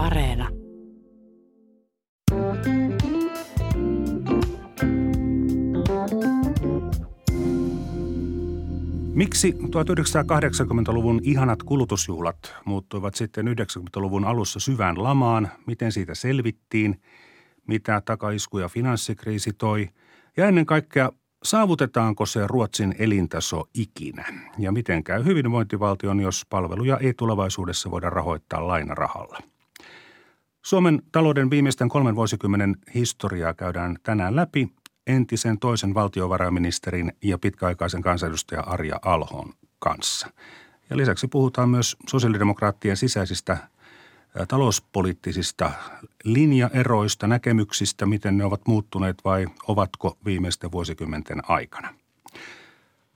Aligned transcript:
Areena. 0.00 0.48
Miksi 9.14 9.52
1980-luvun 9.52 11.20
ihanat 11.22 11.62
kulutusjuhlat 11.62 12.54
muuttuivat 12.64 13.14
sitten 13.14 13.46
90-luvun 13.46 14.24
alussa 14.24 14.60
syvään 14.60 15.02
lamaan? 15.02 15.48
Miten 15.66 15.92
siitä 15.92 16.14
selvittiin? 16.14 17.00
Mitä 17.66 18.02
takaiskuja 18.04 18.68
finanssikriisi 18.68 19.52
toi? 19.52 19.88
Ja 20.36 20.48
ennen 20.48 20.66
kaikkea, 20.66 21.10
saavutetaanko 21.42 22.26
se 22.26 22.46
Ruotsin 22.46 22.94
elintaso 22.98 23.64
ikinä? 23.74 24.24
Ja 24.58 24.72
miten 24.72 25.04
käy 25.04 25.24
hyvinvointivaltion, 25.24 26.20
jos 26.20 26.46
palveluja 26.50 26.98
ei 26.98 27.14
tulevaisuudessa 27.14 27.90
voida 27.90 28.10
rahoittaa 28.10 28.68
lainarahalla? 28.68 29.38
Suomen 30.62 31.02
talouden 31.12 31.50
viimeisten 31.50 31.88
kolmen 31.88 32.16
vuosikymmenen 32.16 32.76
historiaa 32.94 33.54
käydään 33.54 33.96
tänään 34.02 34.36
läpi 34.36 34.68
entisen 35.06 35.58
toisen 35.58 35.94
valtiovarainministerin 35.94 37.12
ja 37.22 37.38
pitkäaikaisen 37.38 38.02
kansanedustaja 38.02 38.60
Arja 38.60 38.98
Alhon 39.02 39.52
kanssa. 39.78 40.30
Ja 40.90 40.96
lisäksi 40.96 41.28
puhutaan 41.28 41.68
myös 41.68 41.96
sosiaalidemokraattien 42.08 42.96
sisäisistä 42.96 43.58
talouspoliittisista 44.48 45.72
linjaeroista, 46.24 47.26
näkemyksistä, 47.26 48.06
miten 48.06 48.38
ne 48.38 48.44
ovat 48.44 48.60
muuttuneet 48.66 49.16
vai 49.24 49.46
ovatko 49.68 50.18
viimeisten 50.24 50.72
vuosikymmenten 50.72 51.50
aikana. 51.50 51.94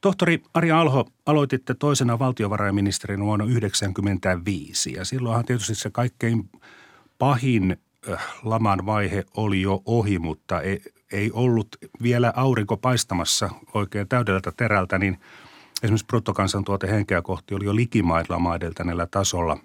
Tohtori 0.00 0.42
Arja 0.54 0.80
Alho, 0.80 1.06
aloititte 1.26 1.74
toisena 1.74 2.18
valtiovarainministerin 2.18 3.20
vuonna 3.20 3.44
1995 3.44 4.92
ja 4.92 5.04
silloinhan 5.04 5.44
tietysti 5.44 5.74
se 5.74 5.90
kaikkein 5.90 6.50
pahin 7.24 7.76
laman 8.42 8.86
vaihe 8.86 9.24
oli 9.36 9.62
jo 9.62 9.82
ohi, 9.86 10.18
mutta 10.18 10.60
ei, 10.60 10.82
ei 11.12 11.30
ollut 11.32 11.76
vielä 12.02 12.32
aurinko 12.36 12.76
paistamassa 12.76 13.50
oikein 13.74 14.08
täydeltä 14.08 14.52
terältä, 14.56 14.98
niin 14.98 15.18
esimerkiksi 15.82 16.06
bruttokansantuote 16.06 16.86
henkeä 16.90 17.22
kohti 17.22 17.54
oli 17.54 17.64
jo 17.64 17.76
likimailla 17.76 18.38
maadeltäneellä 18.38 19.06
tasolla 19.06 19.58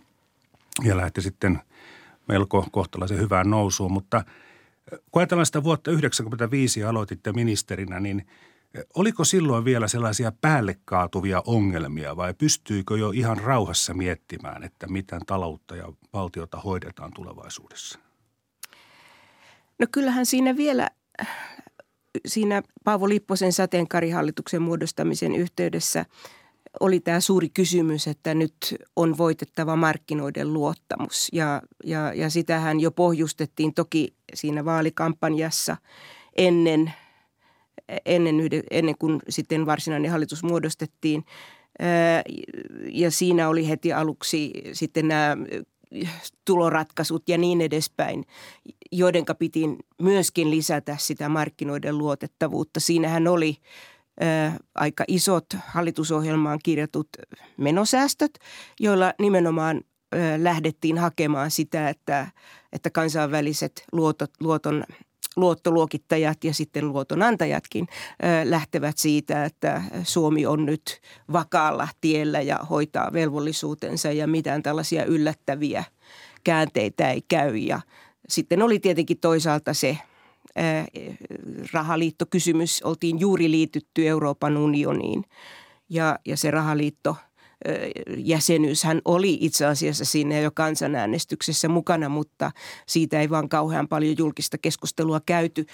ja 0.83 0.97
lähti 0.97 1.21
sitten 1.21 1.61
melko 2.27 2.67
kohtalaisen 2.71 3.19
hyvään 3.19 3.49
nousuun. 3.49 3.91
Mutta 3.91 4.23
kun 5.11 5.19
ajatellaan 5.19 5.45
sitä 5.45 5.63
vuotta 5.63 5.91
1995 5.91 6.79
ja 6.79 6.89
aloititte 6.89 7.33
ministerinä, 7.33 7.99
niin 7.99 8.27
oliko 8.95 9.23
silloin 9.23 9.65
vielä 9.65 9.87
sellaisia 9.87 10.31
päälle 10.41 10.77
kaatuvia 10.85 11.43
ongelmia 11.45 12.15
vai 12.15 12.33
pystyykö 12.33 12.97
jo 12.97 13.11
ihan 13.11 13.37
rauhassa 13.37 13.93
miettimään, 13.93 14.63
että 14.63 14.87
miten 14.87 15.21
taloutta 15.25 15.75
ja 15.75 15.93
valtiota 16.13 16.59
hoidetaan 16.59 17.11
tulevaisuudessa? 17.15 17.99
No 19.79 19.87
kyllähän 19.91 20.25
siinä 20.25 20.57
vielä 20.57 20.89
siinä 22.27 22.63
Paavo 22.83 23.09
Lipposen 23.09 23.53
sateenkarihallituksen 23.53 24.61
muodostamisen 24.61 25.35
yhteydessä 25.35 26.05
oli 26.79 26.99
tämä 26.99 27.19
suuri 27.19 27.49
kysymys, 27.49 28.07
että 28.07 28.33
nyt 28.33 28.75
on 28.95 29.17
voitettava 29.17 29.75
markkinoiden 29.75 30.53
luottamus. 30.53 31.29
Ja, 31.33 31.61
ja, 31.83 32.13
ja 32.13 32.29
sitähän 32.29 32.79
jo 32.79 32.91
pohjustettiin 32.91 33.73
toki 33.73 34.13
siinä 34.33 34.65
vaalikampanjassa 34.65 35.77
ennen, 36.37 36.93
ennen, 38.05 38.35
ennen 38.71 38.95
kuin 38.99 39.19
sitten 39.29 39.65
varsinainen 39.65 40.11
hallitus 40.11 40.43
muodostettiin. 40.43 41.25
Ja 42.91 43.11
siinä 43.11 43.49
oli 43.49 43.69
heti 43.69 43.93
aluksi 43.93 44.51
sitten 44.73 45.07
nämä 45.07 45.37
tuloratkaisut 46.45 47.29
ja 47.29 47.37
niin 47.37 47.61
edespäin, 47.61 48.25
joidenka 48.91 49.35
piti 49.35 49.61
myöskin 50.01 50.51
lisätä 50.51 50.95
sitä 50.99 51.29
markkinoiden 51.29 51.97
luotettavuutta. 51.97 52.79
Siinähän 52.79 53.27
oli 53.27 53.57
aika 54.75 55.03
isot 55.07 55.45
hallitusohjelmaan 55.67 56.59
kirjatut 56.63 57.07
menosäästöt, 57.57 58.39
joilla 58.79 59.13
nimenomaan 59.19 59.81
lähdettiin 60.37 60.97
hakemaan 60.97 61.51
sitä, 61.51 61.89
että, 61.89 62.27
että 62.73 62.89
kansainväliset 62.89 63.83
luotot, 63.91 64.31
luoton 64.39 64.83
luottoluokittajat 65.39 66.43
ja 66.43 66.53
sitten 66.53 66.89
luotonantajatkin 66.89 67.87
lähtevät 68.43 68.97
siitä, 68.97 69.45
että 69.45 69.81
Suomi 70.03 70.45
on 70.45 70.65
nyt 70.65 71.01
vakaalla 71.33 71.87
tiellä 72.01 72.41
ja 72.41 72.57
hoitaa 72.69 73.13
velvollisuutensa 73.13 74.11
ja 74.11 74.27
mitään 74.27 74.63
tällaisia 74.63 75.05
yllättäviä 75.05 75.83
käänteitä 76.43 77.11
ei 77.11 77.21
käy. 77.27 77.57
Ja 77.57 77.81
sitten 78.29 78.61
oli 78.61 78.79
tietenkin 78.79 79.19
toisaalta 79.19 79.73
se 79.73 79.97
rahaliittokysymys. 81.73 82.81
Oltiin 82.83 83.19
juuri 83.19 83.51
liitytty 83.51 84.07
Euroopan 84.07 84.57
unioniin 84.57 85.25
ja, 85.89 86.19
ja 86.25 86.37
se 86.37 86.51
rahaliitto– 86.51 87.15
jäsenyyshän 88.17 89.01
oli 89.05 89.37
itse 89.41 89.65
asiassa 89.65 90.05
siinä 90.05 90.39
jo 90.39 90.51
kansanäänestyksessä 90.51 91.67
mukana, 91.67 92.09
mutta 92.09 92.51
siitä 92.87 93.21
ei 93.21 93.29
vaan 93.29 93.49
kauhean 93.49 93.87
paljon 93.87 94.15
julkista 94.17 94.57
keskustelua 94.57 95.21
käyty. 95.25 95.65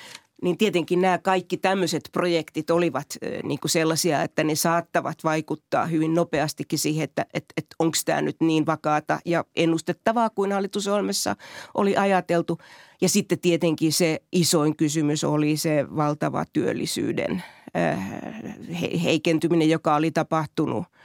Niin 0.42 0.58
tietenkin 0.58 1.02
nämä 1.02 1.18
kaikki 1.18 1.58
tämmöiset 1.58 2.10
projektit 2.12 2.70
olivat 2.70 3.08
niin 3.44 3.60
kuin 3.60 3.72
sellaisia, 3.72 4.24
että 4.24 4.44
ne 4.44 4.56
saattavat 4.56 5.24
vaikuttaa 5.24 5.86
hyvin 5.86 6.14
nopeastikin 6.14 6.80
siihen, 6.80 7.04
että, 7.04 7.26
että, 7.34 7.54
että 7.58 7.76
onko 7.80 7.98
tämä 8.06 8.22
nyt 8.22 8.36
niin 8.40 8.66
vakaata 8.66 9.20
ja 9.26 9.46
ennustettavaa 9.56 10.30
kuin 10.30 10.52
hallitusohjelmassa 10.52 11.36
oli 11.74 11.98
ajateltu. 11.98 12.58
Ja 13.02 13.10
sitten 13.10 13.40
tietenkin 13.40 13.94
se 13.94 14.22
isoin 14.32 14.76
kysymys 14.76 15.24
oli 15.24 15.58
se 15.58 15.86
valtava 15.96 16.46
työllisyyden 16.54 17.44
heikentyminen, 19.04 19.70
joka 19.70 19.96
oli 19.96 20.12
tapahtunut– 20.12 20.86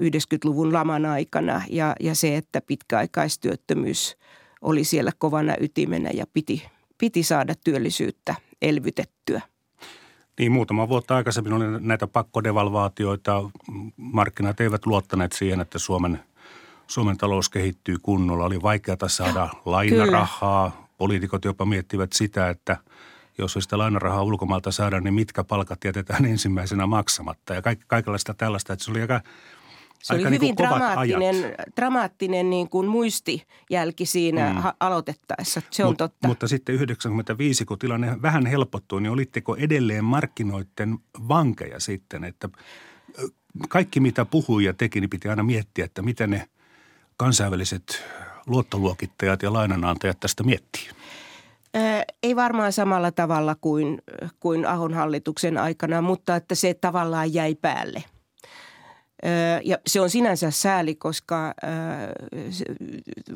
90-luvun 0.00 0.72
laman 0.72 1.06
aikana 1.06 1.62
ja, 1.70 1.94
ja 2.00 2.14
se, 2.14 2.36
että 2.36 2.60
pitkäaikaistyöttömyys 2.60 4.16
oli 4.60 4.84
siellä 4.84 5.12
kovana 5.18 5.54
ytimenä 5.60 6.10
ja 6.14 6.26
piti, 6.32 6.66
piti 6.98 7.22
saada 7.22 7.54
työllisyyttä 7.64 8.34
elvytettyä. 8.62 9.40
Niin, 10.38 10.52
muutama 10.52 10.88
vuotta 10.88 11.16
aikaisemmin 11.16 11.52
oli 11.52 11.64
näitä 11.80 12.06
pakkodevalvaatioita. 12.06 13.50
Markkinat 13.96 14.60
eivät 14.60 14.86
luottaneet 14.86 15.32
siihen, 15.32 15.60
että 15.60 15.78
Suomen, 15.78 16.20
Suomen 16.86 17.16
talous 17.16 17.48
kehittyy 17.48 17.96
kunnolla. 18.02 18.44
Oli 18.44 18.62
vaikeata 18.62 19.08
saada 19.08 19.48
lainarahaa. 19.64 20.70
Kyllä. 20.70 20.90
Poliitikot 20.98 21.44
jopa 21.44 21.64
miettivät 21.64 22.12
sitä, 22.12 22.48
että– 22.48 22.76
jos 23.40 23.58
sitä 23.60 23.78
lainarahaa 23.78 24.22
ulkomailta 24.22 24.72
saadaan, 24.72 25.04
niin 25.04 25.14
mitkä 25.14 25.44
palkat 25.44 25.84
jätetään 25.84 26.24
ensimmäisenä 26.34 26.86
maksamatta 26.86 27.54
ja 27.54 27.62
kaik, 27.62 27.80
kaikenlaista 27.86 28.34
tällaista. 28.34 28.72
Että 28.72 28.84
se 28.84 28.90
oli 28.90 29.00
aika, 29.00 29.20
se 30.02 30.14
aika 30.14 30.28
oli 30.28 30.30
niin 30.30 30.42
hyvin 30.42 30.56
dramaattinen, 30.56 31.34
dramaattinen 31.76 32.50
niin 32.50 32.68
kuin 32.68 32.88
muistijälki 32.88 34.06
siinä 34.06 34.52
mm. 34.52 34.62
aloitettaessa, 34.80 35.62
se 35.70 35.84
on 35.84 35.90
Mut, 35.90 35.98
totta. 35.98 36.28
Mutta 36.28 36.48
sitten 36.48 36.74
95, 36.74 37.64
kun 37.64 37.78
tilanne 37.78 38.22
vähän 38.22 38.46
helpottui, 38.46 39.00
niin 39.00 39.12
olitteko 39.12 39.56
edelleen 39.56 40.04
markkinoiden 40.04 40.98
vankeja 41.28 41.80
sitten, 41.80 42.24
että 42.24 42.48
kaikki 43.68 44.00
mitä 44.00 44.24
puhui 44.24 44.64
ja 44.64 44.74
teki, 44.74 45.00
niin 45.00 45.10
piti 45.10 45.28
aina 45.28 45.42
miettiä, 45.42 45.84
että 45.84 46.02
miten 46.02 46.30
ne 46.30 46.48
kansainväliset 47.16 48.04
luottoluokittajat 48.46 49.42
ja 49.42 49.52
lainanantajat 49.52 50.20
tästä 50.20 50.42
miettii. 50.42 50.88
Ei 52.22 52.36
varmaan 52.36 52.72
samalla 52.72 53.12
tavalla 53.12 53.56
kuin, 53.60 54.02
kuin 54.40 54.66
Ahon 54.66 54.94
hallituksen 54.94 55.58
aikana, 55.58 56.00
mutta 56.00 56.36
että 56.36 56.54
se 56.54 56.74
tavallaan 56.74 57.34
jäi 57.34 57.54
päälle. 57.54 58.04
Ja 59.64 59.78
se 59.86 60.00
on 60.00 60.10
sinänsä 60.10 60.50
sääli, 60.50 60.94
koska 60.94 61.54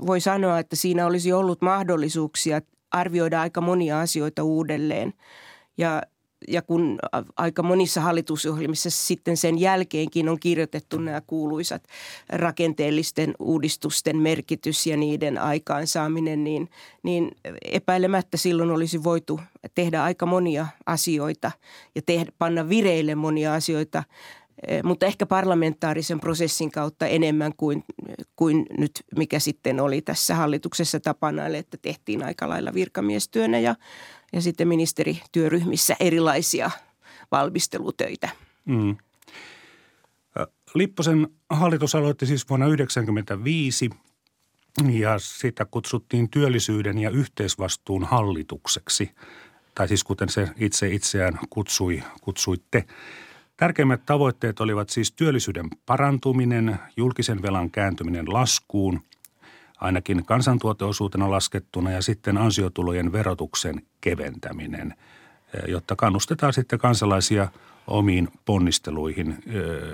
voi 0.07 0.21
sanoa, 0.21 0.59
että 0.59 0.77
siinä 0.77 1.07
olisi 1.07 1.33
ollut 1.33 1.63
mahdollisuuksia 1.63 2.61
arvioida 2.91 3.41
aika 3.41 3.61
monia 3.61 4.01
asioita 4.01 4.43
uudelleen. 4.43 5.15
Ja 5.79 6.03
ja 6.49 6.63
kun 6.63 6.99
aika 7.37 7.63
monissa 7.63 8.01
hallitusohjelmissa 8.01 8.91
sitten 8.91 9.37
sen 9.37 9.59
jälkeenkin 9.59 10.29
on 10.29 10.41
kirjoitettu 10.41 10.99
nämä 10.99 11.21
kuuluisat 11.27 11.83
rakenteellisten 12.29 13.35
uudistusten 13.39 14.17
merkitys 14.17 14.87
ja 14.87 14.97
niiden 14.97 15.39
aikaansaaminen, 15.39 16.45
niin, 16.45 16.71
niin 17.03 17.31
epäilemättä 17.65 18.37
silloin 18.37 18.71
olisi 18.71 19.05
voitu 19.05 19.41
tehdä 19.75 20.03
aika 20.03 20.27
monia 20.27 20.67
asioita 20.87 21.51
ja 21.95 22.03
tehdä, 22.07 22.33
panna 22.39 22.69
vireille 22.69 23.15
monia 23.15 23.55
asioita 23.55 24.05
eh, 24.69 24.83
mutta 24.83 25.07
ehkä 25.07 25.27
parlamentaarisen 25.27 26.21
prosessin 26.21 26.71
kautta 26.71 27.07
enemmän 27.07 27.53
kuin, 27.57 27.85
kuin 28.37 28.67
nyt, 28.79 29.05
mikä 29.17 29.39
sitten 29.39 29.81
oli 29.81 30.03
tässä 30.03 30.35
hallituksessa 30.35 31.01
tapana, 31.01 31.47
että 31.47 31.77
tehtiin 31.83 32.25
aika 32.25 32.49
lailla 32.49 32.75
virkamiestyönä 32.75 33.59
ja 33.59 33.75
ja 34.35 34.41
sitten 34.41 34.69
ministerityöryhmissä 34.69 35.97
erilaisia 36.01 36.71
valmistelutöitä. 37.31 38.29
Mm. 38.65 38.97
Lipposen 40.75 41.29
hallitus 41.51 41.95
aloitti 41.95 42.27
siis 42.27 42.49
vuonna 42.49 42.67
1995 42.67 43.91
ja 44.91 45.19
sitä 45.19 45.65
kutsuttiin 45.65 46.31
työllisyyden 46.31 46.99
ja 46.99 47.11
yhteisvastuun 47.11 48.05
hallitukseksi, 48.05 49.11
tai 49.75 49.89
siis 49.89 50.05
kuten 50.05 50.29
se 50.29 50.49
itse 50.57 50.89
itseään 50.89 51.39
kutsui, 51.51 52.03
kutsuitte. 52.21 52.85
Tärkeimmät 53.57 54.07
tavoitteet 54.07 54.61
olivat 54.61 54.91
siis 54.91 55.13
työllisyyden 55.13 55.69
parantuminen, 55.87 56.79
julkisen 56.97 57.43
velan 57.43 57.71
kääntyminen 57.71 58.33
laskuun, 58.33 59.01
ainakin 59.85 60.25
kansantuoteosuutena 60.25 61.31
laskettuna 61.31 61.91
ja 61.91 62.03
sitten 62.03 62.39
ansiotulojen 62.39 63.13
verotuksen 63.13 63.83
keventäminen, 64.01 64.95
jotta 65.67 65.97
kannustetaan 65.97 66.53
sitten 66.53 66.79
kansalaisia 66.79 67.49
omiin 67.87 68.29
ponnisteluihin 68.45 69.39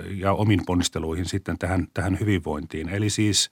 ja 0.09 0.33
omiin 0.33 0.61
ponnisteluihin 0.65 1.25
sitten 1.25 1.57
tähän, 1.57 1.87
tähän 1.93 2.19
hyvinvointiin. 2.19 2.89
Eli 2.89 3.09
siis 3.09 3.51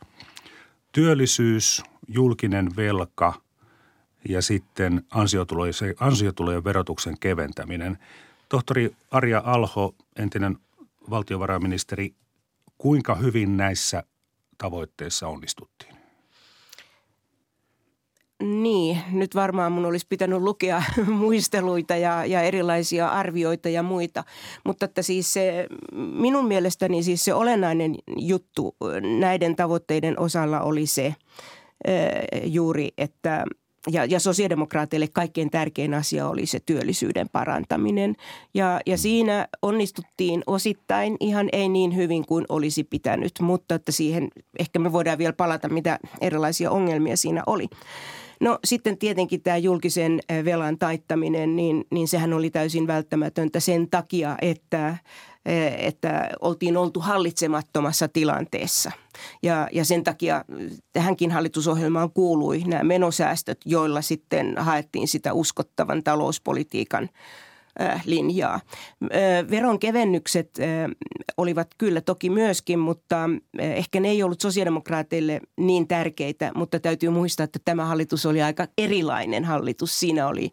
työllisyys, 0.91 1.83
julkinen 2.07 2.75
velka 2.75 3.33
ja 4.30 4.41
sitten 4.41 5.03
ansiotulojen, 5.12 5.74
ansiotulojen 6.00 6.63
verotuksen 6.63 7.19
keventäminen– 7.19 7.97
Tohtori 8.50 8.95
Arja 9.12 9.41
Alho, 9.45 9.95
entinen 10.15 10.57
valtiovarainministeri, 11.09 12.15
kuinka 12.77 13.15
hyvin 13.15 13.57
näissä 13.57 14.03
tavoitteissa 14.57 15.27
onnistuttiin? 15.27 15.99
Niin, 18.44 18.97
nyt 19.12 19.36
varmaan 19.36 19.71
mun 19.71 19.86
olisi 19.86 20.06
pitänyt 20.09 20.41
lukea 20.41 20.83
muisteluita 21.07 21.95
ja, 21.95 22.25
ja 22.25 22.41
erilaisia 22.41 23.07
arvioita 23.07 23.69
ja 23.69 23.83
muita. 23.83 24.24
Mutta 24.65 24.86
että 24.86 25.01
siis 25.01 25.33
se, 25.33 25.68
minun 25.94 26.47
mielestäni 26.47 27.03
siis 27.03 27.25
se 27.25 27.33
olennainen 27.33 27.95
juttu 28.18 28.75
näiden 29.19 29.56
tavoitteiden 29.56 30.19
osalla 30.19 30.62
oli 30.62 30.86
se 30.86 31.15
juuri, 32.44 32.89
että– 32.97 33.44
ja, 33.91 34.06
ja 34.06 34.19
sosiaalidemokraateille 34.19 35.07
kaikkein 35.07 35.50
tärkein 35.50 35.94
asia 35.94 36.27
oli 36.27 36.45
se 36.45 36.59
työllisyyden 36.65 37.30
parantaminen. 37.30 38.15
Ja, 38.53 38.81
ja 38.86 38.97
siinä 38.97 39.47
onnistuttiin 39.62 40.44
osittain 40.47 41.18
ihan 41.19 41.50
ei 41.51 41.69
niin 41.69 41.95
hyvin 41.95 42.25
kuin 42.25 42.45
olisi 42.50 42.83
pitänyt, 42.83 43.31
mutta 43.41 43.75
että 43.75 43.91
siihen 43.91 44.27
ehkä 44.59 44.80
me 44.80 44.91
voidaan 44.91 45.18
vielä 45.18 45.33
palata, 45.33 45.69
mitä 45.69 46.00
erilaisia 46.21 46.71
ongelmia 46.71 47.18
siinä 47.18 47.44
oli. 47.47 47.68
No 48.39 48.59
sitten 48.63 48.97
tietenkin 48.97 49.41
tämä 49.41 49.57
julkisen 49.57 50.19
velan 50.45 50.77
taittaminen, 50.77 51.56
niin, 51.56 51.86
niin 51.91 52.07
sehän 52.07 52.33
oli 52.33 52.50
täysin 52.50 52.88
välttämätöntä 52.88 53.59
sen 53.59 53.89
takia, 53.89 54.38
että 54.41 54.97
että 55.77 56.30
oltiin 56.41 56.77
oltu 56.77 57.00
hallitsemattomassa 57.00 58.07
tilanteessa. 58.07 58.91
Ja, 59.44 59.68
ja 59.71 59.86
sen 59.86 60.03
takia 60.03 60.45
tähänkin 60.94 61.31
hallitusohjelmaan 61.31 62.12
kuului 62.12 62.63
nämä 62.68 62.83
menosäästöt, 62.83 63.57
joilla 63.65 64.01
sitten 64.01 64.57
haettiin 64.57 65.07
sitä 65.07 65.33
uskottavan 65.33 66.03
talouspolitiikan– 66.03 67.09
linjaa. 68.05 68.59
Veronkevennykset 69.51 70.57
olivat 71.37 71.67
kyllä 71.77 72.01
toki 72.01 72.29
myöskin, 72.29 72.79
mutta 72.79 73.29
ehkä 73.59 73.99
ne 73.99 74.09
ei 74.09 74.23
ollut 74.23 74.41
sosiaalidemokraateille 74.41 75.41
niin 75.57 75.87
tärkeitä, 75.87 76.51
mutta 76.55 76.79
täytyy 76.79 77.09
muistaa, 77.09 77.43
että 77.43 77.59
tämä 77.65 77.85
hallitus 77.85 78.25
oli 78.25 78.41
aika 78.41 78.67
erilainen 78.77 79.45
hallitus. 79.45 79.99
Siinä 79.99 80.27
oli, 80.27 80.51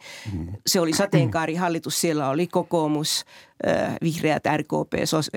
se 0.67 0.81
oli 0.81 0.93
sateenkaarihallitus, 0.93 2.01
siellä 2.01 2.29
oli 2.29 2.47
kokoomus, 2.47 3.25
vihreät, 4.03 4.43
RKP, 4.57 4.93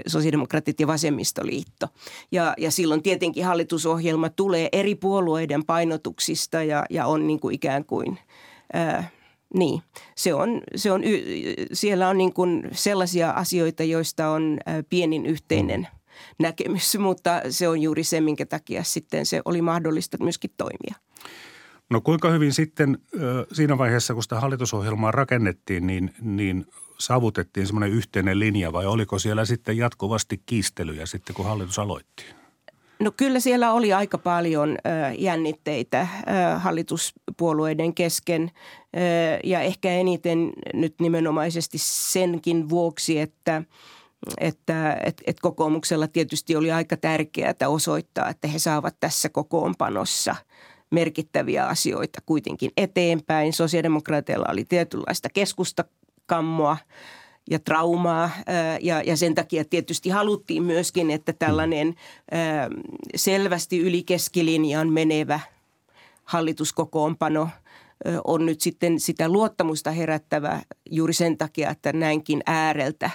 sosiaalidemokraatit 0.08 0.80
ja 0.80 0.88
vasemmistoliitto. 0.88 1.88
Ja, 2.32 2.54
ja 2.58 2.72
silloin 2.72 3.04
tietenkin 3.04 3.46
hallitusohjelma 3.46 4.30
tulee 4.30 4.70
eri 4.72 4.96
puolueiden 4.96 5.66
painotuksista 5.66 6.64
ja, 6.64 6.86
ja 6.90 7.06
on 7.06 7.28
niin 7.28 7.40
kuin 7.40 7.56
ikään 7.56 7.86
kuin– 7.86 8.20
niin, 9.54 9.82
se 10.16 10.34
on, 10.34 10.62
se 10.76 10.92
on, 10.92 11.02
siellä 11.74 12.10
on 12.10 12.18
niin 12.18 12.34
kuin 12.34 12.64
sellaisia 12.72 13.32
asioita, 13.32 13.84
joista 13.84 14.30
on 14.30 14.60
pienin 14.90 15.26
yhteinen 15.26 15.88
näkemys, 16.40 16.98
mutta 17.08 17.42
se 17.50 17.68
on 17.68 17.82
juuri 17.82 18.04
se, 18.04 18.22
minkä 18.22 18.46
takia 18.46 18.84
sitten 18.84 19.26
se 19.26 19.42
oli 19.46 19.62
mahdollista 19.62 20.18
myöskin 20.24 20.52
toimia. 20.58 20.96
No 21.90 22.02
kuinka 22.02 22.30
hyvin 22.30 22.54
sitten 22.54 22.98
siinä 23.52 23.78
vaiheessa, 23.78 24.14
kun 24.14 24.24
sitä 24.24 24.40
hallitusohjelmaa 24.40 25.12
rakennettiin, 25.12 25.88
niin, 25.88 26.14
niin 26.22 26.66
saavutettiin 27.00 27.68
semmoinen 27.68 27.92
yhteinen 27.92 28.40
linja 28.40 28.74
vai 28.74 28.86
oliko 28.86 29.20
siellä 29.20 29.46
sitten 29.46 29.78
jatkuvasti 29.78 30.42
kiistelyjä 30.46 31.06
sitten, 31.06 31.36
kun 31.36 31.46
hallitus 31.46 31.80
aloitti? 31.80 32.26
No 33.00 33.12
kyllä 33.18 33.40
siellä 33.40 33.74
oli 33.74 33.94
aika 33.94 34.18
paljon 34.18 34.78
jännitteitä 35.18 36.08
hallituspuolueiden 36.58 37.94
kesken 37.94 38.52
ja 39.44 39.62
ehkä 39.62 39.90
eniten 39.90 40.54
nyt 40.74 40.96
nimenomaisesti 41.00 41.78
senkin 41.82 42.70
vuoksi, 42.70 43.20
että 43.20 43.64
että 44.38 44.98
et, 45.06 45.22
et 45.28 45.40
kokoomuksella 45.40 46.08
tietysti 46.08 46.56
oli 46.56 46.72
aika 46.72 46.98
tärkeää 46.98 47.54
osoittaa, 47.68 48.30
että 48.30 48.48
he 48.48 48.60
saavat 48.60 48.96
tässä 49.00 49.30
kokoonpanossa 49.30 50.36
merkittäviä 50.92 51.68
asioita 51.68 52.20
kuitenkin 52.26 52.72
eteenpäin. 52.78 53.54
Sosiaalidemokraateilla 53.54 54.46
oli 54.52 54.66
tietynlaista 54.66 55.30
keskustakammoa 55.30 56.78
ja 57.50 57.60
traumaa 57.60 58.30
ja, 58.82 59.02
ja 59.02 59.18
sen 59.18 59.36
takia 59.36 59.66
tietysti 59.66 60.10
haluttiin 60.10 60.64
myöskin, 60.64 61.12
että 61.12 61.34
tällainen 61.34 61.96
selvästi 63.16 63.80
yli 63.80 64.04
keskilinjan 64.04 64.90
menevä 64.90 65.40
hallituskokoonpano 66.24 67.50
on 68.24 68.46
nyt 68.46 68.62
sitten 68.62 69.00
sitä 69.00 69.30
luottamusta 69.30 69.92
herättävä 69.92 70.62
juuri 70.92 71.14
sen 71.14 71.38
takia, 71.38 71.70
että 71.70 71.94
näinkin 71.94 72.44
ääreltä 72.46 73.10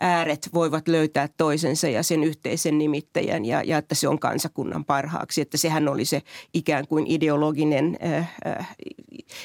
ääret 0.00 0.48
voivat 0.54 0.88
löytää 0.88 1.28
toisensa 1.36 1.88
ja 1.88 2.02
sen 2.02 2.24
yhteisen 2.24 2.78
nimittäjän 2.78 3.44
ja, 3.44 3.62
ja 3.62 3.78
että 3.78 3.94
se 3.94 4.08
on 4.08 4.18
kansakunnan 4.18 4.84
parhaaksi. 4.84 5.40
Että 5.40 5.56
sehän 5.56 5.88
oli 5.88 6.04
se 6.04 6.22
ikään 6.54 6.86
kuin 6.86 7.06
ideologinen 7.06 7.98
äh, 8.04 8.34
äh, 8.46 8.76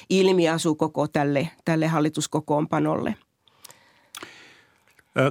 ilmiasu 0.10 0.76
koko 0.76 1.08
tälle, 1.08 1.50
tälle 1.66 1.88
hallituskokoonpanolle– 1.88 3.16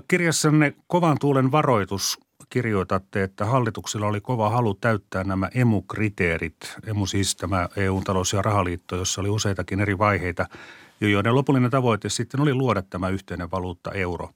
Kirjassanne 0.09 0.75
Kovan 0.87 1.19
tuulen 1.21 1.53
varoitus 1.53 2.19
kirjoitatte, 2.51 3.23
että 3.23 3.45
hallituksella 3.45 4.07
oli 4.07 4.21
kova 4.21 4.51
halu 4.51 4.75
täyttää 4.75 5.25
nämä 5.25 5.49
emu-kriteerit. 5.55 6.77
Emu 6.87 7.07
siis 7.07 7.37
tämä 7.37 7.69
EU-talous- 7.77 8.33
ja 8.33 8.43
rahaliitto, 8.43 8.97
jossa 8.97 9.21
oli 9.21 9.29
useitakin 9.29 9.81
eri 9.81 9.99
vaiheita, 9.99 10.47
joiden 11.01 11.35
lopullinen 11.35 11.71
tavoite 11.71 12.09
sitten 12.09 12.41
oli 12.41 12.55
luoda 12.55 12.83
tämä 12.83 13.09
yhteinen 13.09 13.51
valuutta 13.51 13.93
euro. 13.93 14.31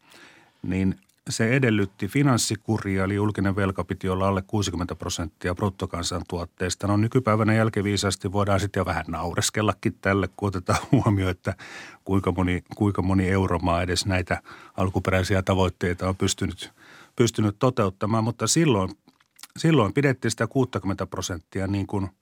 Niin 0.63 0.99
se 1.31 1.57
edellytti 1.57 2.09
finanssikuria, 2.09 3.05
eli 3.05 3.15
julkinen 3.15 3.57
velka 3.57 3.85
piti 3.85 4.09
olla 4.09 4.29
alle 4.29 4.43
60 4.43 4.95
prosenttia 4.95 5.55
bruttokansantuotteesta. 5.55 6.87
No 6.87 6.97
nykypäivänä 6.97 7.55
jälkiviisaasti 7.55 8.33
voidaan 8.33 8.61
sitten 8.61 8.81
jo 8.81 8.85
vähän 8.85 9.05
naureskellakin 9.09 9.95
tälle, 10.01 10.29
kun 10.37 10.49
otetaan 10.49 10.79
huomioon, 10.93 11.31
että 11.31 11.55
kuinka 12.05 12.33
moni, 12.33 12.65
kuinka 12.77 13.03
moni 13.03 13.29
euromaa 13.29 13.83
edes 13.83 14.07
näitä 14.07 14.43
alkuperäisiä 14.77 15.43
tavoitteita 15.43 16.09
on 16.09 16.17
pystynyt, 16.17 16.73
pystynyt 17.17 17.59
toteuttamaan. 17.59 18.25
Mutta 18.25 18.47
silloin, 18.47 18.91
silloin 19.57 19.93
pidettiin 19.93 20.31
sitä 20.31 20.47
60 20.47 21.07
prosenttia 21.07 21.67
niin 21.67 21.87
kuin– 21.87 22.09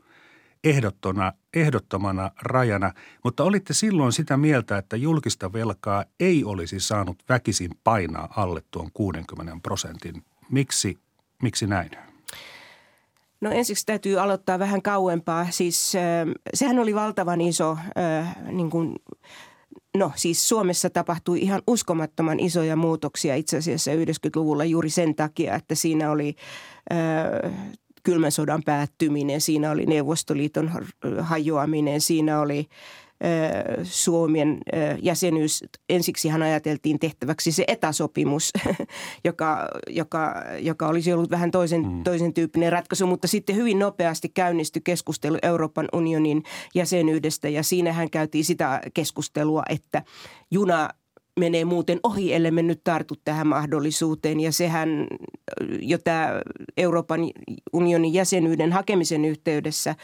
ehdottona, 0.65 1.33
ehdottomana 1.55 2.31
rajana, 2.43 2.93
mutta 3.25 3.45
olitte 3.45 3.75
silloin 3.75 4.13
sitä 4.13 4.37
mieltä, 4.37 4.79
että 4.79 4.97
julkista 4.97 5.53
velkaa 5.53 6.05
ei 6.21 6.45
olisi 6.45 6.81
saanut 6.81 7.23
väkisin 7.29 7.71
painaa 7.85 8.33
alle 8.37 8.63
tuon 8.71 8.91
60 8.95 9.57
prosentin. 9.63 10.25
Miksi, 10.51 10.99
miksi 11.43 11.67
näin? 11.67 11.91
No 13.41 13.51
ensiksi 13.51 13.87
täytyy 13.87 14.21
aloittaa 14.21 14.59
vähän 14.59 14.83
kauempaa. 14.83 15.47
Siis 15.51 15.93
sehän 16.55 16.79
oli 16.79 16.95
valtavan 16.95 17.41
iso 17.41 17.79
niin 18.53 18.71
kuin 18.71 18.97
No 19.97 20.13
siis 20.15 20.49
Suomessa 20.49 20.91
tapahtui 20.91 21.41
ihan 21.41 21.63
uskomattoman 21.67 22.41
isoja 22.41 22.77
muutoksia 22.77 23.35
itse 23.35 23.57
asiassa 23.57 23.91
90-luvulla 23.91 24.65
juuri 24.65 24.91
sen 24.91 25.15
takia, 25.15 25.55
että 25.55 25.75
siinä 25.75 26.11
oli 26.11 26.37
kylmän 28.09 28.33
sodan 28.33 28.63
päättyminen, 28.65 29.41
siinä 29.41 29.71
oli 29.71 29.87
Neuvostoliiton 29.87 30.71
hajoaminen, 31.21 32.01
siinä 32.01 32.41
oli 32.41 32.69
Suomen 33.83 34.59
jäsenyys. 35.03 35.65
Ensiksi 35.89 36.29
hän 36.29 36.43
ajateltiin 36.43 36.99
tehtäväksi 36.99 37.53
se 37.53 37.65
etäsopimus, 37.67 38.53
joka, 39.25 39.69
joka, 39.89 40.35
joka 40.59 40.89
olisi 40.89 41.13
ollut 41.13 41.31
vähän 41.31 41.51
toisen, 41.51 41.83
mm. 41.83 42.03
toisen 42.05 42.35
tyyppinen 42.35 42.73
ratkaisu, 42.73 43.07
mutta 43.07 43.29
sitten 43.29 43.57
hyvin 43.57 43.79
nopeasti 43.79 44.29
käynnistyi 44.29 44.83
keskustelu 44.85 45.39
Euroopan 45.43 45.89
unionin 45.93 46.43
jäsenyydestä 46.75 47.49
ja 47.49 47.63
siinähän 47.63 48.11
käytiin 48.11 48.45
sitä 48.45 48.81
keskustelua, 48.95 49.63
että 49.69 50.03
juna 50.51 50.89
menee 51.39 51.65
muuten 51.65 52.01
ohi, 52.03 52.35
ellei 52.35 52.51
me 52.51 52.63
nyt 52.63 52.81
tartu 52.85 53.15
tähän 53.25 53.47
mahdollisuuteen. 53.47 54.41
Ja 54.41 54.53
sehän 54.53 55.07
jo 55.81 55.99
tämä 55.99 56.41
Euroopan 56.77 57.21
unionin 57.73 58.15
jäsenyyden 58.15 58.73
hakemisen 58.73 59.25
yhteydessä 59.25 59.95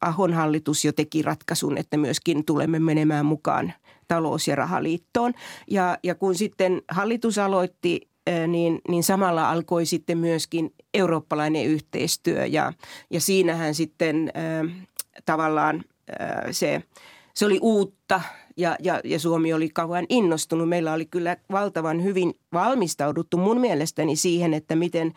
Ahon 0.00 0.32
hallitus 0.32 0.84
jo 0.84 0.92
teki 0.92 1.22
ratkaisun, 1.22 1.78
että 1.78 1.96
myöskin 1.96 2.44
tulemme 2.44 2.78
menemään 2.78 3.26
mukaan 3.26 3.72
talous- 4.08 4.48
ja 4.48 4.56
rahaliittoon. 4.56 5.32
Ja, 5.70 5.98
ja 6.02 6.14
kun 6.14 6.34
sitten 6.34 6.82
hallitus 6.88 7.38
aloitti 7.38 8.08
niin, 8.48 8.80
niin 8.88 9.02
samalla 9.02 9.50
alkoi 9.50 9.86
sitten 9.86 10.18
myöskin 10.18 10.74
eurooppalainen 10.94 11.66
yhteistyö 11.66 12.46
ja, 12.46 12.72
ja 13.10 13.20
siinähän 13.20 13.74
sitten 13.74 14.32
äh, 14.36 14.86
tavallaan 15.24 15.84
äh, 16.20 16.28
se, 16.50 16.82
se 17.34 17.46
oli 17.46 17.58
uutta 17.62 18.20
ja, 18.56 18.76
ja, 18.82 19.00
ja 19.04 19.18
Suomi 19.18 19.52
oli 19.52 19.68
kauan 19.68 20.06
innostunut. 20.08 20.68
Meillä 20.68 20.92
oli 20.92 21.06
kyllä 21.06 21.36
valtavan 21.52 22.02
hyvin 22.02 22.34
valmistauduttu 22.52 23.36
mun 23.36 23.60
mielestäni 23.60 24.16
siihen, 24.16 24.54
että 24.54 24.76
miten 24.76 25.12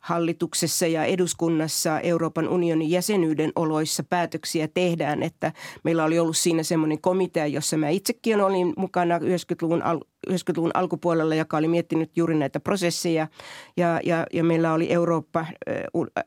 hallituksessa 0.00 0.86
ja 0.86 1.04
eduskunnassa 1.04 2.00
Euroopan 2.00 2.48
unionin 2.48 2.90
jäsenyyden 2.90 3.52
oloissa 3.56 4.02
päätöksiä 4.02 4.68
tehdään. 4.68 5.22
Että 5.22 5.52
meillä 5.84 6.04
oli 6.04 6.18
ollut 6.18 6.36
siinä 6.36 6.62
semmoinen 6.62 7.00
komitea, 7.00 7.46
jossa 7.46 7.76
mä 7.76 7.88
itsekin 7.88 8.40
olin 8.40 8.72
mukana 8.76 9.18
90-luvun, 9.18 9.82
al- 9.82 10.00
90-luvun 10.30 10.70
alkupuolella, 10.74 11.34
joka 11.34 11.56
oli 11.56 11.68
miettinyt 11.68 12.16
juuri 12.16 12.34
näitä 12.34 12.60
prosesseja. 12.60 13.28
Ja, 13.76 14.00
ja, 14.04 14.26
ja 14.32 14.44
meillä 14.44 14.72
oli 14.72 14.92
Eurooppa, 14.92 15.46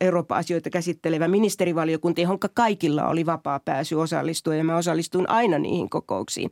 Eurooppa-asioita 0.01 0.69
käsittelevä 0.69 1.27
ministerivaliokunta, 1.27 2.21
johon 2.21 2.39
kaikilla 2.53 3.07
oli 3.07 3.25
vapaa 3.25 3.59
pääsy 3.59 3.95
osallistua. 3.95 4.55
Ja 4.55 4.63
mä 4.63 4.77
osallistuin 4.77 5.29
aina 5.29 5.59
niihin 5.59 5.89
kokouksiin. 5.89 6.51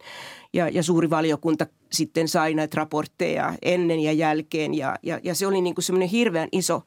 Ja, 0.53 0.69
ja 0.69 0.83
suuri 0.83 1.09
valiokunta 1.09 1.67
sitten 1.91 2.27
sai 2.27 2.53
näitä 2.53 2.77
raportteja 2.77 3.53
ennen 3.61 3.99
ja 3.99 4.11
jälkeen. 4.11 4.73
Ja, 4.73 4.95
ja, 5.03 5.19
ja 5.23 5.35
se 5.35 5.47
oli 5.47 5.61
niin 5.61 5.75
kuin 5.75 5.83
semmoinen 5.83 6.09
hirveän 6.09 6.49
iso 6.51 6.81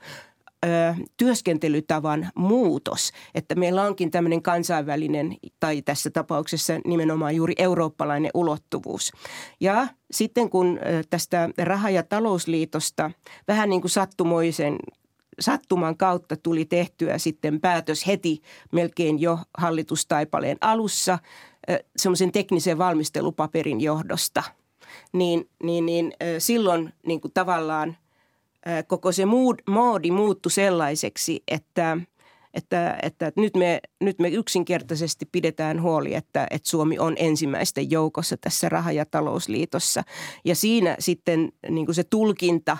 ö, 0.64 0.94
työskentelytavan 1.16 2.30
muutos, 2.34 3.12
että 3.34 3.54
meillä 3.54 3.82
onkin 3.82 4.10
tämmöinen 4.10 4.42
kansainvälinen 4.42 5.36
tai 5.60 5.82
tässä 5.82 6.10
tapauksessa 6.10 6.72
nimenomaan 6.84 7.36
juuri 7.36 7.54
eurooppalainen 7.58 8.30
ulottuvuus. 8.34 9.12
Ja 9.60 9.86
sitten 10.10 10.50
kun 10.50 10.78
tästä 11.10 11.48
raha- 11.58 11.90
ja 11.90 12.02
talousliitosta 12.02 13.10
vähän 13.48 13.70
niin 13.70 13.80
kuin 13.80 13.90
sattumoisen 13.90 14.76
sattuman 15.40 15.96
kautta 15.96 16.36
tuli 16.36 16.64
tehtyä 16.64 17.18
sitten 17.18 17.60
päätös 17.60 18.06
heti 18.06 18.42
melkein 18.72 19.20
jo 19.20 19.38
hallitustaipaleen 19.58 20.56
alussa 20.60 21.18
semmoisen 21.96 22.32
teknisen 22.32 22.78
valmistelupaperin 22.78 23.80
johdosta, 23.80 24.42
niin, 25.12 25.50
niin, 25.62 25.86
niin 25.86 26.12
silloin 26.38 26.92
niin 27.06 27.20
kuin 27.20 27.32
tavallaan 27.34 27.96
koko 28.86 29.12
se 29.12 29.26
mood, 29.26 29.58
moodi 29.68 30.10
muuttui 30.10 30.52
sellaiseksi, 30.52 31.42
että, 31.48 31.98
että, 32.54 32.98
että 33.02 33.32
nyt, 33.36 33.56
me, 33.56 33.80
nyt 34.00 34.18
me 34.18 34.28
yksinkertaisesti 34.28 35.26
pidetään 35.32 35.82
huoli, 35.82 36.14
että, 36.14 36.46
että 36.50 36.68
Suomi 36.68 36.98
on 36.98 37.14
ensimmäisten 37.18 37.90
joukossa 37.90 38.36
tässä 38.36 38.68
raha- 38.68 38.92
ja 38.92 39.06
talousliitossa. 39.06 40.02
Ja 40.44 40.54
siinä 40.54 40.96
sitten 40.98 41.52
niin 41.68 41.86
kuin 41.86 41.94
se 41.94 42.04
tulkinta 42.04 42.76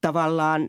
tavallaan 0.00 0.68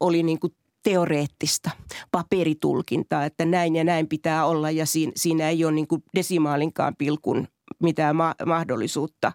oli 0.00 0.22
niin 0.22 0.40
kuin 0.40 0.54
teoreettista 0.82 1.70
paperitulkintaa, 2.10 3.24
että 3.24 3.44
näin 3.44 3.76
ja 3.76 3.84
näin 3.84 4.08
pitää 4.08 4.46
olla 4.46 4.70
ja 4.70 4.86
siinä, 4.86 5.12
siinä 5.16 5.48
ei 5.48 5.64
ole 5.64 5.72
niin 5.72 5.88
kuin 5.88 6.02
desimaalinkaan 6.14 6.96
pilkun 6.96 7.48
mitään 7.82 8.16
ma- 8.16 8.34
mahdollisuutta 8.46 9.32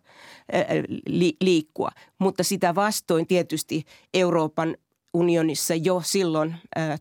li- 1.08 1.38
liikkua. 1.42 1.90
Mutta 2.20 2.44
sitä 2.44 2.76
vastoin 2.76 3.28
tietysti 3.28 3.84
Euroopan 4.14 4.78
unionissa 5.14 5.76
jo 5.76 6.02
silloin 6.06 6.56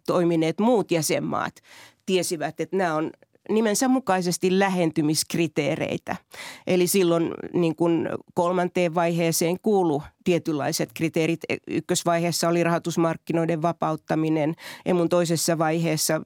toimineet 0.06 0.60
muut 0.60 0.90
jäsenmaat 0.90 1.54
tiesivät, 2.06 2.60
että 2.60 2.76
nämä 2.76 2.94
on 2.94 3.10
nimensä 3.48 3.88
mukaisesti 3.88 4.58
lähentymiskriteereitä. 4.58 6.16
Eli 6.66 6.86
silloin 6.86 7.30
niin 7.54 7.76
kuin 7.76 8.08
kolmanteen 8.34 8.94
vaiheeseen 8.94 9.60
kuulu 9.60 10.02
tietynlaiset 10.24 10.90
kriteerit. 10.94 11.40
Ykkösvaiheessa 11.68 12.48
oli 12.48 12.64
rahoitusmarkkinoiden 12.64 13.62
vapauttaminen, 13.62 14.54
emun 14.86 15.08
toisessa 15.08 15.58
vaiheessa 15.58 16.20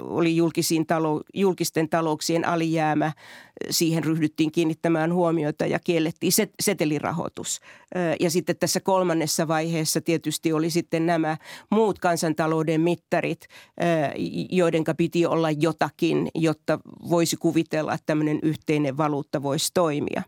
oli 0.00 0.36
julkisiin 0.36 0.86
talo, 0.86 1.22
julkisten 1.34 1.88
talouksien 1.88 2.48
alijäämä. 2.48 3.12
Siihen 3.70 4.04
ryhdyttiin 4.04 4.52
kiinnittämään 4.52 5.14
huomiota 5.14 5.66
ja 5.66 5.78
kiellettiin 5.78 6.32
set, 6.32 6.50
setelirahoitus. 6.62 7.60
Ja 8.20 8.30
sitten 8.30 8.56
tässä 8.56 8.80
kolmannessa 8.80 9.48
vaiheessa 9.48 10.00
tietysti 10.00 10.52
oli 10.52 10.70
sitten 10.70 11.06
nämä 11.06 11.36
muut 11.70 11.98
kansantalouden 11.98 12.80
mittarit, 12.80 13.48
joiden 14.50 14.84
piti 14.96 15.26
olla 15.26 15.50
jotakin, 15.50 16.28
jotta 16.34 16.78
voisi 17.10 17.36
kuvitella, 17.36 17.94
että 17.94 18.06
tämmöinen 18.06 18.38
yhteinen 18.42 18.96
valuutta 18.96 19.42
voisi 19.42 19.70
toimia. 19.74 20.22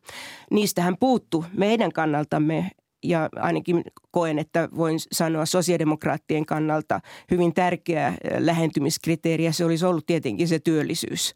Niistähän 0.51 0.97
puuttu 1.01 1.45
meidän 1.53 1.93
kannaltamme 1.93 2.71
ja 3.03 3.29
ainakin 3.37 3.85
koen, 4.11 4.39
että 4.39 4.69
voin 4.77 4.99
sanoa 5.13 5.47
sosiaalidemokraattien 5.47 6.47
kannalta 6.47 7.01
hyvin 7.31 7.55
tärkeä 7.55 8.15
lähentymiskriteeri 8.39 9.45
ja 9.45 9.53
se 9.53 9.65
olisi 9.65 9.87
ollut 9.87 10.07
tietenkin 10.07 10.49
se 10.49 10.59
työllisyys 10.59 11.35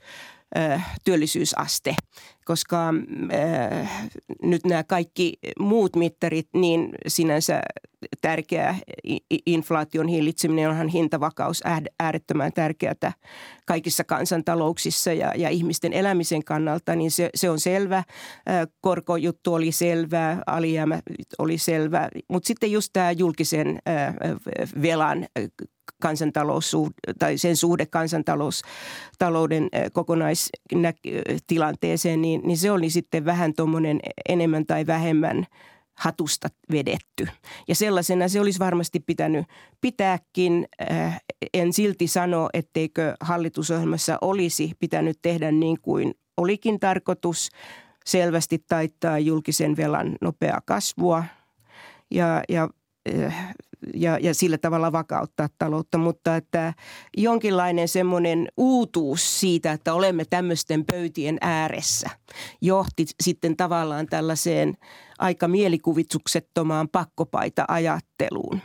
työllisyysaste, 1.04 1.96
koska 2.46 2.94
äh, 3.32 4.10
nyt 4.42 4.64
nämä 4.64 4.84
kaikki 4.84 5.32
muut 5.58 5.96
mittarit, 5.96 6.48
niin 6.54 6.88
sinänsä 7.06 7.60
tärkeä 8.20 8.74
inflaation 9.46 10.08
hillitseminen, 10.08 10.70
onhan 10.70 10.88
hintavakaus 10.88 11.62
äärettömän 12.00 12.52
tärkeää 12.52 13.12
kaikissa 13.66 14.04
kansantalouksissa 14.04 15.12
ja, 15.12 15.32
ja 15.36 15.48
ihmisten 15.48 15.92
elämisen 15.92 16.44
kannalta, 16.44 16.96
niin 16.96 17.10
se, 17.10 17.30
se 17.34 17.50
on 17.50 17.60
selvä. 17.60 18.04
Korkojuttu 18.80 19.54
oli 19.54 19.72
selvä, 19.72 20.42
alijäämä 20.46 21.00
oli 21.38 21.58
selvä, 21.58 22.08
mutta 22.28 22.46
sitten 22.46 22.72
just 22.72 22.90
tämä 22.92 23.10
julkisen 23.10 23.78
velan 24.82 25.26
kansantalous 26.02 26.76
tai 27.18 27.38
sen 27.38 27.56
suhde 27.56 27.86
kansantalouden 27.86 29.68
kokonaistilanteeseen, 29.92 32.22
niin, 32.22 32.35
niin 32.44 32.58
se 32.58 32.70
oli 32.70 32.90
sitten 32.90 33.24
vähän 33.24 33.54
tuommoinen 33.54 34.00
enemmän 34.28 34.66
tai 34.66 34.86
vähemmän 34.86 35.46
hatusta 35.94 36.48
vedetty. 36.72 37.28
Ja 37.68 37.74
sellaisena 37.74 38.28
se 38.28 38.40
olisi 38.40 38.58
varmasti 38.58 39.00
pitänyt 39.00 39.46
pitääkin. 39.80 40.66
En 41.54 41.72
silti 41.72 42.06
sano, 42.06 42.48
etteikö 42.54 43.14
hallitusohjelmassa 43.20 44.18
olisi 44.20 44.72
pitänyt 44.78 45.18
tehdä 45.22 45.52
niin 45.52 45.80
kuin 45.82 46.14
olikin 46.36 46.80
tarkoitus 46.80 47.48
selvästi 48.06 48.64
taittaa 48.68 49.18
julkisen 49.18 49.76
velan 49.76 50.16
nopeaa 50.20 50.60
kasvua 50.64 51.24
ja, 52.10 52.42
ja 52.48 52.68
ja, 53.94 54.18
ja 54.18 54.34
sillä 54.34 54.58
tavalla 54.58 54.92
vakauttaa 54.92 55.48
taloutta, 55.58 55.98
mutta 55.98 56.36
että 56.36 56.74
jonkinlainen 57.16 57.88
semmoinen 57.88 58.48
uutuus 58.56 59.40
siitä, 59.40 59.72
että 59.72 59.94
olemme 59.94 60.24
tämmöisten 60.24 60.84
pöytien 60.84 61.38
ääressä, 61.40 62.10
johti 62.60 63.06
sitten 63.22 63.56
tavallaan 63.56 64.06
tällaiseen 64.06 64.76
aika 65.18 65.48
mielikuvituksettomaan 65.48 66.88
pakkopaita-ajatteluun. 66.88 68.60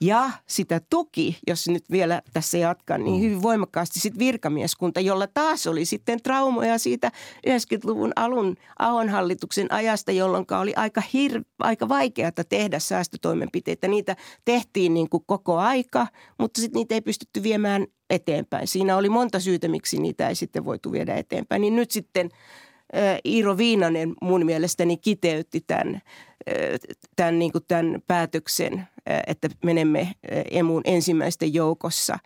Ja 0.00 0.30
sitä 0.46 0.80
tuki, 0.90 1.38
jos 1.46 1.68
nyt 1.68 1.84
vielä 1.90 2.22
tässä 2.32 2.58
jatkan, 2.58 3.04
niin 3.04 3.16
mm. 3.16 3.22
hyvin 3.22 3.42
voimakkaasti 3.42 4.00
sitten 4.00 4.18
virkamieskunta, 4.18 5.00
jolla 5.00 5.26
taas 5.26 5.66
oli 5.66 5.84
sitten 5.84 6.22
traumoja 6.22 6.78
siitä 6.78 7.12
90-luvun 7.48 8.12
alun 8.16 8.56
Ahon 8.78 9.08
hallituksen 9.08 9.72
ajasta, 9.72 10.12
jolloin 10.12 10.46
oli 10.60 10.72
aika, 10.76 11.00
hir- 11.00 11.44
aika 11.58 11.88
vaikeaa 11.88 12.32
tehdä 12.48 12.78
säästötoimenpiteitä. 12.78 13.88
Niitä 13.88 14.16
tehtiin 14.44 14.94
niin 14.94 15.08
kuin 15.08 15.22
koko 15.26 15.56
aika, 15.56 16.06
mutta 16.38 16.60
sitten 16.60 16.78
niitä 16.78 16.94
ei 16.94 17.00
pystytty 17.00 17.42
viemään 17.42 17.86
eteenpäin. 18.10 18.66
Siinä 18.66 18.96
oli 18.96 19.08
monta 19.08 19.40
syytä, 19.40 19.68
miksi 19.68 19.98
niitä 19.98 20.28
ei 20.28 20.34
sitten 20.34 20.64
voitu 20.64 20.92
viedä 20.92 21.14
eteenpäin. 21.14 21.60
Niin 21.60 21.76
nyt 21.76 21.90
sitten 21.90 22.30
Iiro 23.24 23.56
Viinanen 23.56 24.14
mun 24.22 24.46
mielestäni 24.46 24.96
kiteytti 24.96 25.60
tämän, 25.66 26.00
tämän, 27.16 27.38
niin 27.38 27.52
kuin 27.52 27.64
tämän 27.68 28.02
päätöksen, 28.06 28.88
että 29.26 29.48
menemme 29.64 30.12
emun 30.50 30.82
ensimmäisten 30.84 31.54
joukossa 31.54 32.18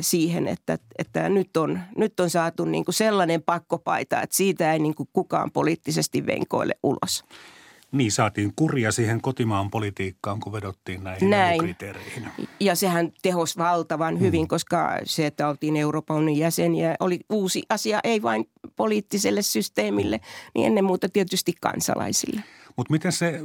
siihen, 0.00 0.48
että, 0.48 0.78
että 0.98 1.28
nyt, 1.28 1.56
on, 1.56 1.80
nyt 1.96 2.20
on 2.20 2.30
saatu 2.30 2.64
niin 2.64 2.84
kuin 2.84 2.94
sellainen 2.94 3.42
pakkopaita, 3.42 4.22
että 4.22 4.36
siitä 4.36 4.72
ei 4.72 4.78
niin 4.78 4.94
kuin 4.94 5.08
kukaan 5.12 5.50
poliittisesti 5.50 6.26
venkoile 6.26 6.74
ulos. 6.82 7.24
Niin, 7.92 8.12
saatiin 8.12 8.52
kuria 8.56 8.92
siihen 8.92 9.20
kotimaan 9.20 9.70
politiikkaan, 9.70 10.40
kun 10.40 10.52
vedottiin 10.52 11.04
näihin 11.04 11.30
Näin. 11.30 11.60
kriteereihin. 11.60 12.28
Ja 12.60 12.74
sehän 12.74 13.12
tehos 13.22 13.58
valtavan 13.58 14.20
hyvin, 14.20 14.40
mm. 14.40 14.48
koska 14.48 14.98
se, 15.04 15.26
että 15.26 15.48
oltiin 15.48 15.76
Euroopan 15.76 16.16
unionin 16.16 16.38
jäseniä, 16.38 16.96
oli 17.00 17.20
uusi 17.30 17.62
asia, 17.68 18.00
ei 18.04 18.22
vain 18.22 18.48
poliittiselle 18.76 19.42
systeemille, 19.42 20.20
niin 20.54 20.66
ennen 20.66 20.84
muuta 20.84 21.08
tietysti 21.08 21.52
kansalaisille. 21.60 22.40
Mutta 22.76 22.92
miten 22.92 23.12
se 23.12 23.40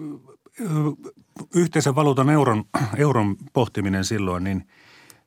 yhteisen 1.55 1.95
valuutan 1.95 2.29
euron, 2.29 2.63
euron 2.97 3.35
pohtiminen 3.53 4.05
silloin, 4.05 4.43
niin, 4.43 4.67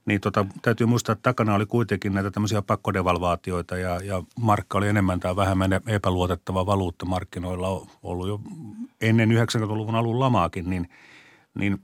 niin 0.07 0.21
tota, 0.21 0.47
täytyy 0.63 0.87
muistaa, 0.87 1.13
että 1.13 1.23
takana 1.23 1.55
oli 1.55 1.67
kuitenkin 1.67 2.15
näitä 2.15 2.31
tämmöisiä 2.31 2.63
pakkodevalvaatioita 2.63 3.77
ja, 3.77 4.01
ja 4.05 4.23
markka 4.41 4.79
oli 4.79 4.89
enemmän 4.89 5.21
tai 5.21 5.37
vähemmän 5.37 5.73
epäluotettava 5.87 6.67
valuutta 6.67 7.07
markkinoilla 7.07 7.87
ollut 8.03 8.29
jo 8.29 8.41
ennen 9.01 9.31
90-luvun 9.31 9.95
alun 9.95 10.21
lamaakin, 10.21 10.71
niin, 10.71 10.91
niin 11.55 11.81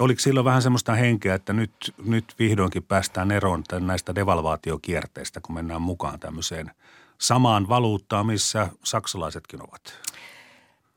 oliko 0.00 0.20
silloin 0.20 0.44
vähän 0.44 0.62
semmoista 0.62 0.94
henkeä, 0.94 1.34
että 1.34 1.52
nyt, 1.52 1.94
nyt 2.04 2.34
vihdoinkin 2.38 2.82
päästään 2.82 3.30
eroon 3.30 3.64
näistä 3.80 4.14
devalvaatiokierteistä, 4.14 5.40
kun 5.40 5.54
mennään 5.54 5.82
mukaan 5.82 6.20
tämmöiseen 6.20 6.70
samaan 7.18 7.68
valuuttaan, 7.68 8.26
missä 8.26 8.68
saksalaisetkin 8.84 9.62
ovat? 9.62 10.00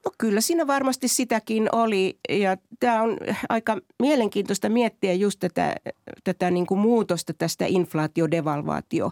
No 0.06 0.12
kyllä 0.18 0.42
siinä 0.42 0.68
varmasti 0.68 1.08
sitäkin 1.08 1.70
oli 1.72 2.20
ja 2.30 2.58
tämä 2.80 3.02
on 3.02 3.18
aika 3.50 3.78
mielenkiintoista 4.00 4.70
miettiä 4.70 5.14
just 5.14 5.40
tätä, 5.40 5.76
tätä 6.24 6.52
niin 6.52 6.66
kuin 6.66 6.80
muutosta 6.80 7.34
tästä 7.34 7.66
inflaatiodevalvaatio 7.68 9.12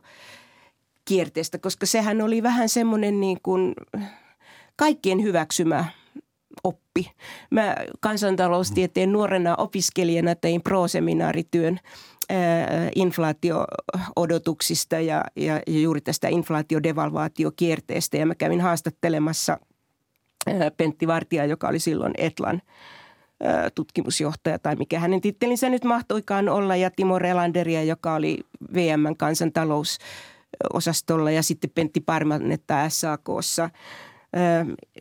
kierteestä, 1.05 1.57
koska 1.57 1.86
sehän 1.86 2.21
oli 2.21 2.43
vähän 2.43 2.69
semmoinen 2.69 3.19
niin 3.19 3.38
kuin 3.43 3.74
kaikkien 4.75 5.24
hyväksymä 5.24 5.86
oppi. 6.63 7.12
Mä 7.51 7.75
kansantaloustieteen 8.00 9.12
nuorena 9.12 9.55
opiskelijana 9.55 10.36
tein 10.36 10.62
pro-seminaarityön 10.62 11.79
inflaatio-odotuksista 12.95 15.00
ja, 15.00 15.24
ja, 15.36 15.62
juuri 15.67 16.01
tästä 16.01 16.27
inflaatiodevalvaatiokierteestä 16.27 18.17
ja 18.17 18.25
mä 18.25 18.36
kävin 18.36 18.62
haastattelemassa– 18.62 19.57
Pentti 20.77 21.07
Vartija, 21.07 21.45
joka 21.45 21.67
oli 21.67 21.79
silloin 21.79 22.13
Etlan 22.17 22.62
tutkimusjohtaja 23.75 24.60
tai 24.60 24.75
mikä 24.75 25.00
hänen 25.00 25.21
tittelinsä 25.21 25.69
nyt 25.69 25.83
mahtoikaan 25.83 26.50
olla 26.50 26.75
ja 26.75 26.91
Timo 26.91 27.19
Relanderia, 27.19 27.83
joka 27.83 28.13
oli 28.13 28.39
VMn 28.74 29.17
kansantalousosastolla 29.17 31.31
ja 31.31 31.43
sitten 31.43 31.71
Pentti 31.75 32.01
Parmanetta 32.01 32.89
SAKssa. 32.89 33.69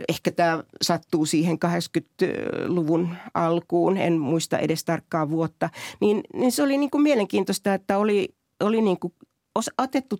Ehkä 0.09 0.31
tämä 0.31 0.65
sattuu 0.83 1.27
siihen 1.27 1.59
80-luvun 1.67 3.15
alkuun, 3.35 3.97
en 3.97 4.19
muista 4.19 4.59
edes 4.59 4.85
tarkkaa 4.85 5.31
vuotta. 5.31 5.71
Niin, 6.01 6.21
niin 6.35 6.53
se 6.53 6.63
oli 6.63 6.79
niin 6.79 6.91
kuin 6.91 7.03
mielenkiintoista, 7.03 7.75
että 7.75 7.99
oli, 7.99 8.29
oli 8.61 8.83
niin 8.83 8.99
kuin 8.99 9.13
otettu 9.79 10.17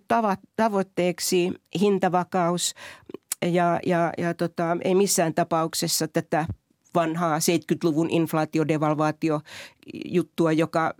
tavoitteeksi 0.55 1.51
hintavakaus, 1.81 2.73
ja, 3.45 3.79
ja, 3.85 4.13
ja 4.17 4.33
tota, 4.33 4.77
ei 4.83 4.95
missään 4.95 5.33
tapauksessa 5.33 6.07
tätä 6.07 6.45
vanhaa 6.95 7.37
70-luvun 7.37 8.09
inflaatiodevalvaatiojuttua, 8.09 10.51
joka 10.51 10.93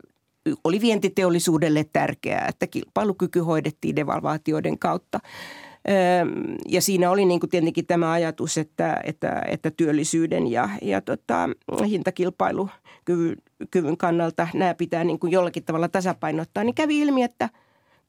oli 0.64 0.82
vientiteollisuudelle 0.82 1.86
tärkeää, 1.94 2.48
että 2.48 2.68
kilpailukyky 2.68 3.40
hoidettiin 3.40 3.96
devalvaatioiden 3.96 4.80
kautta. 4.80 5.20
Ja 6.70 6.82
siinä 6.82 7.12
oli 7.12 7.26
niin 7.26 7.40
kuin 7.40 7.50
tietenkin 7.50 7.86
tämä 7.86 8.12
ajatus, 8.12 8.58
että, 8.58 9.02
että, 9.04 9.42
että 9.48 9.72
työllisyyden 9.72 10.52
ja, 10.52 10.70
ja 10.82 11.02
tota, 11.02 11.50
hintakilpailukyvyn 11.88 13.98
kannalta 13.98 14.48
nämä 14.54 14.74
pitää 14.74 15.04
niin 15.04 15.20
kuin 15.20 15.32
jollakin 15.32 15.64
tavalla 15.64 15.88
tasapainottaa. 15.88 16.64
Niin 16.64 16.76
kävi 16.76 17.00
ilmi, 17.00 17.24
että– 17.24 17.50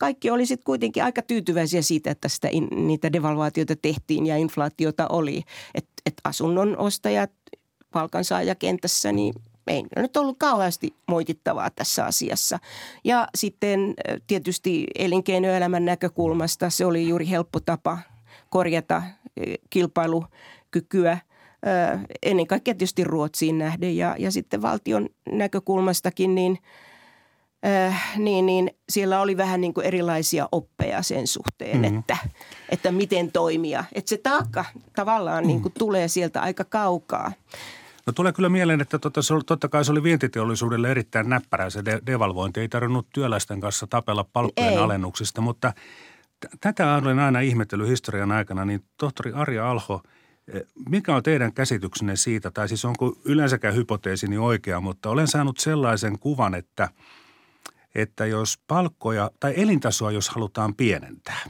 kaikki 0.03 0.31
oli 0.31 0.47
sitten 0.47 0.65
kuitenkin 0.65 1.05
aika 1.05 1.23
tyytyväisiä 1.23 1.83
siitä, 1.83 2.11
että 2.11 2.29
sitä 2.29 2.49
in, 2.51 2.69
niitä 2.71 3.13
devalvaatioita 3.13 3.77
tehtiin 3.77 4.27
ja 4.27 4.37
inflaatiota 4.37 5.07
oli. 5.09 5.43
Että 5.75 5.93
et 6.07 6.15
asunnon 6.25 6.79
ostajat 6.79 7.31
palkansaajakentässä, 7.93 9.13
niin 9.13 9.35
ei 9.67 9.83
nyt 9.97 10.17
ollut 10.17 10.39
kauheasti 10.39 10.95
moitittavaa 11.09 11.71
tässä 11.71 12.05
asiassa. 12.05 12.59
Ja 13.05 13.29
sitten 13.35 13.95
tietysti 14.27 14.87
elinkeinoelämän 14.99 15.85
näkökulmasta 15.85 16.71
se 16.71 16.87
oli 16.87 17.09
juuri 17.09 17.29
helppo 17.31 17.61
tapa 17.61 17.99
korjata 18.51 19.03
kilpailukykyä 19.71 21.19
ennen 22.23 22.47
kaikkea 22.47 22.75
tietysti 22.75 23.05
Ruotsiin 23.05 23.59
nähden 23.59 23.97
ja, 23.97 24.17
ja 24.19 24.31
sitten 24.31 24.63
valtion 24.63 25.09
näkökulmastakin 25.31 26.35
niin– 26.35 26.59
äh, 27.67 28.19
niin, 28.19 28.47
niin 28.47 28.71
siellä 28.89 29.21
oli 29.21 29.37
vähän 29.37 29.61
niin 29.61 29.75
kuin 29.75 29.87
erilaisia 29.87 30.49
oppeja 30.53 31.03
sen 31.03 31.27
suhteen, 31.27 31.81
mm-hmm. 31.81 31.99
että, 31.99 32.17
että 32.69 32.93
miten 32.93 33.33
toimia. 33.33 33.85
Että 33.93 34.09
se 34.09 34.17
taakka 34.17 34.65
tavallaan 34.97 35.47
niin 35.47 35.63
kuin 35.63 35.75
tulee 35.79 36.09
sieltä 36.09 36.43
aika 36.43 36.65
kaukaa. 36.65 37.33
No 38.07 38.13
tulee 38.13 38.33
kyllä 38.33 38.49
mieleen, 38.49 38.81
että 38.81 38.99
totta, 38.99 39.23
se 39.23 39.35
oli, 39.35 39.43
totta 39.47 39.69
kai 39.69 39.85
se 39.85 39.93
oli 39.93 40.03
vientiteollisuudelle 40.03 40.91
erittäin 40.91 41.29
näppärä 41.29 41.71
se 41.71 41.85
de- 41.85 42.03
devalvointi. 42.07 42.61
Ei 42.61 42.69
tarvinnut 42.69 43.07
työläisten 43.15 43.61
kanssa 43.61 43.87
tapella 43.87 44.25
palkkojen 44.33 44.73
Ei. 44.73 44.79
alennuksista, 44.79 45.41
mutta 45.41 45.73
t- 46.41 46.61
tätä 46.61 46.95
olen 46.95 47.19
aina 47.19 47.41
ihmetellyt 47.41 47.89
historian 47.89 48.33
aikana. 48.33 48.65
Niin 48.65 48.85
tohtori 48.97 49.33
Arja 49.33 49.71
Alho, 49.71 50.03
eh, 50.55 50.63
mikä 50.89 51.17
on 51.17 51.23
teidän 51.23 51.53
käsityksenne 51.53 52.17
siitä, 52.17 52.51
tai 52.51 52.69
siis 52.69 52.85
onko 52.85 53.17
yleensäkään 53.25 53.75
hypoteesini 53.75 54.39
oikea, 54.39 54.81
mutta 54.81 55.11
olen 55.11 55.29
saanut 55.29 55.59
sellaisen 55.59 56.19
kuvan, 56.19 56.55
että– 56.55 56.89
että 57.95 58.27
jos 58.27 58.59
palkkoja 58.67 59.31
tai 59.41 59.55
elintasoa, 59.57 60.11
jos 60.11 60.29
halutaan 60.29 60.75
pienentää, 60.75 61.41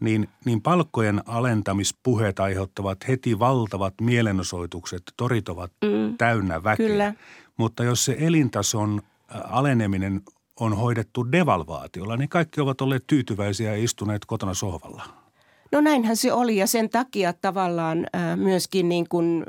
niin, 0.00 0.28
niin 0.44 0.62
palkkojen 0.62 1.22
alentamispuheet 1.26 2.40
aiheuttavat 2.40 2.98
heti 3.08 3.38
valtavat 3.38 3.94
mielenosoitukset, 4.00 5.02
torit 5.16 5.48
ovat 5.48 5.72
mm, 5.84 6.16
täynnä 6.18 6.64
väkeä. 6.64 6.86
Kyllä. 6.86 7.14
Mutta 7.56 7.84
jos 7.84 8.04
se 8.04 8.16
elintason 8.18 9.02
aleneminen 9.44 10.22
on 10.60 10.76
hoidettu 10.76 11.32
devalvaatiolla, 11.32 12.16
niin 12.16 12.28
kaikki 12.28 12.60
ovat 12.60 12.80
olleet 12.80 13.06
tyytyväisiä 13.06 13.70
ja 13.76 13.84
istuneet 13.84 14.24
kotona 14.24 14.54
sohvalla. 14.54 15.02
No 15.72 15.80
näinhän 15.80 16.16
se 16.16 16.32
oli 16.32 16.56
ja 16.56 16.66
sen 16.66 16.90
takia 16.90 17.32
tavallaan 17.32 18.06
myöskin 18.36 18.88
niin 18.88 19.08
kuin 19.08 19.44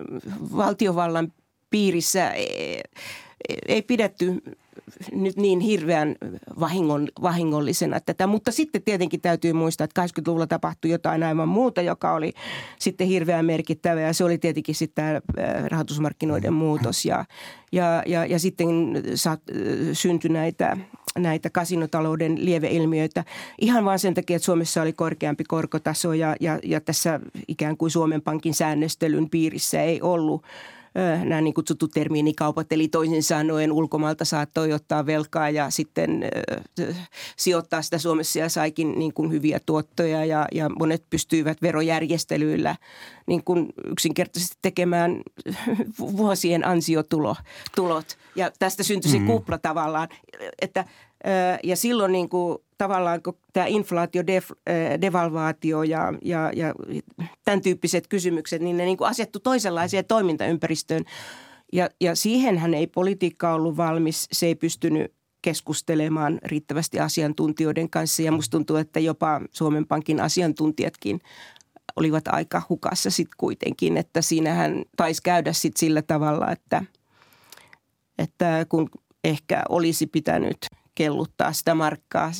valtiovallan 0.57 1.33
piirissä 1.69 2.33
ei 3.67 3.81
pidetty 3.81 4.41
nyt 5.11 5.35
niin 5.37 5.59
hirveän 5.59 6.15
vahingon, 6.59 7.07
vahingollisena 7.21 7.99
tätä. 7.99 8.27
Mutta 8.27 8.51
sitten 8.51 8.81
tietenkin 8.81 9.21
täytyy 9.21 9.53
muistaa, 9.53 9.85
että 9.85 10.05
80-luvulla 10.05 10.47
tapahtui 10.47 10.91
jotain 10.91 11.23
aivan 11.23 11.47
muuta, 11.47 11.81
joka 11.81 12.13
oli 12.13 12.33
sitten 12.79 13.07
hirveän 13.07 13.45
merkittävä 13.45 14.01
ja 14.01 14.13
se 14.13 14.23
oli 14.23 14.37
tietenkin 14.37 14.75
sitten 14.75 15.21
tämä 15.35 15.67
rahoitusmarkkinoiden 15.67 16.53
muutos 16.53 17.05
ja, 17.05 17.25
ja, 17.71 18.03
ja, 18.05 18.25
ja 18.25 18.39
sitten 18.39 18.67
syntyi 19.93 20.29
näitä 20.29 20.77
näitä 21.17 21.49
kasinotalouden 21.49 22.45
lieveilmiöitä 22.45 23.25
ihan 23.61 23.85
vain 23.85 23.99
sen 23.99 24.13
takia, 24.13 24.35
että 24.35 24.45
Suomessa 24.45 24.81
oli 24.81 24.93
korkeampi 24.93 25.43
korkotaso 25.43 26.13
ja, 26.13 26.35
ja, 26.39 26.59
ja 26.63 26.81
tässä 26.81 27.19
ikään 27.47 27.77
kuin 27.77 27.91
Suomen 27.91 28.21
Pankin 28.21 28.53
säännöstelyn 28.53 29.29
piirissä 29.29 29.81
ei 29.81 30.01
ollut– 30.01 30.43
nämä 31.25 31.41
niin 31.41 31.53
kutsutut 31.53 31.91
termiinikaupat, 31.91 32.71
eli 32.71 32.87
toisin 32.87 33.23
sanoen 33.23 33.71
ulkomailta 33.71 34.25
saattoi 34.25 34.73
ottaa 34.73 35.05
velkaa 35.05 35.49
ja 35.49 35.69
sitten 35.69 36.23
sijoittaa 37.37 37.81
sitä 37.81 37.97
Suomessa 37.97 38.39
ja 38.39 38.49
saikin 38.49 38.99
niin 38.99 39.13
kuin 39.13 39.31
hyviä 39.31 39.59
tuottoja 39.65 40.25
ja, 40.25 40.47
ja 40.51 40.69
monet 40.69 41.03
pystyivät 41.09 41.61
verojärjestelyillä 41.61 42.75
niin 43.27 43.43
kuin 43.43 43.67
yksinkertaisesti 43.85 44.57
tekemään 44.61 45.21
vuosien 46.17 46.67
ansiotulot. 46.67 47.37
Ja 48.35 48.51
tästä 48.59 48.83
syntyi 48.83 49.11
se 49.11 49.17
mm-hmm. 49.17 49.27
kupla 49.27 49.57
tavallaan, 49.57 50.07
että 50.61 50.85
ja 51.63 51.75
silloin 51.75 52.11
niin 52.11 52.29
kuin 52.29 52.57
tavallaan 52.79 53.23
kun 53.23 53.37
tämä 53.53 53.65
inflaatio, 53.65 54.23
devalvaatio 55.01 55.83
ja, 55.83 56.13
ja, 56.21 56.51
ja 56.55 56.73
tämän 57.45 57.61
tyyppiset 57.61 58.07
kysymykset, 58.07 58.61
niin 58.61 58.77
ne 58.77 58.85
niin 58.85 58.97
kuin 58.97 59.07
asettu 59.07 59.39
toisenlaiseen 59.39 60.05
toimintaympäristöön. 60.05 61.05
Ja, 61.73 61.89
ja 62.01 62.15
siihenhän 62.15 62.73
ei 62.73 62.87
politiikka 62.87 63.53
ollut 63.53 63.77
valmis, 63.77 64.27
se 64.31 64.45
ei 64.45 64.55
pystynyt 64.55 65.13
keskustelemaan 65.41 66.39
riittävästi 66.43 66.99
asiantuntijoiden 66.99 67.89
kanssa. 67.89 68.21
Ja 68.21 68.31
musta 68.31 68.51
tuntuu, 68.51 68.75
että 68.75 68.99
jopa 68.99 69.41
Suomen 69.51 69.87
Pankin 69.87 70.21
asiantuntijatkin 70.21 71.19
olivat 71.95 72.27
aika 72.27 72.61
hukassa 72.69 73.09
sitten 73.09 73.37
kuitenkin, 73.37 73.97
että 73.97 74.21
siinähän 74.21 74.83
taisi 74.97 75.23
käydä 75.23 75.53
sitten 75.53 75.79
sillä 75.79 76.01
tavalla, 76.01 76.51
että, 76.51 76.83
että 78.17 78.65
kun 78.69 78.89
ehkä 79.23 79.63
olisi 79.69 80.07
pitänyt 80.07 80.57
kelluttaa 80.95 81.53
sitä 81.53 81.75
markkaa 81.75 82.31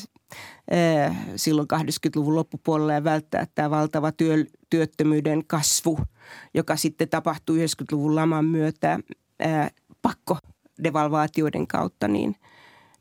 silloin 1.36 1.68
80-luvun 1.74 2.36
loppupuolella 2.36 2.94
ja 2.94 3.04
välttää 3.04 3.48
tämä 3.56 3.70
valtava 3.70 4.12
työ, 4.12 4.46
työttömyyden 4.70 5.46
kasvu, 5.48 6.00
joka 6.54 6.76
sitten 6.76 7.10
tapahtui 7.10 7.66
90-luvun 7.66 8.16
laman 8.16 8.46
myötä 8.46 9.00
ää, 9.40 9.70
pakko 10.02 10.38
devalvaatioiden 10.84 11.68
kautta, 11.68 12.08
niin, 12.08 12.36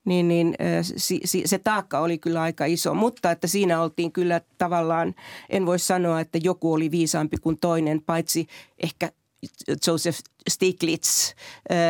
niin, 0.04 0.28
niin 0.28 0.54
si, 0.96 1.20
se 1.44 1.58
taakka 1.58 2.00
oli 2.00 2.18
kyllä 2.18 2.42
aika 2.42 2.64
iso. 2.64 2.94
Mutta 2.94 3.30
että 3.30 3.46
siinä 3.46 3.82
oltiin 3.82 4.12
kyllä 4.12 4.40
tavallaan, 4.58 5.14
en 5.50 5.66
voi 5.66 5.78
sanoa, 5.78 6.20
että 6.20 6.38
joku 6.42 6.72
oli 6.72 6.90
viisaampi 6.90 7.36
kuin 7.36 7.58
toinen, 7.60 8.02
paitsi 8.06 8.46
ehkä 8.82 9.12
Joseph 9.87 10.18
Stiglitz 10.51 11.35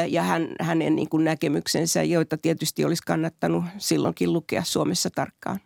ja 0.09 0.23
hän, 0.23 0.49
hänen 0.61 0.97
niin 0.97 1.09
kuin 1.09 1.25
näkemyksensä, 1.25 2.03
joita 2.03 2.39
tietysti 2.39 2.85
olisi 2.85 3.03
kannattanut 3.07 3.65
silloinkin 3.79 4.33
lukea 4.33 4.65
Suomessa 4.65 5.11
tarkkaan. 5.11 5.61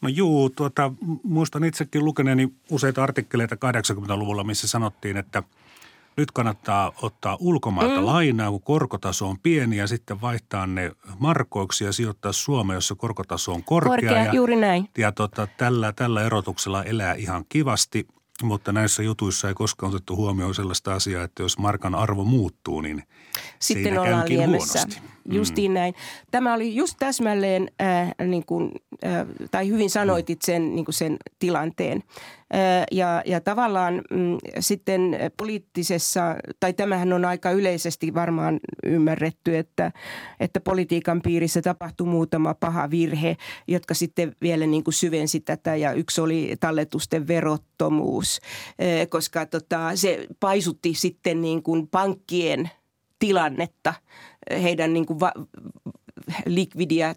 No 0.00 0.08
juu, 0.08 0.50
tuota, 0.50 0.92
muistan 1.22 1.64
itsekin 1.64 2.04
lukeneeni 2.04 2.52
useita 2.70 3.02
artikkeleita 3.02 3.56
80-luvulla, 3.56 4.44
missä 4.44 4.68
sanottiin, 4.68 5.16
että 5.16 5.42
nyt 6.16 6.30
kannattaa 6.30 6.92
ottaa 7.02 7.36
ulkomailta 7.40 8.00
mm. 8.00 8.06
lainaa, 8.06 8.50
kun 8.50 8.62
korkotaso 8.62 9.28
on 9.28 9.38
pieni 9.42 9.76
ja 9.76 9.86
sitten 9.86 10.20
vaihtaa 10.20 10.66
ne 10.66 10.92
markoiksi 11.18 11.84
ja 11.84 11.92
sijoittaa 11.92 12.32
Suomeen, 12.32 12.74
jossa 12.74 12.94
korkotaso 12.94 13.52
on 13.52 13.64
korkea. 13.64 13.90
Korkea, 13.90 14.24
ja, 14.24 14.32
juuri 14.32 14.56
näin. 14.56 14.88
Ja 14.98 15.12
tota, 15.12 15.48
tällä, 15.56 15.92
tällä 15.92 16.22
erotuksella 16.22 16.84
elää 16.84 17.14
ihan 17.14 17.44
kivasti– 17.48 18.06
mutta 18.42 18.72
näissä 18.72 19.02
jutuissa 19.02 19.48
ei 19.48 19.54
koskaan 19.54 19.94
otettu 19.94 20.16
huomioon 20.16 20.54
sellaista 20.54 20.94
asiaa, 20.94 21.24
että 21.24 21.42
jos 21.42 21.58
markan 21.58 21.94
arvo 21.94 22.24
muuttuu, 22.24 22.80
niin 22.80 23.02
Sitten 23.58 23.98
ollaan 23.98 24.28
liemessä. 24.28 24.78
Huonosti. 24.78 25.02
Justiin 25.30 25.70
mm. 25.70 25.74
näin. 25.74 25.94
Tämä 26.30 26.54
oli 26.54 26.74
just 26.74 26.96
täsmälleen, 26.98 27.70
äh, 27.82 28.14
niin 28.26 28.46
kuin, 28.46 28.72
äh, 29.04 29.26
tai 29.50 29.68
hyvin 29.68 29.90
sanoitit 29.90 30.42
sen, 30.42 30.74
niin 30.74 30.84
kuin 30.84 30.94
sen 30.94 31.16
tilanteen. 31.38 32.02
Äh, 32.54 32.86
ja, 32.90 33.22
ja 33.26 33.40
tavallaan 33.40 33.94
mm, 34.10 34.38
sitten 34.60 35.16
poliittisessa, 35.36 36.36
tai 36.60 36.72
tämähän 36.72 37.12
on 37.12 37.24
aika 37.24 37.50
yleisesti 37.50 38.14
varmaan 38.14 38.60
ymmärretty, 38.84 39.56
että, 39.56 39.92
että 40.40 40.60
politiikan 40.60 41.22
piirissä 41.22 41.62
tapahtui 41.62 42.06
muutama 42.06 42.54
paha 42.54 42.90
virhe, 42.90 43.36
jotka 43.68 43.94
sitten 43.94 44.36
vielä 44.42 44.66
niin 44.66 44.84
kuin 44.84 44.94
syvensi 44.94 45.40
tätä. 45.40 45.76
Ja 45.76 45.92
yksi 45.92 46.20
oli 46.20 46.56
talletusten 46.60 47.28
verottomuus, 47.28 48.40
äh, 48.68 49.08
koska 49.08 49.46
tota, 49.46 49.90
se 49.94 50.26
paisutti 50.40 50.94
sitten 50.94 51.40
niin 51.40 51.62
kuin 51.62 51.88
pankkien– 51.88 52.70
tilannetta, 53.20 53.94
heidän 54.62 54.92
niin 54.92 55.06
kuin 55.06 55.20
va- 55.20 55.32
likvidiä 56.46 57.14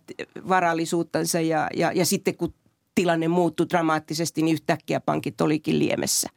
varallisuuttansa 0.48 1.42
ja, 1.42 1.68
ja, 1.76 1.92
ja 1.92 2.06
sitten 2.06 2.38
kun 2.38 2.54
tilanne 2.96 3.28
muuttui 3.28 3.70
dramaattisesti, 3.70 4.42
niin 4.42 4.54
yhtäkkiä 4.54 5.00
pankit 5.00 5.42
olikin 5.42 5.80
liemessä. 5.80 6.30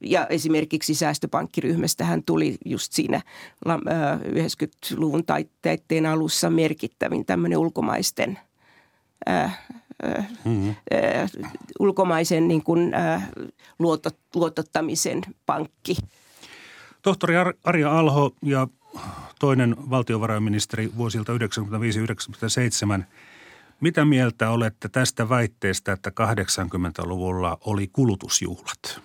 Ja 0.00 0.26
esimerkiksi 0.26 0.94
säästöpankkiryhmästä 0.94 2.04
hän 2.04 2.22
tuli 2.22 2.58
just 2.64 2.92
siinä 2.92 3.20
90-luvun 3.66 5.24
taitteen 5.62 6.06
alussa 6.06 6.50
merkittävin 6.50 7.26
tämmöinen 7.26 7.58
ulkomaisten 7.58 8.38
äh, 9.28 9.58
mm-hmm. 10.44 10.68
äh, 10.70 11.30
ulkomaisen 11.80 12.48
niin 12.48 12.62
kuin, 12.62 12.94
äh, 12.94 13.28
luotot, 13.78 14.16
luotottamisen 14.34 15.20
pankki. 15.46 15.96
Tohtori 17.02 17.34
Arja 17.64 17.98
Alho 17.98 18.34
ja 18.42 18.68
toinen 19.40 19.76
valtiovarainministeri 19.90 20.90
vuosilta 20.96 21.32
1995-1997. 21.32 21.36
Mitä 23.80 24.04
mieltä 24.04 24.50
olette 24.50 24.88
tästä 24.88 25.28
väitteestä, 25.28 25.92
että 25.92 26.10
80-luvulla 26.10 27.58
oli 27.60 27.88
kulutusjuhlat? 27.92 29.00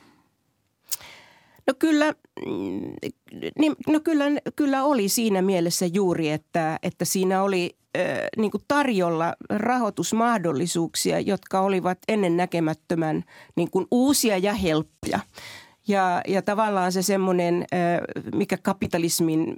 No 1.67 1.73
kyllä, 1.80 2.13
mm, 2.45 2.93
niin, 3.60 3.75
no 3.88 3.99
kyllä, 3.99 4.25
kyllä 4.56 4.84
oli 4.84 5.10
siinä 5.10 5.41
mielessä 5.41 5.86
juuri, 5.86 6.30
että, 6.30 6.80
että 6.84 7.06
siinä 7.06 7.43
oli 7.43 7.78
äh, 7.97 8.04
niin 8.38 8.52
kuin 8.52 8.63
tarjolla 8.67 9.36
rahoitusmahdollisuuksia, 9.49 11.19
jotka 11.19 11.60
olivat 11.60 11.97
ennen 12.08 12.38
näkemättömän 12.38 13.23
niin 13.56 13.69
uusia 13.91 14.38
ja 14.38 14.54
helppoja. 14.54 15.19
Ja, 15.89 16.21
ja 16.28 16.41
tavallaan 16.41 16.91
se 16.91 17.02
semmoinen, 17.02 17.65
mikä 18.36 18.58
kapitalismin 18.58 19.56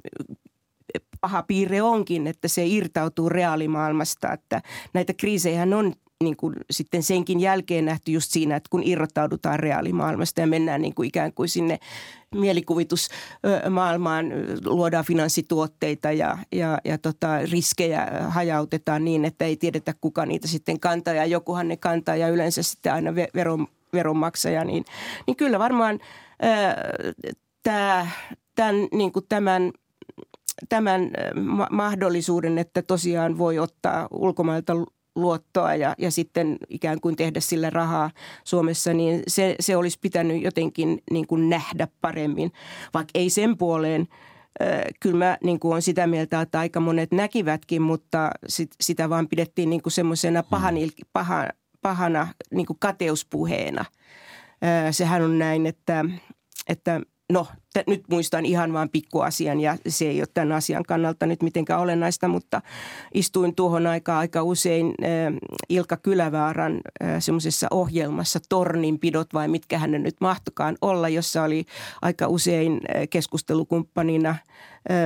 paha 1.21 1.43
piirre 1.43 1.81
onkin, 1.81 2.27
että 2.27 2.47
se 2.47 2.65
irtautuu 2.65 3.29
reaalimaailmasta, 3.29 4.33
että 4.33 4.61
näitä 4.93 5.13
kriisejä 5.13 5.67
on 5.77 5.93
niin 6.23 6.37
kuin 6.37 6.55
sitten 6.71 7.03
senkin 7.03 7.39
jälkeen 7.39 7.85
nähty 7.85 8.11
just 8.11 8.31
siinä, 8.31 8.55
että 8.55 8.67
kun 8.69 8.83
irrottaudutaan 8.83 9.59
reaalimaailmasta 9.59 10.41
ja 10.41 10.47
mennään 10.47 10.81
niin 10.81 10.95
kuin 10.95 11.07
ikään 11.07 11.33
kuin 11.33 11.49
sinne 11.49 11.79
mielikuvitusmaailmaan, 12.35 14.25
luodaan 14.65 15.05
finanssituotteita 15.05 16.11
ja, 16.11 16.37
ja, 16.51 16.77
ja 16.85 16.97
tota, 16.97 17.39
riskejä 17.51 18.07
hajautetaan 18.27 19.05
niin, 19.05 19.25
että 19.25 19.45
ei 19.45 19.57
tiedetä 19.57 19.93
kuka 20.01 20.25
niitä 20.25 20.47
sitten 20.47 20.79
kantaa 20.79 21.13
ja 21.13 21.25
jokuhan 21.25 21.67
ne 21.67 21.77
kantaa 21.77 22.15
ja 22.15 22.27
yleensä 22.27 22.63
sitten 22.63 22.93
aina 22.93 23.15
veron 23.15 23.67
veronmaksaja, 23.93 24.63
niin, 24.63 24.85
niin 25.27 25.37
kyllä 25.37 25.59
varmaan 25.59 25.99
tämä, 27.63 28.07
tämän, 28.55 28.75
niin 28.93 29.11
kuin 29.11 29.25
tämän, 29.29 29.71
tämän 30.69 31.11
ma- 31.41 31.67
mahdollisuuden, 31.71 32.57
että 32.57 32.81
tosiaan 32.81 33.37
voi 33.37 33.59
ottaa 33.59 34.07
ulkomailta 34.11 34.73
luottoa 35.15 35.75
ja, 35.75 35.95
ja 35.97 36.11
sitten 36.11 36.57
ikään 36.69 37.01
kuin 37.01 37.15
tehdä 37.15 37.39
sillä 37.39 37.69
rahaa 37.69 38.11
Suomessa, 38.43 38.93
niin 38.93 39.23
se, 39.27 39.55
se 39.59 39.77
olisi 39.77 39.99
pitänyt 40.01 40.41
jotenkin 40.41 41.01
niin 41.11 41.27
kuin 41.27 41.49
nähdä 41.49 41.87
paremmin, 42.01 42.51
vaikka 42.93 43.11
ei 43.15 43.29
sen 43.29 43.57
puoleen– 43.57 44.07
kyllä 44.99 45.17
mä 45.17 45.37
niin 45.43 45.59
kuin 45.59 45.71
olen 45.71 45.81
sitä 45.81 46.07
mieltä, 46.07 46.41
että 46.41 46.59
aika 46.59 46.79
monet 46.79 47.11
näkivätkin, 47.11 47.81
mutta 47.81 48.31
sit, 48.47 48.69
sitä 48.81 49.09
vaan 49.09 49.27
pidettiin 49.27 49.69
niin 49.69 49.81
kuin 49.81 49.93
semmoisena 49.93 50.43
pahan, 50.43 50.75
hmm. 50.75 50.89
pahan, 51.13 51.49
pahana 51.81 52.27
niin 52.51 52.65
kuin 52.65 52.79
kateuspuheena. 52.79 53.85
Sehän 54.91 55.21
on 55.21 55.39
näin, 55.39 55.65
että, 55.65 56.05
että 56.67 57.01
no 57.31 57.47
nyt 57.87 58.03
muistan 58.09 58.45
ihan 58.45 58.73
vain 58.73 58.89
pikkuasian 58.89 59.59
ja 59.59 59.77
se 59.87 60.05
ei 60.05 60.21
ole 60.21 60.27
tämän 60.33 60.51
asian 60.51 60.83
kannalta 60.83 61.25
nyt 61.25 61.43
mitenkään 61.43 61.79
olennaista, 61.79 62.27
mutta 62.27 62.61
istuin 63.13 63.55
tuohon 63.55 63.87
aikaan 63.87 64.19
aika 64.19 64.43
usein 64.43 64.85
äh, 64.85 65.33
Ilka 65.69 65.97
Kylävaaran 65.97 66.81
äh, 67.03 67.09
semmoisessa 67.19 67.67
ohjelmassa 67.71 68.39
Torninpidot 68.49 69.33
vai 69.33 69.47
mitkä 69.47 69.77
hänen 69.77 70.03
nyt 70.03 70.15
mahtokaan 70.21 70.77
olla, 70.81 71.09
jossa 71.09 71.43
oli 71.43 71.65
aika 72.01 72.27
usein 72.27 72.73
äh, 72.73 73.07
keskustelukumppanina– 73.09 74.35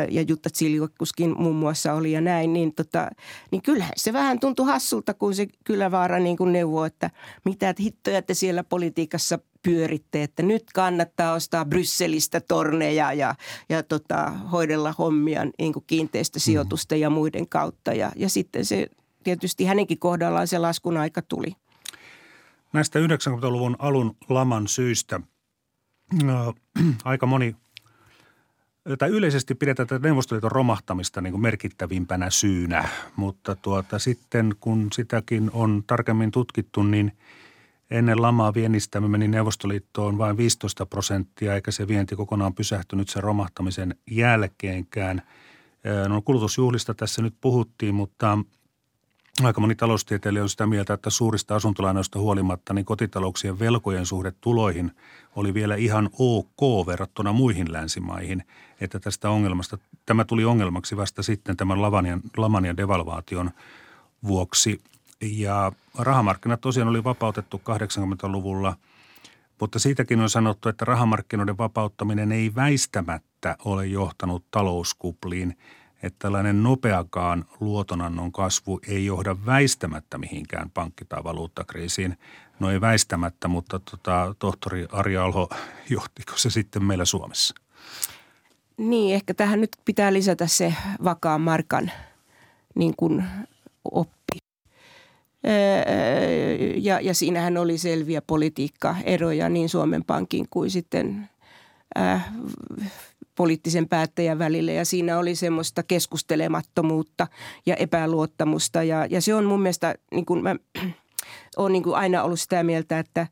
ja 0.10 0.21
Jutta 0.21 0.49
Tsiljokuskin 0.49 1.36
muun 1.38 1.56
muassa 1.56 1.93
oli 1.93 2.12
ja 2.12 2.21
näin, 2.21 2.54
niin, 2.54 2.75
tota, 2.75 3.10
niin 3.51 3.62
kyllähän 3.62 3.93
se 3.95 4.13
vähän 4.13 4.39
tuntui 4.39 4.65
hassulta, 4.65 5.13
kun 5.13 5.36
se 5.36 5.47
Kylävaara 5.63 6.19
niin 6.19 6.38
kuin 6.38 6.54
neuvoi, 6.54 6.88
että 6.88 7.10
mitä 7.45 7.73
hittoja 7.80 8.21
te 8.21 8.34
siellä 8.34 8.63
politiikassa 8.63 9.39
pyöritte, 9.63 10.23
että 10.23 10.43
nyt 10.43 10.63
kannattaa 10.73 11.34
ostaa 11.34 11.65
Brysselistä 11.65 12.41
torneja 12.56 13.13
ja, 13.13 13.36
ja 13.70 13.84
tota, 13.84 14.32
hoidella 14.52 14.94
hommia 14.98 15.41
niin 15.60 15.74
kuin 15.74 15.84
kiinteistösijoitusten 15.88 16.98
mm. 16.98 17.02
ja 17.02 17.10
muiden 17.10 17.48
kautta. 17.48 17.94
Ja, 17.94 18.12
ja 18.15 18.30
sitten 18.30 18.65
se 18.65 18.88
tietysti 19.24 19.65
hänenkin 19.65 20.00
kohdallaan 20.00 20.48
se 20.48 20.58
laskun 20.58 20.98
aika 20.98 21.22
tuli. 21.22 21.56
Näistä 22.74 23.00
90-luvun 23.00 23.76
alun 23.80 24.15
laman 24.30 24.68
syistä 24.68 25.20
äh, 26.24 26.54
aika 27.04 27.26
moni 27.26 27.56
tai 28.98 29.10
yleisesti 29.10 29.56
pidetään 29.56 29.88
tätä 29.88 30.08
Neuvostoliiton 30.08 30.52
romahtamista 30.52 31.22
niin 31.22 31.32
kuin 31.32 31.41
merkittävimpänä 31.41 32.30
syynä, 32.30 32.89
mutta 33.15 33.56
tuota, 33.56 34.00
sitten 34.00 34.56
kun 34.60 34.88
sitäkin 34.94 35.52
on 35.54 35.84
tarkemmin 35.88 36.32
tutkittu, 36.32 36.84
niin 36.84 37.12
ennen 37.91 38.21
lamaa 38.21 38.54
viennistämme 38.54 39.10
meni 39.10 39.28
Neuvostoliittoon 39.28 40.17
vain 40.17 40.38
15 40.38 40.86
prosenttia, 40.86 41.56
eikä 41.56 41.71
se 41.71 41.88
vienti 41.88 42.15
kokonaan 42.15 42.54
pysähtynyt 42.54 43.10
sen 43.10 43.24
romahtamisen 43.24 43.95
jälkeenkään. 44.12 45.21
No 46.08 46.21
kulutusjuhlista 46.21 46.93
tässä 46.93 47.21
nyt 47.21 47.36
puhuttiin, 47.41 47.95
mutta 47.95 48.38
Aika 49.43 49.62
moni 49.62 49.76
taloustieteilijä 49.76 50.43
on 50.43 50.50
sitä 50.50 50.67
mieltä, 50.67 50.93
että 50.93 51.10
suurista 51.10 51.56
asuntolainoista 51.56 52.19
huolimatta 52.19 52.74
niin 52.74 52.86
kotitalouksien 52.86 53.60
velkojen 53.60 54.06
suhde 54.06 54.34
tuloihin 54.41 54.91
oli 55.36 55.54
vielä 55.54 55.76
ihan 55.76 56.10
ok 56.19 56.88
verrattuna 56.88 57.34
muihin 57.34 57.74
länsimaihin. 57.74 58.43
Että 58.82 59.00
tästä 59.00 59.30
ongelmasta, 59.30 59.78
tämä 60.06 60.26
tuli 60.26 60.45
ongelmaksi 60.45 60.98
vasta 60.98 61.24
sitten 61.24 61.58
tämän 61.58 61.82
laman 61.82 62.06
ja, 62.06 62.19
laman 62.38 62.65
ja 62.65 62.78
devalvaation 62.78 63.52
vuoksi. 64.28 64.82
Ja 65.21 65.71
rahamarkkinat 65.97 66.62
tosiaan 66.62 66.89
oli 66.89 67.04
vapautettu 67.04 67.62
80-luvulla, 67.69 68.75
mutta 69.62 69.80
siitäkin 69.80 70.19
on 70.19 70.30
sanottu, 70.30 70.69
että 70.69 70.86
rahamarkkinoiden 70.86 71.58
vapauttaminen 71.58 72.32
ei 72.32 72.56
väistämättä 72.56 73.56
ole 73.65 73.86
johtanut 73.86 74.45
talouskupliin– 74.51 75.58
että 76.06 76.19
tällainen 76.19 76.63
nopeakaan 76.63 77.45
luotonannon 77.60 78.32
kasvu 78.32 78.80
ei 78.88 79.06
johda 79.06 79.36
väistämättä 79.45 80.17
mihinkään 80.17 80.71
pankki- 80.71 81.06
tai 81.10 81.23
valuuttakriisiin. 81.23 82.17
No 82.60 82.71
ei 82.71 82.82
väistämättä, 82.82 83.47
mutta 83.47 83.80
tota, 83.80 84.36
tohtori 84.39 84.88
Arja 84.91 85.25
Alho, 85.25 85.49
johtiko 85.89 86.34
se 86.36 86.49
sitten 86.49 86.84
meillä 86.84 87.06
Suomessa? 87.06 87.56
Niin, 88.78 89.15
ehkä 89.15 89.34
tähän 89.34 89.62
nyt 89.62 89.78
pitää 89.86 90.13
lisätä 90.13 90.47
se 90.47 90.73
vakaan 91.04 91.41
markan 91.41 91.91
niin 92.75 92.93
kuin 92.97 93.23
oppi. 93.91 94.38
Ja, 96.75 96.99
ja 96.99 97.13
siinähän 97.13 97.58
oli 97.58 97.77
selviä 97.77 98.21
politiikkaeroja 98.27 99.49
niin 99.49 99.69
Suomen 99.69 100.03
Pankin 100.03 100.45
kuin 100.49 100.69
sitten 100.69 101.29
äh, 101.99 102.31
poliittisen 103.36 103.89
päättäjän 103.89 104.39
välillä. 104.39 104.71
Ja 104.71 104.86
siinä 104.86 105.17
oli 105.17 105.36
semmoista 105.36 105.84
keskustelemattomuutta 105.84 107.27
ja 107.65 107.75
epäluottamusta. 107.75 108.84
Ja, 108.84 109.05
ja 109.05 109.21
se 109.21 109.36
on 109.36 109.45
mun 109.45 109.62
mielestä, 109.62 109.95
niin 110.12 110.25
kuin 110.25 110.43
mä 110.43 110.55
olen 111.58 111.71
niin 111.71 111.84
kuin 111.84 111.95
aina 111.95 112.23
ollut 112.23 112.39
sitä 112.39 112.63
mieltä, 112.63 112.99
että, 112.99 113.27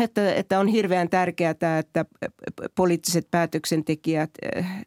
että, 0.00 0.34
että 0.34 0.60
on 0.60 0.68
hirveän 0.68 1.08
tärkeää, 1.08 1.50
että 1.50 2.04
poliittiset 2.74 3.30
päätöksentekijät 3.30 4.30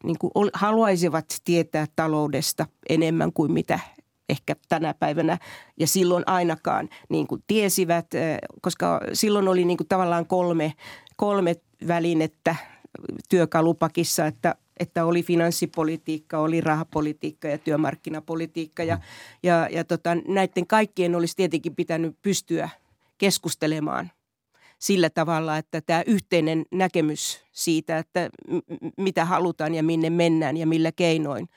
niin 0.04 0.18
kuin 0.20 0.32
haluaisivat 0.54 1.26
tietää 1.46 1.86
taloudesta 1.96 2.66
enemmän 2.90 3.34
kuin 3.34 3.52
mitä 3.52 3.80
ehkä 4.30 4.56
tänä 4.70 4.94
päivänä 4.94 5.38
ja 5.80 5.88
silloin 5.88 6.24
ainakaan 6.26 6.90
niin 7.10 7.28
kuin 7.28 7.44
tiesivät, 7.48 8.08
koska 8.62 9.02
silloin 9.14 9.48
oli 9.48 9.66
niin 9.66 9.78
kuin 9.78 9.88
tavallaan 9.88 10.26
kolme, 10.26 10.74
kolme 11.16 11.56
välinettä 11.88 12.56
työkalupakissa, 13.30 14.26
että 14.26 14.56
että 14.80 15.06
oli 15.06 15.24
finanssipolitiikka, 15.24 16.40
oli 16.40 16.62
rahapolitiikka 16.62 17.48
ja 17.48 17.58
työmarkkinapolitiikka. 17.58 18.84
Ja, 18.84 19.00
ja, 19.44 19.68
ja 19.72 19.84
tota, 19.84 20.16
näiden 20.28 20.68
kaikkien 20.68 21.16
olisi 21.16 21.36
tietenkin 21.36 21.76
pitänyt 21.76 22.16
pystyä 22.22 22.70
keskustelemaan 23.18 24.12
sillä 24.80 25.10
tavalla, 25.10 25.58
että 25.58 25.82
tämä 25.82 26.04
yhteinen 26.06 26.66
näkemys 26.72 27.46
siitä, 27.52 27.98
että 27.98 28.30
mitä 28.98 29.26
halutaan 29.26 29.76
ja 29.76 29.84
minne 29.84 30.10
mennään 30.10 30.58
ja 30.58 30.68
millä 30.68 30.92
keinoin 30.92 31.50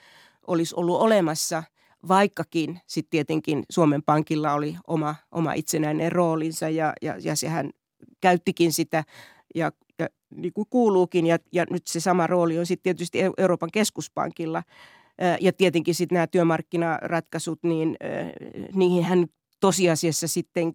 olisi 0.47 0.75
ollut 0.77 1.01
olemassa, 1.01 1.63
vaikkakin 2.09 2.81
sitten 2.87 3.11
tietenkin 3.11 3.63
Suomen 3.71 4.03
Pankilla 4.03 4.53
oli 4.53 4.77
oma, 4.87 5.15
oma 5.33 5.53
itsenäinen 5.53 6.13
roolinsa 6.13 6.69
ja, 6.69 6.93
ja, 7.03 7.15
ja 7.21 7.37
sehän 7.37 7.71
käyttikin 8.21 8.73
sitä 8.73 9.05
ja 9.55 9.73
ja 9.99 10.09
niin 10.35 10.53
kuin 10.53 10.67
kuuluukin. 10.71 11.27
Ja, 11.27 11.39
ja 11.53 11.65
nyt 11.71 11.87
se 11.87 12.01
sama 12.01 12.27
rooli 12.27 12.59
on 12.59 12.67
sitten 12.67 12.83
tietysti 12.83 13.19
Euroopan 13.39 13.71
keskuspankilla. 13.73 14.63
Ja 15.41 15.53
tietenkin 15.53 15.95
sitten 15.95 16.17
nämä 16.17 16.27
työmarkkinaratkaisut, 16.27 17.59
niin 17.63 17.97
niihinhän 18.75 19.27
tosiasiassa 19.61 20.29
sitten 20.29 20.73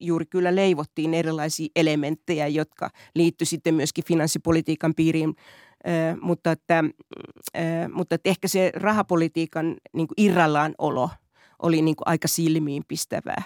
juuri 0.00 0.26
kyllä 0.26 0.54
leivottiin 0.54 1.14
erilaisia 1.14 1.68
elementtejä, 1.76 2.46
jotka 2.46 2.90
liittyi 3.14 3.46
sitten 3.46 3.74
myöskin 3.74 4.04
finanssipolitiikan 4.04 4.94
piiriin. 4.94 5.34
Mutta 6.20 6.52
että, 6.52 6.84
mutta 7.92 8.14
että 8.14 8.30
ehkä 8.30 8.48
se 8.48 8.72
rahapolitiikan 8.74 9.76
niin 9.92 10.08
kuin 10.08 10.14
irrallaan 10.16 10.74
olo 10.78 11.10
oli 11.62 11.82
niin 11.82 11.96
kuin 11.96 12.08
aika 12.08 12.28
silmiinpistävää 12.28 13.42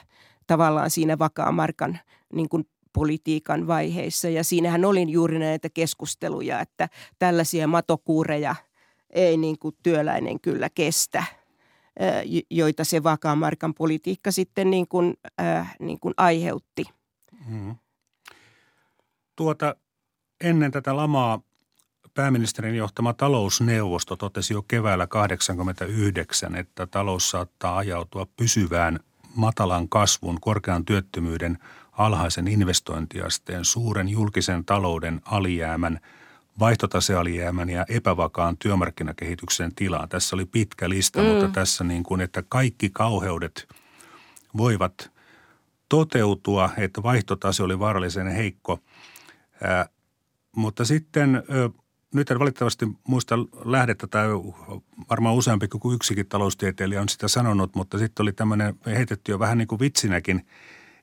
tavallaan 0.48 0.90
siinä 0.90 1.18
vakaa 1.18 1.52
markan 1.52 1.98
niin 2.32 2.48
kuin 2.48 2.64
politiikan 2.92 3.66
vaiheissa. 3.66 4.28
Ja 4.28 4.44
siinähän 4.44 4.84
oli 4.84 5.10
juuri 5.10 5.38
näitä 5.38 5.68
keskusteluja, 5.74 6.60
että 6.60 6.88
tällaisia 7.18 7.66
matokuureja 7.66 8.54
ei 9.10 9.36
niin 9.36 9.58
kuin 9.58 9.76
työläinen 9.82 10.40
kyllä 10.40 10.68
kestä, 10.74 11.24
joita 12.50 12.84
se 12.84 13.02
vakaan 13.02 13.38
markan 13.38 13.74
politiikka 13.74 14.30
sitten 14.30 14.70
niin 14.70 14.88
kuin, 14.88 15.14
äh, 15.40 15.76
niin 15.80 16.00
kuin 16.00 16.14
aiheutti. 16.16 16.84
Hmm. 17.48 17.76
Tuota, 19.36 19.76
ennen 20.40 20.70
tätä 20.70 20.96
lamaa 20.96 21.40
pääministerin 22.18 22.74
johtama 22.74 23.12
talousneuvosto 23.12 24.16
totesi 24.16 24.54
jo 24.54 24.62
keväällä 24.62 25.06
1989, 25.06 26.54
että 26.54 26.86
talous 26.86 27.30
saattaa 27.30 27.76
ajautua 27.76 28.26
pysyvään 28.36 29.00
matalan 29.34 29.88
kasvun, 29.88 30.40
korkean 30.40 30.84
työttömyyden– 30.84 31.58
alhaisen 31.98 32.48
investointiasteen, 32.48 33.64
suuren 33.64 34.08
julkisen 34.08 34.64
talouden 34.64 35.20
alijäämän, 35.24 36.00
vaihtotasealijäämän 36.58 37.70
ja 37.70 37.84
epävakaan 37.88 38.56
työmarkkinakehityksen 38.56 39.74
tilaan. 39.74 40.08
Tässä 40.08 40.36
oli 40.36 40.44
pitkä 40.44 40.88
lista, 40.88 41.22
mm. 41.22 41.26
mutta 41.26 41.48
tässä 41.48 41.84
niin 41.84 42.02
kuin, 42.02 42.20
että 42.20 42.42
kaikki 42.48 42.90
kauheudet 42.90 43.68
voivat 44.56 45.10
toteutua, 45.88 46.70
että 46.76 47.02
vaihtotase 47.02 47.62
oli 47.62 47.78
vaarallisen 47.78 48.26
heikko. 48.26 48.78
Ää, 49.62 49.88
mutta 50.56 50.84
sitten 50.84 51.42
ö, 51.50 51.70
nyt 52.14 52.30
en 52.30 52.38
valitettavasti 52.38 52.86
muista 53.08 53.38
lähdettä 53.64 54.06
tai 54.06 54.28
varmaan 55.10 55.34
useampi 55.34 55.68
kuin 55.68 55.94
yksikin 55.94 56.28
taloustieteilijä 56.28 57.00
on 57.00 57.08
sitä 57.08 57.28
sanonut, 57.28 57.74
mutta 57.74 57.98
sitten 57.98 58.22
oli 58.22 58.32
tämmöinen 58.32 58.74
heitetty 58.86 59.32
jo 59.32 59.38
vähän 59.38 59.58
niin 59.58 59.68
kuin 59.68 59.80
vitsinäkin– 59.80 60.42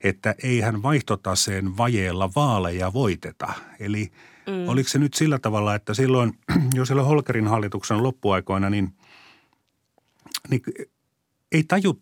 että 0.05 0.35
eihän 0.43 0.83
vaihtotaseen 0.83 1.77
vajeella 1.77 2.29
vaaleja 2.35 2.93
voiteta. 2.93 3.53
Eli 3.79 4.11
mm. 4.47 4.69
oliko 4.69 4.89
se 4.89 4.99
nyt 4.99 5.13
sillä 5.13 5.39
tavalla, 5.39 5.75
että 5.75 5.93
silloin, 5.93 6.33
jo 6.75 6.85
silloin 6.85 7.07
Holkerin 7.07 7.47
hallituksen 7.47 8.03
loppuaikoina, 8.03 8.69
niin, 8.69 8.93
niin 10.49 10.61
ei 11.51 11.63
taju, 11.63 12.01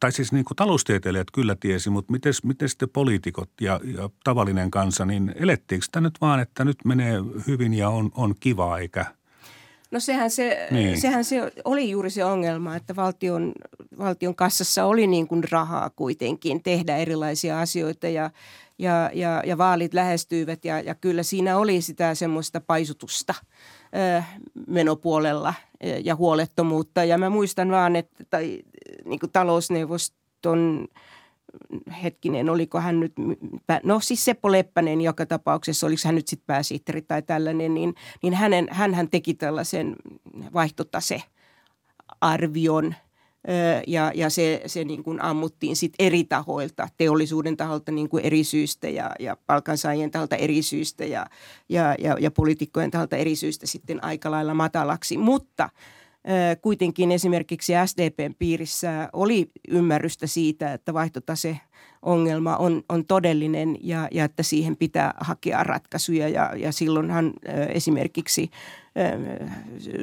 tai 0.00 0.12
siis 0.12 0.32
niin 0.32 0.44
kuin 0.44 0.56
taloustieteilijät 0.56 1.30
kyllä 1.30 1.56
tiesi, 1.60 1.90
mutta 1.90 2.12
miten, 2.12 2.32
miten 2.44 2.68
sitten 2.68 2.88
poliitikot 2.88 3.50
ja, 3.60 3.80
ja 3.84 4.10
tavallinen 4.24 4.70
kansa, 4.70 5.04
niin 5.04 5.34
elettiinkö 5.36 5.84
sitä 5.84 6.00
nyt 6.00 6.20
vaan, 6.20 6.40
että 6.40 6.64
nyt 6.64 6.76
menee 6.84 7.14
hyvin 7.46 7.74
ja 7.74 7.88
on, 7.88 8.10
on 8.14 8.34
kiva 8.40 8.78
eikä– 8.78 9.06
No 9.90 10.00
sehän 10.00 10.30
se, 10.30 10.68
niin. 10.70 11.00
sehän 11.00 11.24
se 11.24 11.52
oli 11.64 11.90
juuri 11.90 12.10
se 12.10 12.24
ongelma, 12.24 12.76
että 12.76 12.96
valtion, 12.96 13.52
valtion 13.98 14.34
kassassa 14.34 14.84
oli 14.84 15.06
niin 15.06 15.28
kuin 15.28 15.44
rahaa 15.50 15.90
kuitenkin 15.90 16.62
tehdä 16.62 16.96
erilaisia 16.96 17.60
asioita 17.60 18.08
ja, 18.08 18.30
ja, 18.78 19.10
ja, 19.14 19.42
ja 19.46 19.58
vaalit 19.58 19.94
lähestyivät 19.94 20.64
ja, 20.64 20.80
ja 20.80 20.94
kyllä 20.94 21.22
siinä 21.22 21.56
oli 21.56 21.80
sitä 21.80 22.14
semmoista 22.14 22.60
paisutusta 22.60 23.34
menopuolella 24.66 25.54
ja 26.04 26.16
huolettomuutta. 26.16 27.04
Ja 27.04 27.18
mä 27.18 27.30
muistan 27.30 27.70
vaan, 27.70 27.96
että 27.96 28.24
tai, 28.30 28.62
niin 29.04 29.20
kuin 29.20 29.32
talousneuvoston– 29.32 30.88
hetkinen, 32.02 32.50
oliko 32.50 32.80
hän 32.80 33.00
nyt, 33.00 33.12
no 33.82 34.00
siis 34.00 34.24
Seppo 34.24 34.52
Leppänen 34.52 35.00
joka 35.00 35.26
tapauksessa, 35.26 35.86
oliko 35.86 36.00
hän 36.04 36.14
nyt 36.14 36.28
sitten 36.28 36.46
pääsihteeri 36.46 37.02
tai 37.02 37.22
tällainen, 37.22 37.74
niin, 37.74 37.94
niin 38.22 38.34
hänen, 38.34 38.68
hän 38.70 39.10
teki 39.10 39.34
tällaisen 39.34 39.96
vaihtotase 40.54 41.22
arvion 42.20 42.94
ja, 43.86 44.12
ja 44.14 44.30
se, 44.30 44.62
se 44.66 44.84
niin 44.84 45.02
kuin 45.02 45.22
ammuttiin 45.22 45.76
sitten 45.76 46.06
eri 46.06 46.24
tahoilta, 46.24 46.88
teollisuuden 46.96 47.56
taholta 47.56 47.92
niin 47.92 48.08
kuin 48.08 48.24
eri 48.24 48.44
syistä 48.44 48.88
ja, 48.88 49.10
ja 49.20 49.36
palkansaajien 49.46 50.10
taholta 50.10 50.36
eri 50.36 50.62
syistä 50.62 51.04
ja, 51.04 51.26
ja, 51.68 51.94
ja, 51.98 52.16
ja 52.20 52.30
poliitikkojen 52.30 52.90
taholta 52.90 53.16
eri 53.16 53.36
syistä 53.36 53.66
sitten 53.66 54.04
aika 54.04 54.30
lailla 54.30 54.54
matalaksi. 54.54 55.16
Mutta– 55.16 55.68
kuitenkin 56.62 57.12
esimerkiksi 57.12 57.72
SDPn 57.86 58.34
piirissä 58.38 59.08
oli 59.12 59.50
ymmärrystä 59.68 60.26
siitä, 60.26 60.72
että 60.72 60.94
vaihtotase 60.94 61.60
ongelma 62.02 62.56
on, 62.56 62.82
on 62.88 63.06
todellinen 63.06 63.76
ja, 63.80 64.08
ja 64.10 64.24
että 64.24 64.42
siihen 64.42 64.76
pitää 64.76 65.14
hakea 65.20 65.64
ratkaisuja. 65.64 66.28
Ja, 66.28 66.52
ja 66.56 66.72
silloinhan 66.72 67.32
esimerkiksi 67.68 68.50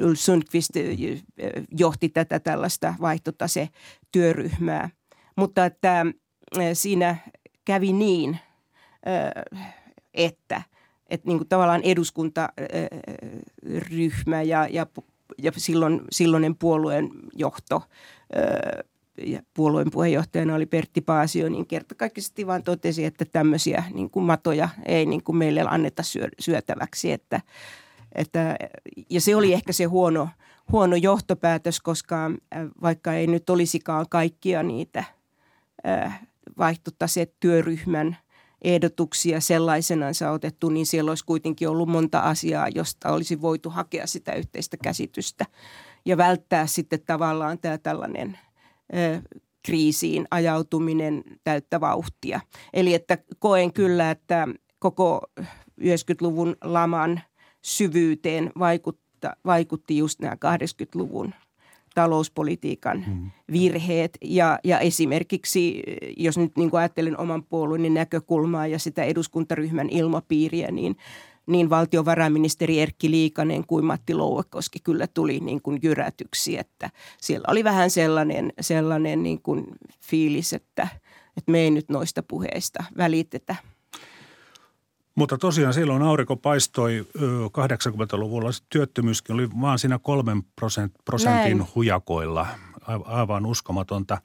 Ulf 0.04 0.18
Sundqvist 0.18 0.70
johti 1.78 2.08
tätä 2.08 2.40
tällaista 2.40 2.94
vaihtotase-työryhmää. 3.00 4.90
Mutta 5.36 5.66
että 5.66 6.06
siinä 6.72 7.16
kävi 7.64 7.92
niin, 7.92 8.38
että, 10.14 10.62
että 11.10 11.26
niin 11.26 11.38
kuin 11.38 11.48
tavallaan 11.48 11.82
eduskuntaryhmä 11.82 14.42
ja, 14.42 14.68
ja 14.70 14.86
ja 15.38 15.52
silloin, 15.56 16.00
silloinen 16.10 16.56
puolueen 16.56 17.10
johto 17.32 17.82
ja 19.18 19.42
puolueen 19.54 19.90
puheenjohtajana 19.90 20.54
oli 20.54 20.66
Pertti 20.66 21.00
Paasio, 21.00 21.48
niin 21.48 21.66
kertakaikkisesti 21.66 22.46
vaan 22.46 22.62
totesi, 22.62 23.04
että 23.04 23.24
tämmöisiä 23.24 23.84
niin 23.94 24.10
kuin 24.10 24.24
matoja 24.24 24.68
ei 24.86 25.06
niin 25.06 25.22
kuin 25.22 25.36
meille 25.36 25.64
anneta 25.68 26.02
syö, 26.02 26.28
syötäväksi. 26.38 27.12
Että, 27.12 27.40
että, 28.14 28.56
ja 29.10 29.20
se 29.20 29.36
oli 29.36 29.52
ehkä 29.52 29.72
se 29.72 29.84
huono, 29.84 30.28
huono 30.72 30.96
johtopäätös, 30.96 31.80
koska 31.80 32.30
vaikka 32.82 33.12
ei 33.12 33.26
nyt 33.26 33.50
olisikaan 33.50 34.06
kaikkia 34.08 34.62
niitä 34.62 35.04
vaihtotaset 36.58 37.34
työryhmän– 37.40 38.16
ehdotuksia 38.62 39.40
sellaisenansa 39.40 40.30
otettu, 40.30 40.68
niin 40.68 40.86
siellä 40.86 41.10
olisi 41.10 41.24
kuitenkin 41.24 41.68
ollut 41.68 41.88
monta 41.88 42.20
asiaa, 42.20 42.68
josta 42.68 43.12
olisi 43.12 43.40
voitu 43.40 43.70
hakea 43.70 44.06
sitä 44.06 44.32
yhteistä 44.32 44.76
käsitystä 44.76 45.46
ja 46.04 46.16
välttää 46.16 46.66
sitten 46.66 47.00
tavallaan 47.06 47.58
tämä 47.58 47.78
tällainen 47.78 48.38
ö, 48.94 49.22
kriisiin 49.62 50.26
ajautuminen 50.30 51.24
täyttä 51.44 51.80
vauhtia. 51.80 52.40
Eli 52.72 52.94
että 52.94 53.18
koen 53.38 53.72
kyllä, 53.72 54.10
että 54.10 54.48
koko 54.78 55.20
90-luvun 55.80 56.56
laman 56.64 57.20
syvyyteen 57.62 58.52
vaikutta, 58.58 59.36
vaikutti 59.44 59.98
just 59.98 60.20
nämä 60.20 60.34
80-luvun– 60.34 61.34
talouspolitiikan 61.96 63.04
mm. 63.06 63.30
virheet. 63.52 64.18
Ja, 64.24 64.58
ja 64.64 64.80
esimerkiksi, 64.80 65.82
jos 66.16 66.38
nyt 66.38 66.56
niin 66.56 66.70
kuin 66.70 66.78
ajattelen 66.78 67.18
oman 67.18 67.42
puolueen 67.42 67.94
näkökulmaa 67.94 68.66
ja 68.66 68.78
sitä 68.78 69.04
eduskuntaryhmän 69.04 69.90
ilmapiiriä, 69.90 70.70
niin, 70.70 70.96
niin 71.46 71.70
valtiovarainministeri 71.70 72.80
Erkki 72.80 73.10
Liikanen 73.10 73.66
kuin 73.66 73.84
Matti 73.84 74.14
Louekoski 74.14 74.78
kyllä 74.84 75.06
tuli 75.06 75.40
niin 75.40 75.62
kuin 75.62 75.78
jyrätyksi, 75.82 76.58
että 76.58 76.90
siellä 77.20 77.44
oli 77.48 77.64
vähän 77.64 77.90
sellainen, 77.90 78.52
sellainen 78.60 79.22
niin 79.22 79.42
kuin 79.42 79.66
fiilis, 80.00 80.52
että, 80.52 80.88
että 81.36 81.52
me 81.52 81.58
ei 81.58 81.70
nyt 81.70 81.88
noista 81.88 82.22
puheista 82.22 82.84
välitetä. 82.96 83.56
Mutta 85.16 85.38
tosiaan 85.38 85.74
silloin 85.74 86.02
aurinko 86.02 86.36
paistoi 86.36 87.06
80-luvulla. 87.58 88.50
Työttömyyskin 88.68 89.34
oli 89.34 89.48
vaan 89.60 89.78
siinä 89.78 89.98
kolmen 90.02 90.42
prosentin 91.04 91.58
Näin. 91.58 91.66
hujakoilla. 91.74 92.46
Aivan 93.04 93.46
uskomatonta. 93.46 94.18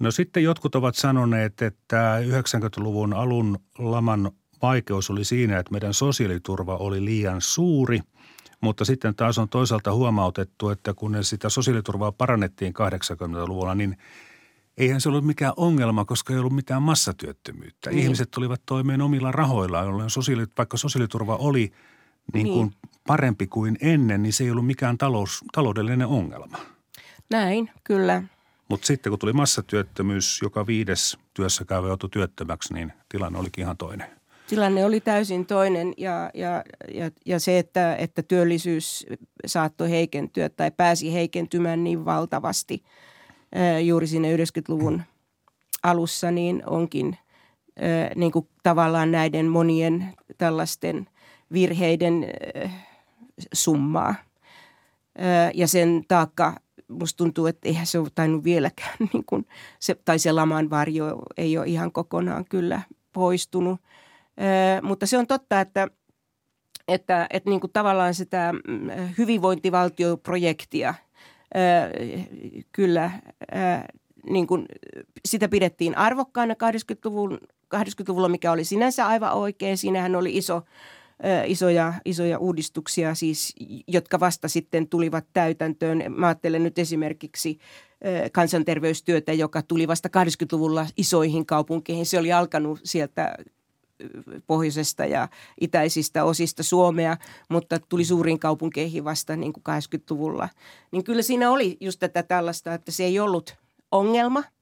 No 0.00 0.10
sitten 0.10 0.42
jotkut 0.42 0.74
ovat 0.74 0.94
sanoneet, 0.94 1.62
että 1.62 2.18
90-luvun 2.20 3.14
alun 3.14 3.58
laman 3.78 4.30
vaikeus 4.62 5.10
oli 5.10 5.24
siinä, 5.24 5.58
että 5.58 5.72
meidän 5.72 5.94
sosiaaliturva 5.94 6.76
oli 6.76 7.04
liian 7.04 7.40
suuri, 7.40 8.00
mutta 8.60 8.84
sitten 8.84 9.14
taas 9.14 9.38
on 9.38 9.48
toisaalta 9.48 9.92
huomautettu, 9.92 10.70
että 10.70 10.94
kun 10.94 11.16
sitä 11.24 11.48
sosiaaliturvaa 11.48 12.12
parannettiin 12.12 12.74
80-luvulla, 12.74 13.74
niin 13.74 13.96
eihän 14.78 15.00
se 15.00 15.08
ollut 15.08 15.26
mikään 15.26 15.52
ongelma, 15.56 16.04
koska 16.04 16.32
ei 16.32 16.38
ollut 16.38 16.54
mitään 16.54 16.82
massatyöttömyyttä. 16.82 17.90
Niin. 17.90 18.02
Ihmiset 18.02 18.30
tulivat 18.30 18.62
toimeen 18.66 19.02
omilla 19.02 19.32
rahoillaan, 19.32 19.86
jolloin 19.86 20.10
sosiaali, 20.10 20.46
vaikka 20.58 20.76
sosiaaliturva 20.76 21.36
oli 21.36 21.72
niin 22.32 22.46
kuin 22.46 22.68
niin. 22.68 22.90
parempi 23.06 23.46
kuin 23.46 23.78
ennen, 23.80 24.22
niin 24.22 24.32
se 24.32 24.44
ei 24.44 24.50
ollut 24.50 24.66
mikään 24.66 24.98
talous, 24.98 25.44
taloudellinen 25.52 26.06
ongelma. 26.06 26.58
Näin, 27.30 27.70
kyllä. 27.84 28.22
Mutta 28.68 28.86
sitten 28.86 29.10
kun 29.10 29.18
tuli 29.18 29.32
massatyöttömyys, 29.32 30.40
joka 30.42 30.66
viides 30.66 31.18
työssä 31.34 31.64
käyvä 31.64 31.88
joutui 31.88 32.10
työttömäksi, 32.10 32.74
niin 32.74 32.92
tilanne 33.08 33.38
olikin 33.38 33.62
ihan 33.62 33.76
toinen. 33.76 34.06
Tilanne 34.46 34.84
oli 34.84 35.00
täysin 35.00 35.46
toinen 35.46 35.94
ja, 35.96 36.30
ja, 36.34 36.64
ja, 36.94 37.10
ja 37.26 37.40
se, 37.40 37.58
että, 37.58 37.96
että 37.96 38.22
työllisyys 38.22 39.06
saattoi 39.46 39.90
heikentyä 39.90 40.48
tai 40.48 40.70
pääsi 40.70 41.12
heikentymään 41.12 41.84
niin 41.84 42.04
valtavasti 42.04 42.82
juuri 43.84 44.06
sinne 44.06 44.36
90-luvun 44.36 45.02
alussa, 45.82 46.30
niin 46.30 46.62
onkin 46.66 47.18
niin 48.16 48.32
kuin 48.32 48.48
tavallaan 48.62 49.12
näiden 49.12 49.46
monien 49.46 50.14
tällaisten 50.38 51.06
virheiden 51.52 52.26
summaa. 53.52 54.14
Ja 55.54 55.68
sen 55.68 56.04
taakka 56.08 56.54
musta 56.88 57.16
tuntuu, 57.16 57.46
että 57.46 57.68
eihän 57.68 57.86
se 57.86 57.98
ole 57.98 58.08
tainnut 58.14 58.44
vieläkään, 58.44 58.96
niin 59.12 59.24
kuin 59.26 59.46
se, 59.78 59.94
tai 59.94 60.18
se 60.18 60.32
laman 60.32 60.70
varjo 60.70 61.22
ei 61.36 61.58
ole 61.58 61.66
ihan 61.66 61.92
kokonaan 61.92 62.44
kyllä 62.50 62.82
poistunut. 63.12 63.80
Mutta 64.82 65.06
se 65.06 65.18
on 65.18 65.26
totta, 65.26 65.60
että, 65.60 65.88
että, 66.88 67.26
että 67.30 67.50
niin 67.50 67.60
kuin 67.60 67.72
tavallaan 67.72 68.14
sitä 68.14 68.52
mm, 68.52 68.90
hyvinvointivaltioprojektia 69.18 70.94
kyllä 72.72 73.10
niin 74.30 74.46
kuin 74.46 74.66
sitä 75.28 75.48
pidettiin 75.48 75.98
arvokkaana 75.98 76.54
80-luvun, 76.54 77.38
80-luvulla, 77.74 78.28
mikä 78.28 78.52
oli 78.52 78.64
sinänsä 78.64 79.06
aivan 79.06 79.32
oikein. 79.32 79.78
Siinähän 79.78 80.16
oli 80.16 80.36
iso 80.36 80.62
isoja, 81.46 81.94
isoja 82.04 82.38
uudistuksia 82.38 83.14
siis, 83.14 83.54
jotka 83.86 84.20
vasta 84.20 84.48
sitten 84.48 84.88
tulivat 84.88 85.24
täytäntöön. 85.32 86.04
Mä 86.08 86.26
ajattelen 86.26 86.64
nyt 86.64 86.78
esimerkiksi 86.78 87.58
kansanterveystyötä, 88.32 89.32
joka 89.32 89.62
tuli 89.62 89.88
vasta 89.88 90.08
80-luvulla 90.08 90.86
isoihin 90.96 91.46
kaupunkeihin. 91.46 92.06
Se 92.06 92.18
oli 92.18 92.32
alkanut 92.32 92.80
sieltä 92.84 93.34
pohjoisesta 94.46 95.04
ja 95.04 95.28
itäisistä 95.60 96.24
osista 96.24 96.62
Suomea, 96.62 97.16
mutta 97.48 97.78
tuli 97.78 98.04
suuriin 98.04 98.38
kaupunkeihin 98.38 99.04
vasta 99.04 99.36
niin 99.36 99.52
kuin 99.52 99.64
80-luvulla. 99.68 100.48
Niin 100.90 101.04
kyllä 101.04 101.22
siinä 101.22 101.50
oli 101.50 101.76
just 101.80 102.00
tätä 102.00 102.22
tällaista, 102.22 102.74
että 102.74 102.92
se 102.92 103.04
ei 103.04 103.20
ollut 103.20 103.56
ongelma– 103.90 104.44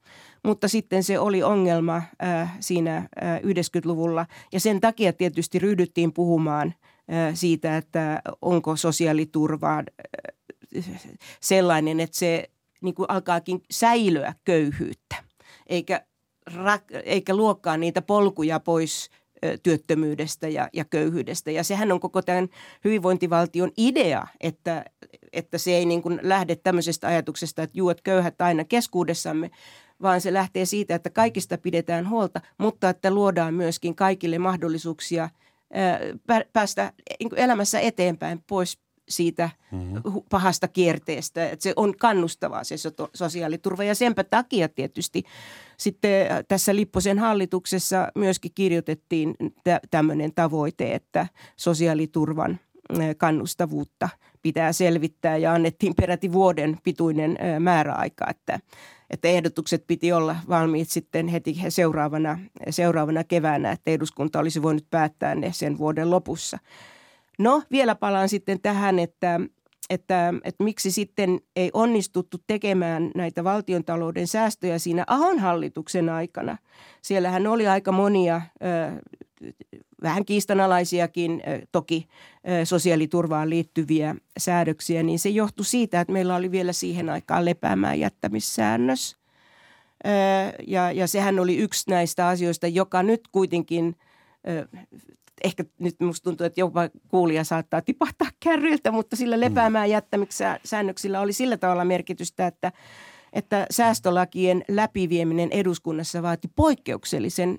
mutta 0.46 0.68
sitten 0.68 1.02
se 1.02 1.18
oli 1.18 1.42
ongelma 1.42 2.02
äh, 2.22 2.56
siinä 2.60 2.96
äh, 2.96 3.06
90-luvulla 3.40 4.26
ja 4.52 4.60
sen 4.60 4.80
takia 4.80 5.12
tietysti 5.12 5.58
ryhdyttiin 5.58 6.12
puhumaan 6.12 6.74
äh, 7.12 7.34
siitä, 7.34 7.76
että 7.76 8.22
onko 8.42 8.76
sosiaaliturva 8.76 9.78
äh, 9.78 9.84
sellainen, 11.40 12.00
että 12.00 12.18
se 12.18 12.50
niin 12.80 12.94
kuin 12.94 13.10
alkaakin 13.10 13.62
säilöä 13.70 14.34
köyhyyttä 14.44 15.16
eikä, 15.66 16.06
rak- 16.50 17.02
eikä 17.04 17.34
luokkaa 17.34 17.76
niitä 17.76 18.02
polkuja 18.02 18.60
pois 18.60 19.10
työttömyydestä 19.62 20.48
ja, 20.48 20.68
ja 20.72 20.84
köyhyydestä. 20.84 21.50
Ja 21.50 21.64
sehän 21.64 21.92
on 21.92 22.00
koko 22.00 22.22
tämän 22.22 22.48
hyvinvointivaltion 22.84 23.70
idea, 23.76 24.26
että, 24.40 24.84
että 25.32 25.58
se 25.58 25.70
ei 25.70 25.84
niin 25.84 26.02
kuin 26.02 26.18
lähde 26.22 26.56
tämmöisestä 26.56 27.06
ajatuksesta, 27.06 27.62
että 27.62 27.78
juot 27.78 28.00
köyhät 28.00 28.40
aina 28.40 28.64
keskuudessamme, 28.64 29.50
vaan 30.02 30.20
se 30.20 30.32
lähtee 30.32 30.64
siitä, 30.64 30.94
että 30.94 31.10
kaikista 31.10 31.58
pidetään 31.58 32.08
huolta, 32.08 32.40
mutta 32.58 32.88
että 32.88 33.10
luodaan 33.10 33.54
myöskin 33.54 33.94
kaikille 33.94 34.38
mahdollisuuksia 34.38 35.28
päästä 36.52 36.92
niin 37.20 37.30
elämässä 37.36 37.80
eteenpäin 37.80 38.44
pois 38.46 38.85
siitä 39.08 39.50
mm-hmm. 39.72 40.02
pahasta 40.30 40.68
kierteestä. 40.68 41.48
Että 41.48 41.62
se 41.62 41.72
on 41.76 41.96
kannustavaa 41.96 42.64
se 42.64 42.74
sosiaaliturva 43.14 43.84
ja 43.84 43.94
senpä 43.94 44.24
takia 44.24 44.68
tietysti 44.68 45.24
sitten 45.76 46.26
tässä 46.48 46.76
Lipposen 46.76 47.18
hallituksessa 47.18 48.08
myöskin 48.14 48.52
kirjoitettiin 48.54 49.34
tämmöinen 49.90 50.32
tavoite, 50.34 50.94
että 50.94 51.26
sosiaaliturvan 51.56 52.60
kannustavuutta 53.16 54.08
pitää 54.42 54.72
selvittää 54.72 55.36
ja 55.36 55.52
annettiin 55.52 55.94
peräti 55.94 56.32
vuoden 56.32 56.78
pituinen 56.84 57.38
määräaika, 57.60 58.26
että, 58.30 58.60
että 59.10 59.28
ehdotukset 59.28 59.84
piti 59.86 60.12
olla 60.12 60.36
valmiit 60.48 60.90
sitten 60.90 61.28
heti 61.28 61.56
seuraavana, 61.68 62.38
seuraavana 62.70 63.24
keväänä, 63.24 63.72
että 63.72 63.90
eduskunta 63.90 64.38
olisi 64.38 64.62
voinut 64.62 64.90
päättää 64.90 65.34
ne 65.34 65.52
sen 65.52 65.78
vuoden 65.78 66.10
lopussa. 66.10 66.58
No 67.38 67.62
vielä 67.70 67.94
palaan 67.94 68.28
sitten 68.28 68.60
tähän, 68.60 68.98
että, 68.98 69.40
että, 69.90 70.34
että 70.44 70.64
miksi 70.64 70.90
sitten 70.90 71.40
ei 71.56 71.70
onnistuttu 71.72 72.36
tekemään 72.46 73.10
näitä 73.14 73.44
valtiontalouden 73.44 74.26
säästöjä 74.26 74.78
siinä 74.78 75.04
Ahon 75.06 75.38
hallituksen 75.38 76.08
aikana. 76.08 76.58
Siellähän 77.02 77.46
oli 77.46 77.66
aika 77.66 77.92
monia 77.92 78.42
vähän 80.02 80.24
kiistanalaisiakin 80.24 81.42
toki 81.72 82.08
sosiaaliturvaan 82.64 83.50
liittyviä 83.50 84.16
säädöksiä, 84.38 85.02
niin 85.02 85.18
se 85.18 85.28
johtui 85.28 85.64
siitä, 85.64 86.00
että 86.00 86.12
meillä 86.12 86.36
oli 86.36 86.50
vielä 86.50 86.72
siihen 86.72 87.10
aikaan 87.10 87.44
lepäämään 87.44 88.00
jättämissäännös. 88.00 89.16
Ja, 90.66 90.92
ja 90.92 91.06
sehän 91.06 91.38
oli 91.38 91.56
yksi 91.56 91.90
näistä 91.90 92.28
asioista, 92.28 92.66
joka 92.66 93.02
nyt 93.02 93.20
kuitenkin 93.32 93.96
ehkä 95.44 95.64
nyt 95.78 96.00
musta 96.00 96.24
tuntuu, 96.24 96.46
että 96.46 96.60
jopa 96.60 96.88
kuulija 97.08 97.44
saattaa 97.44 97.82
tipahtaa 97.82 98.28
kärryiltä, 98.40 98.90
mutta 98.90 99.16
sillä 99.16 99.40
lepäämään 99.40 99.90
jättämissäännöksillä 99.90 101.20
oli 101.20 101.32
sillä 101.32 101.56
tavalla 101.56 101.84
merkitystä, 101.84 102.46
että, 102.46 102.72
että 103.32 103.66
säästölakien 103.70 104.64
läpivieminen 104.68 105.48
eduskunnassa 105.52 106.22
vaati 106.22 106.48
poikkeuksellisen 106.56 107.58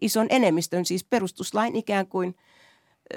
ison 0.00 0.26
enemmistön, 0.30 0.84
siis 0.84 1.04
perustuslain 1.04 1.76
ikään 1.76 2.06
kuin, 2.06 2.34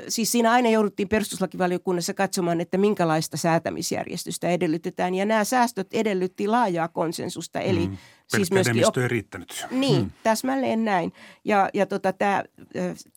siis 0.08 0.32
siinä 0.32 0.52
aina 0.52 0.70
jouduttiin 0.70 1.10
perustuslakivaliokunnassa 1.10 2.14
katsomaan, 2.14 2.62
että 2.62 2.78
minkälaista 2.78 3.38
säätämisjärjestystä 3.38 4.50
edellytetään. 4.50 5.16
Ja 5.16 5.26
nämä 5.26 5.44
säästöt 5.44 5.88
edellytti 5.94 6.48
laajaa 6.48 6.88
konsensusta, 6.88 7.60
eli 7.60 7.88
mm. 7.88 7.98
siis 8.28 8.52
myöskin... 8.52 8.72
Enemmistö 8.72 9.02
ei 9.02 9.08
riittänyt. 9.08 9.66
Niin, 9.72 10.04
mm. 10.04 10.12
täsmälleen 10.24 10.86
näin. 10.86 11.14
Ja, 11.46 11.70
ja 11.74 11.86
tota, 11.86 12.14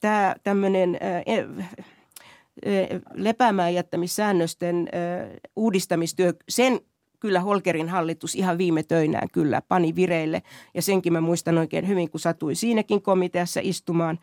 tämä, 0.00 0.36
tämmöinen... 0.42 0.98
lepäämään 3.14 3.74
jättämissäännösten 3.74 4.88
uudistamistyö, 5.56 6.32
sen 6.48 6.80
kyllä 7.20 7.40
Holkerin 7.40 7.88
hallitus 7.88 8.34
ihan 8.34 8.58
viime 8.58 8.82
töinään 8.82 9.28
kyllä 9.32 9.62
pani 9.62 9.94
vireille. 9.94 10.42
Ja 10.74 10.82
senkin 10.82 11.12
mä 11.12 11.20
muistan 11.20 11.58
oikein 11.58 11.88
hyvin, 11.88 12.10
kun 12.10 12.20
satuin 12.20 12.56
siinäkin 12.56 13.02
komiteassa 13.02 13.60
istumaan. 13.62 14.18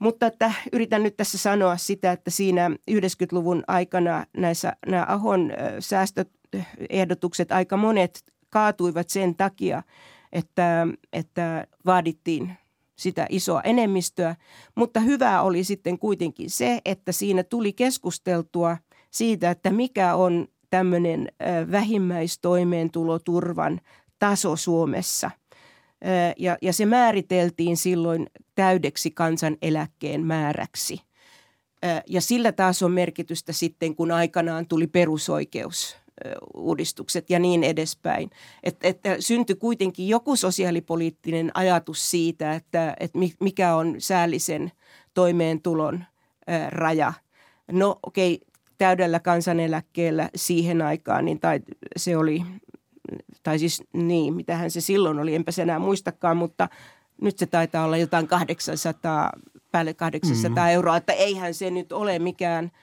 Mutta 0.00 0.26
että 0.26 0.52
yritän 0.72 1.02
nyt 1.02 1.16
tässä 1.16 1.38
sanoa 1.38 1.76
sitä, 1.76 2.12
että 2.12 2.30
siinä 2.30 2.70
90-luvun 2.90 3.64
aikana 3.66 4.26
näissä 4.36 4.76
nämä 4.86 5.06
Ahon 5.08 5.52
säästöehdotukset 5.78 7.52
aika 7.52 7.76
monet 7.76 8.24
kaatuivat 8.50 9.08
sen 9.08 9.34
takia, 9.34 9.82
että, 10.32 10.86
että 11.12 11.66
vaadittiin 11.86 12.52
sitä 12.96 13.26
isoa 13.28 13.60
enemmistöä. 13.60 14.36
Mutta 14.74 15.00
hyvää 15.00 15.42
oli 15.42 15.64
sitten 15.64 15.98
kuitenkin 15.98 16.50
se, 16.50 16.80
että 16.84 17.12
siinä 17.12 17.42
tuli 17.42 17.72
keskusteltua 17.72 18.76
siitä, 19.10 19.50
että 19.50 19.70
mikä 19.70 20.14
on 20.14 20.48
tämmöinen 20.70 21.28
vähimmäistoimeentuloturvan 21.70 23.80
taso 24.18 24.56
Suomessa. 24.56 25.30
Ja, 26.38 26.58
ja 26.62 26.72
se 26.72 26.86
määriteltiin 26.86 27.76
silloin 27.76 28.26
täydeksi 28.60 29.10
kansaneläkkeen 29.10 30.26
määräksi. 30.26 31.00
Ja 32.06 32.20
sillä 32.20 32.52
taas 32.52 32.82
on 32.82 32.92
merkitystä 32.92 33.52
sitten, 33.52 33.96
kun 33.96 34.10
aikanaan 34.10 34.66
tuli 34.66 34.86
perusoikeus 34.86 35.96
uudistukset 36.54 37.30
ja 37.30 37.38
niin 37.38 37.64
edespäin. 37.64 38.30
Että, 38.62 38.88
että 38.88 39.16
syntyi 39.20 39.56
kuitenkin 39.56 40.08
joku 40.08 40.36
sosiaalipoliittinen 40.36 41.50
ajatus 41.54 42.10
siitä, 42.10 42.54
että, 42.54 42.96
että 43.00 43.18
mikä 43.40 43.74
on 43.74 43.94
säällisen 43.98 44.72
toimeentulon 45.14 46.04
raja. 46.68 47.12
No 47.72 47.98
okei, 48.02 48.34
okay, 48.34 48.46
täydellä 48.78 49.20
kansaneläkkeellä 49.20 50.30
siihen 50.34 50.82
aikaan, 50.82 51.24
niin 51.24 51.40
tai 51.40 51.60
se 51.96 52.16
oli, 52.16 52.42
tai 53.42 53.58
siis 53.58 53.82
niin, 53.92 54.34
mitähän 54.34 54.70
se 54.70 54.80
silloin 54.80 55.18
oli, 55.18 55.34
enpä 55.34 55.52
enää 55.62 55.78
muistakaan, 55.78 56.36
mutta 56.36 56.68
nyt 57.20 57.38
se 57.38 57.46
taitaa 57.46 57.84
olla 57.84 57.96
jotain 57.96 58.28
800, 58.28 59.32
päälle 59.72 59.94
800 59.94 60.64
mm. 60.64 60.70
euroa, 60.70 60.96
että 60.96 61.12
eihän 61.12 61.54
se 61.54 61.70
nyt 61.70 61.92
ole 61.92 62.18
mikään– 62.18 62.70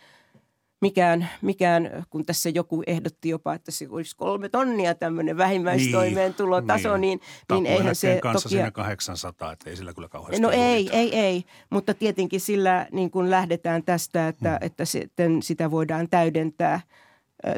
mikään, 0.81 1.29
mikään, 1.41 2.05
kun 2.09 2.25
tässä 2.25 2.49
joku 2.49 2.83
ehdotti 2.87 3.29
jopa, 3.29 3.53
että 3.53 3.71
se 3.71 3.87
olisi 3.89 4.15
kolme 4.15 4.49
tonnia 4.49 4.95
tämmöinen 4.95 5.37
vähimmäistoimeentulotaso, 5.37 6.97
niin, 6.97 7.19
niin, 7.51 7.63
niin 7.63 7.73
eihän 7.73 7.95
se 7.95 8.19
kanssa 8.21 8.49
toki... 8.49 8.55
siinä 8.55 8.71
800, 8.71 9.51
että 9.51 9.69
ei 9.69 9.75
sillä 9.75 9.93
kyllä 9.93 10.09
kauheasti 10.09 10.41
No 10.41 10.49
ei, 10.49 10.89
ei, 10.91 11.19
ei, 11.19 11.43
mutta 11.69 11.93
tietenkin 11.93 12.39
sillä 12.39 12.87
niin 12.91 13.11
kuin 13.11 13.29
lähdetään 13.29 13.83
tästä, 13.83 14.27
että, 14.27 14.49
hmm. 14.49 14.65
että 14.65 14.85
sitten 14.85 15.43
sitä 15.43 15.71
voidaan 15.71 16.09
täydentää 16.09 16.81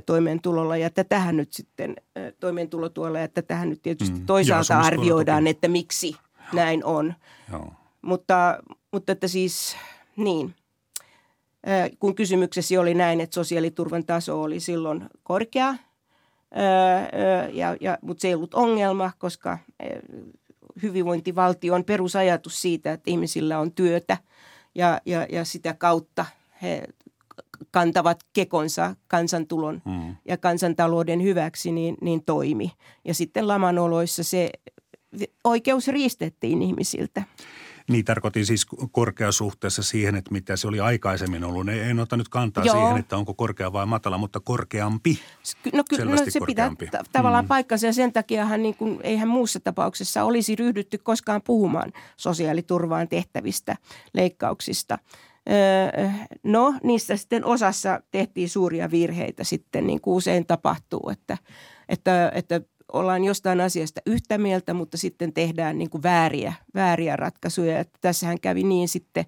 toimeentulolla 0.05 0.77
ja 0.77 0.89
tähän 0.89 1.37
nyt 1.37 1.53
sitten 1.53 1.95
toimeentulotuolla 2.39 3.19
ja 3.19 3.27
tähän 3.27 3.69
nyt 3.69 3.81
tietysti 3.81 4.17
hmm. 4.17 4.25
toisaalta 4.25 4.79
arvioidaan, 4.79 5.43
toki. 5.43 5.49
että 5.49 5.67
miksi 5.67 6.15
näin 6.53 6.85
on. 6.85 7.13
Joo. 7.51 7.73
Mutta, 8.01 8.63
mutta 8.91 9.11
että 9.11 9.27
siis 9.27 9.77
niin– 10.15 10.55
kun 11.99 12.15
kysymyksesi 12.15 12.77
oli 12.77 12.93
näin, 12.93 13.21
että 13.21 13.33
sosiaaliturvan 13.33 14.05
taso 14.05 14.41
oli 14.41 14.59
silloin 14.59 15.09
korkea, 15.23 15.75
ja, 17.53 17.77
ja, 17.81 17.97
mutta 18.01 18.21
se 18.21 18.27
ei 18.27 18.35
ollut 18.35 18.53
ongelma, 18.53 19.11
koska 19.17 19.57
hyvinvointivaltion 20.81 21.83
perusajatus 21.83 22.61
siitä, 22.61 22.91
että 22.91 23.11
ihmisillä 23.11 23.59
on 23.59 23.71
työtä 23.71 24.17
ja, 24.75 25.01
ja, 25.05 25.27
ja 25.31 25.45
sitä 25.45 25.73
kautta 25.73 26.25
he 26.61 26.83
kantavat 27.71 28.19
kekonsa 28.33 28.95
kansantulon 29.07 29.81
mm. 29.85 30.15
ja 30.25 30.37
kansantalouden 30.37 31.23
hyväksi, 31.23 31.71
niin, 31.71 31.97
niin 32.01 32.23
toimi. 32.23 32.71
Ja 33.05 33.13
sitten 33.13 33.47
laman 33.47 33.79
oloissa 33.79 34.23
se 34.23 34.49
oikeus 35.43 35.87
riistettiin 35.87 36.61
ihmisiltä. 36.61 37.23
Niin 37.89 38.05
tarkoitin 38.05 38.45
siis 38.45 38.65
korkeasuhteessa 38.91 39.83
siihen, 39.83 40.15
että 40.15 40.31
mitä 40.31 40.55
se 40.55 40.67
oli 40.67 40.79
aikaisemmin 40.79 41.43
ollut. 41.43 41.69
En, 41.69 41.83
en 41.83 41.99
ota 41.99 42.17
nyt 42.17 42.29
kantaa 42.29 42.65
Joo. 42.65 42.75
siihen, 42.75 42.97
että 42.97 43.17
onko 43.17 43.33
korkea 43.33 43.73
vai 43.73 43.85
matala, 43.85 44.17
mutta 44.17 44.39
korkeampi. 44.39 45.19
No 45.73 45.83
kyllä 45.89 46.11
no 46.11 46.17
se 46.17 46.39
korkeampi. 46.39 46.85
pitää 46.85 47.03
tavallaan 47.11 47.45
mm. 47.45 47.47
paikkansa 47.47 47.85
ja 47.85 47.93
sen 47.93 48.13
takiahan 48.13 48.61
niin 48.61 48.75
kuin, 48.75 48.99
eihän 49.03 49.27
muussa 49.27 49.59
tapauksessa 49.59 50.23
olisi 50.23 50.55
ryhdytty 50.55 50.97
koskaan 50.97 51.41
puhumaan 51.41 51.93
sosiaaliturvaan 52.17 53.07
tehtävistä 53.07 53.75
leikkauksista. 54.13 54.97
No, 56.43 56.73
niissä 56.83 57.17
sitten 57.17 57.45
osassa 57.45 58.01
tehtiin 58.11 58.49
suuria 58.49 58.91
virheitä 58.91 59.43
sitten, 59.43 59.87
niin 59.87 60.01
kuin 60.01 60.15
usein 60.15 60.45
tapahtuu, 60.45 61.09
että, 61.09 61.37
että, 61.89 62.31
että 62.35 62.61
ollaan 62.93 63.23
jostain 63.23 63.61
asiasta 63.61 64.01
yhtä 64.05 64.37
mieltä, 64.37 64.73
mutta 64.73 64.97
sitten 64.97 65.33
tehdään 65.33 65.77
niin 65.77 65.89
kuin 65.89 66.03
vääriä, 66.03 66.53
vääriä 66.75 67.15
ratkaisuja. 67.15 67.79
Että 67.79 67.97
tässähän 68.01 68.39
kävi 68.39 68.63
niin 68.63 68.87
sitten 68.87 69.25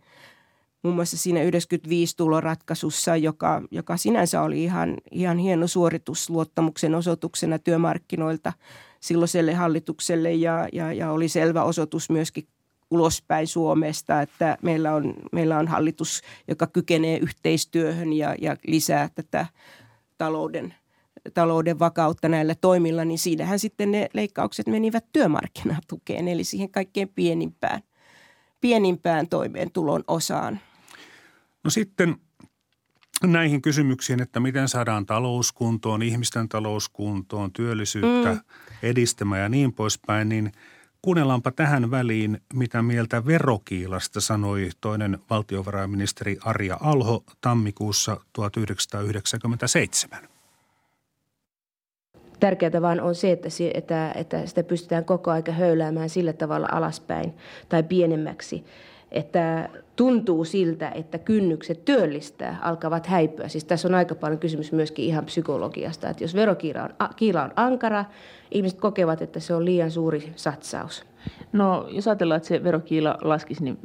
muun 0.84 0.96
muassa 0.96 1.18
siinä 1.18 1.44
95 1.44 2.18
tuloratkaisussa, 2.18 3.16
joka, 3.16 3.62
joka 3.72 3.98
sinänsä 3.98 4.42
oli 4.42 4.64
ihan, 4.64 4.98
ihan 5.12 5.38
hieno 5.38 5.68
suoritus 5.68 6.30
luottamuksen 6.30 6.96
osoituksena 6.96 7.60
työmarkkinoilta 7.60 8.54
silloiselle 9.00 9.54
hallitukselle 9.54 10.34
ja, 10.34 10.70
ja, 10.74 10.94
ja 10.94 11.12
oli 11.12 11.30
selvä 11.30 11.64
osoitus 11.64 12.10
myöskin 12.10 12.48
ulospäin 12.92 13.48
Suomesta, 13.48 14.22
että 14.22 14.58
meillä 14.62 14.96
on, 14.96 15.14
meillä 15.32 15.58
on 15.58 15.68
hallitus, 15.68 16.22
joka 16.48 16.68
kykenee 16.68 17.18
yhteistyöhön 17.18 18.14
ja, 18.14 18.36
ja 18.42 18.56
lisää 18.68 19.10
tätä 19.16 19.46
talouden 20.18 20.74
talouden 21.34 21.80
vakautta 21.80 22.30
näillä 22.30 22.56
toimilla, 22.56 23.06
niin 23.06 23.20
siinähän 23.20 23.60
sitten 23.60 23.92
ne 23.92 24.10
leikkaukset 24.14 24.68
menivät 24.68 25.06
työmarkkinatukeen, 25.14 26.28
eli 26.28 26.44
siihen 26.44 26.70
kaikkein 26.70 27.10
pienimpään, 27.10 27.82
pienimpään 28.62 29.28
toimeentulon 29.28 30.04
osaan. 30.08 30.60
No 31.64 31.70
sitten 31.70 32.16
näihin 33.24 33.62
kysymyksiin, 33.62 34.22
että 34.22 34.40
miten 34.40 34.70
saadaan 34.70 35.06
talouskuntoon, 35.06 36.02
ihmisten 36.02 36.50
talouskuntoon, 36.50 37.54
työllisyyttä 37.54 38.34
mm. 38.34 38.40
edistämään 38.84 39.42
ja 39.42 39.50
niin 39.50 39.74
poispäin, 39.74 40.30
niin 40.30 40.52
kuunnellaanpa 41.02 41.52
tähän 41.52 41.92
väliin, 41.92 42.42
mitä 42.54 42.82
mieltä 42.82 43.26
verokiilasta 43.26 44.22
sanoi 44.22 44.70
toinen 44.82 45.20
valtiovarainministeri 45.30 46.38
Arja 46.46 46.78
Alho 46.82 47.24
tammikuussa 47.42 48.18
1997. 48.34 50.31
Tärkeää 52.42 52.82
vaan 52.82 53.02
on 53.02 53.16
se, 53.16 53.32
että, 53.32 53.50
että, 53.74 54.12
että 54.16 54.46
sitä 54.46 54.64
pystytään 54.64 55.06
koko 55.06 55.32
aika 55.32 55.52
höyläämään 55.52 56.10
sillä 56.10 56.34
tavalla 56.34 56.68
alaspäin 56.72 57.34
tai 57.70 57.84
pienemmäksi, 57.84 58.64
että 59.12 59.70
tuntuu 59.96 60.46
siltä, 60.46 60.90
että 60.90 61.18
kynnykset 61.18 61.86
työllistää 61.86 62.60
alkavat 62.62 63.08
häipyä. 63.08 63.48
Siis 63.48 63.66
tässä 63.66 63.88
on 63.88 63.96
aika 63.96 64.16
paljon 64.16 64.40
kysymys 64.40 64.72
myöskin 64.72 65.06
ihan 65.06 65.26
psykologiasta, 65.26 66.10
että 66.10 66.24
jos 66.24 66.36
verokiila 66.36 66.84
on, 66.84 66.90
kiila 67.16 67.44
on 67.44 67.52
ankara, 67.56 68.06
ihmiset 68.52 68.80
kokevat, 68.80 69.22
että 69.22 69.40
se 69.40 69.54
on 69.54 69.66
liian 69.66 69.92
suuri 69.92 70.34
satsaus. 70.36 71.06
No 71.54 71.88
jos 71.90 72.08
ajatellaan, 72.08 72.38
että 72.38 72.48
se 72.48 72.64
verokiila 72.64 73.18
laskisi, 73.22 73.64
niin 73.64 73.78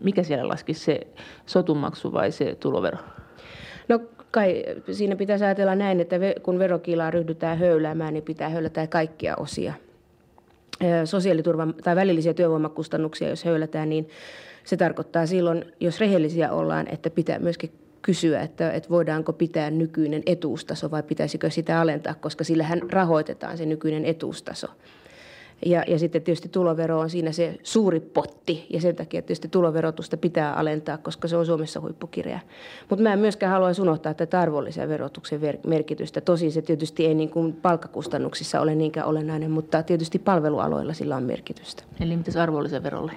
mikä 0.00 0.22
siellä 0.22 0.48
laskisi, 0.48 0.84
se 0.84 1.00
sotumaksu 1.46 2.12
vai 2.12 2.32
se 2.32 2.54
tulovero? 2.54 2.98
No 3.88 4.00
kai 4.34 4.64
siinä 4.92 5.16
pitäisi 5.16 5.44
ajatella 5.44 5.74
näin, 5.74 6.00
että 6.00 6.16
kun 6.42 6.58
verokilaa 6.58 7.10
ryhdytään 7.10 7.58
höyläämään, 7.58 8.14
niin 8.14 8.24
pitää 8.24 8.48
höylätä 8.48 8.86
kaikkia 8.86 9.36
osia. 9.36 9.74
Sosiaaliturvan 11.04 11.74
tai 11.74 11.96
välillisiä 11.96 12.34
työvoimakustannuksia, 12.34 13.28
jos 13.28 13.44
höylätään, 13.44 13.88
niin 13.88 14.08
se 14.64 14.76
tarkoittaa 14.76 15.26
silloin, 15.26 15.64
jos 15.80 16.00
rehellisiä 16.00 16.52
ollaan, 16.52 16.86
että 16.88 17.10
pitää 17.10 17.38
myöskin 17.38 17.72
kysyä, 18.02 18.40
että, 18.40 18.72
että 18.72 18.88
voidaanko 18.88 19.32
pitää 19.32 19.70
nykyinen 19.70 20.22
etuustaso 20.26 20.90
vai 20.90 21.02
pitäisikö 21.02 21.50
sitä 21.50 21.80
alentaa, 21.80 22.14
koska 22.14 22.44
sillähän 22.44 22.80
rahoitetaan 22.90 23.58
se 23.58 23.66
nykyinen 23.66 24.04
etuustaso. 24.04 24.66
Ja, 25.66 25.84
ja 25.86 25.98
sitten 25.98 26.22
tietysti 26.22 26.48
tulovero 26.48 26.98
on 26.98 27.10
siinä 27.10 27.32
se 27.32 27.58
suuri 27.62 28.00
potti 28.00 28.66
ja 28.70 28.80
sen 28.80 28.96
takia 28.96 29.22
tietysti 29.22 29.48
tuloverotusta 29.48 30.16
pitää 30.16 30.54
alentaa, 30.54 30.98
koska 30.98 31.28
se 31.28 31.36
on 31.36 31.46
Suomessa 31.46 31.80
huippukireä. 31.80 32.40
Mutta 32.90 33.02
mä 33.02 33.12
en 33.12 33.18
myöskään 33.18 33.52
halua 33.52 33.68
unohtaa 33.80 34.14
tätä 34.14 34.40
arvonlisäverotuksen 34.40 35.40
merkitystä. 35.66 36.20
Tosin 36.20 36.52
se 36.52 36.62
tietysti 36.62 37.06
ei 37.06 37.14
niin 37.14 37.30
kuin 37.30 37.52
palkkakustannuksissa 37.52 38.60
ole 38.60 38.74
niinkään 38.74 39.06
olennainen, 39.06 39.50
mutta 39.50 39.82
tietysti 39.82 40.18
palvelualoilla 40.18 40.92
sillä 40.92 41.16
on 41.16 41.22
merkitystä. 41.22 41.82
Eli 42.00 42.16
mitäs 42.16 42.36
arvonlisäverolle? 42.36 43.12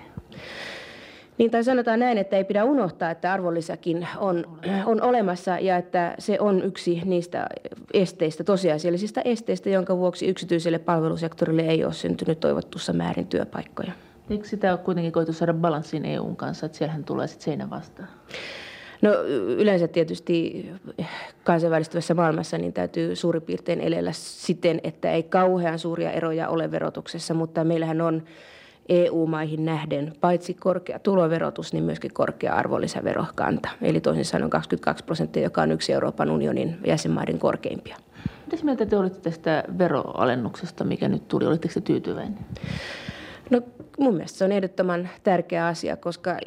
Niin 1.38 1.52
tai 1.52 1.64
sanotaan 1.64 2.00
näin, 2.00 2.18
että 2.18 2.38
ei 2.38 2.44
pidä 2.44 2.64
unohtaa, 2.64 3.12
että 3.12 3.34
arvonlisäkin 3.34 4.08
on, 4.18 4.60
on 4.86 5.02
olemassa 5.02 5.60
ja 5.60 5.78
että 5.78 6.16
se 6.20 6.40
on 6.40 6.64
yksi 6.64 7.02
niistä 7.06 7.48
esteistä, 7.94 8.44
tosiasiallisista 8.44 9.22
esteistä, 9.26 9.70
jonka 9.70 9.98
vuoksi 9.98 10.28
yksityiselle 10.28 10.80
palvelusektorille 10.80 11.62
ei 11.62 11.86
ole 11.86 11.94
syntynyt 11.94 12.40
toivottussa 12.40 12.94
määrin 12.94 13.28
työpaikkoja. 13.28 13.92
Eikö 14.30 14.48
sitä 14.48 14.72
ole 14.72 14.78
kuitenkin 14.78 15.12
koitu 15.14 15.34
saada 15.34 15.54
balanssiin 15.54 16.06
EUn 16.06 16.36
kanssa, 16.36 16.66
että 16.66 16.78
siellähän 16.78 17.04
tulee 17.04 17.28
sitten 17.28 17.46
seinä 17.46 17.70
vastaan? 17.70 18.10
No 19.02 19.12
yleensä 19.58 19.88
tietysti 19.88 20.66
kansainvälistyvässä 21.44 22.14
maailmassa 22.14 22.58
niin 22.58 22.74
täytyy 22.74 23.16
suurin 23.16 23.42
piirtein 23.42 23.82
elellä 23.82 24.12
siten, 24.14 24.82
että 24.84 25.12
ei 25.12 25.24
kauhean 25.24 25.80
suuria 25.80 26.12
eroja 26.12 26.50
ole 26.50 26.72
verotuksessa, 26.72 27.34
mutta 27.34 27.64
meillähän 27.64 28.02
on 28.02 28.24
EU-maihin 28.90 29.66
nähden 29.66 30.14
paitsi 30.22 30.54
korkea 30.54 31.00
tuloverotus, 31.00 31.74
niin 31.74 31.84
myöskin 31.84 32.14
korkea 32.14 32.54
arvonlisäverokanta. 32.54 33.70
Eli 33.82 34.02
toisin 34.02 34.26
sanoen 34.26 34.50
22 34.50 35.04
prosenttia, 35.04 35.44
joka 35.44 35.62
on 35.62 35.72
yksi 35.72 35.94
Euroopan 35.94 36.32
unionin 36.32 36.78
jäsenmaiden 36.86 37.40
korkeimpia. 37.40 37.98
Mitä 38.52 38.66
mieltä 38.66 38.86
te 38.86 38.98
olitte 38.98 39.20
tästä 39.20 39.64
veroalennuksesta, 39.78 40.84
mikä 40.84 41.08
nyt 41.08 41.28
tuli? 41.28 41.46
Olitteko 41.46 41.74
te 41.74 41.82
tyytyväinen? 41.82 42.40
No 43.50 43.62
mun 44.00 44.14
mielestä 44.14 44.38
se 44.38 44.46
on 44.46 44.52
ehdottoman 44.52 45.10
tärkeä 45.24 45.68
asia, 45.68 45.98
koska 45.98 46.38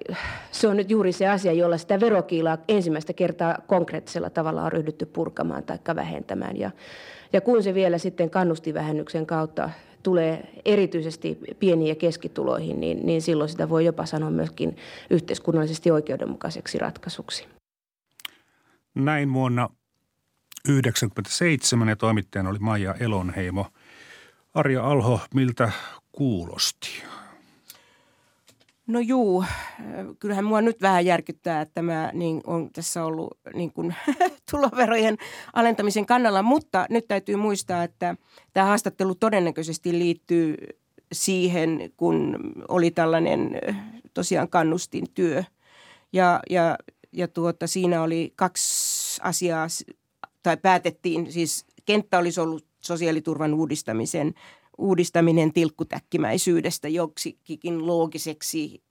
se 0.50 0.68
on 0.68 0.76
nyt 0.76 0.90
juuri 0.90 1.12
se 1.12 1.28
asia, 1.28 1.52
jolla 1.52 1.78
sitä 1.78 2.00
verokiilaa 2.00 2.58
ensimmäistä 2.68 3.12
kertaa 3.12 3.58
konkreettisella 3.66 4.30
tavalla 4.30 4.62
on 4.62 4.72
ryhdytty 4.72 5.06
purkamaan 5.06 5.62
tai 5.62 5.96
vähentämään. 5.96 6.56
Ja, 6.56 6.70
ja 7.32 7.40
kun 7.40 7.62
se 7.62 7.74
vielä 7.74 7.98
sitten 7.98 8.30
kannustivähennyksen 8.30 9.26
kautta 9.26 9.70
tulee 10.02 10.50
erityisesti 10.64 11.38
pieniin 11.58 11.88
ja 11.88 11.94
keskituloihin, 11.94 12.80
niin, 12.80 13.06
niin 13.06 13.22
silloin 13.22 13.50
sitä 13.50 13.68
voi 13.68 13.84
jopa 13.84 14.06
sanoa 14.06 14.30
myöskin 14.30 14.76
yhteiskunnallisesti 15.10 15.90
oikeudenmukaiseksi 15.90 16.78
ratkaisuksi. 16.78 17.46
Näin 18.94 19.32
vuonna 19.32 19.62
1997 19.62 21.88
ja 21.88 21.96
toimittajana 21.96 22.50
oli 22.50 22.58
Maija 22.58 22.94
Elonheimo. 22.94 23.66
Arja 24.54 24.86
Alho, 24.86 25.20
miltä 25.34 25.72
kuulosti? 26.12 27.02
No 28.90 29.00
juu, 29.00 29.44
kyllähän 30.18 30.44
mua 30.44 30.60
nyt 30.60 30.82
vähän 30.82 31.06
järkyttää, 31.06 31.60
että 31.60 31.82
mä 31.82 32.10
niin 32.14 32.40
on 32.46 32.70
tässä 32.72 33.04
ollut 33.04 33.38
niin 33.54 33.72
kuin, 33.72 33.94
tuloverojen 34.50 35.16
alentamisen 35.52 36.06
kannalla, 36.06 36.42
mutta 36.42 36.86
nyt 36.90 37.08
täytyy 37.08 37.36
muistaa, 37.36 37.84
että 37.84 38.16
tämä 38.52 38.66
haastattelu 38.66 39.14
todennäköisesti 39.14 39.92
liittyy 39.92 40.56
siihen, 41.12 41.92
kun 41.96 42.36
oli 42.68 42.90
tällainen 42.90 43.60
tosiaan 44.14 44.48
kannustin 44.48 45.06
työ. 45.14 45.44
Ja, 46.12 46.40
ja, 46.50 46.78
ja 47.12 47.28
tuota, 47.28 47.66
siinä 47.66 48.02
oli 48.02 48.32
kaksi 48.36 49.20
asiaa, 49.22 49.66
tai 50.42 50.56
päätettiin, 50.56 51.32
siis 51.32 51.66
kenttä 51.84 52.18
olisi 52.18 52.40
ollut 52.40 52.66
sosiaaliturvan 52.80 53.54
uudistamisen 53.54 54.34
uudistaminen 54.80 55.52
tilkkutäkkimäisyydestä 55.52 56.88
joksikin 56.88 57.86
loogiseksi 57.86 58.82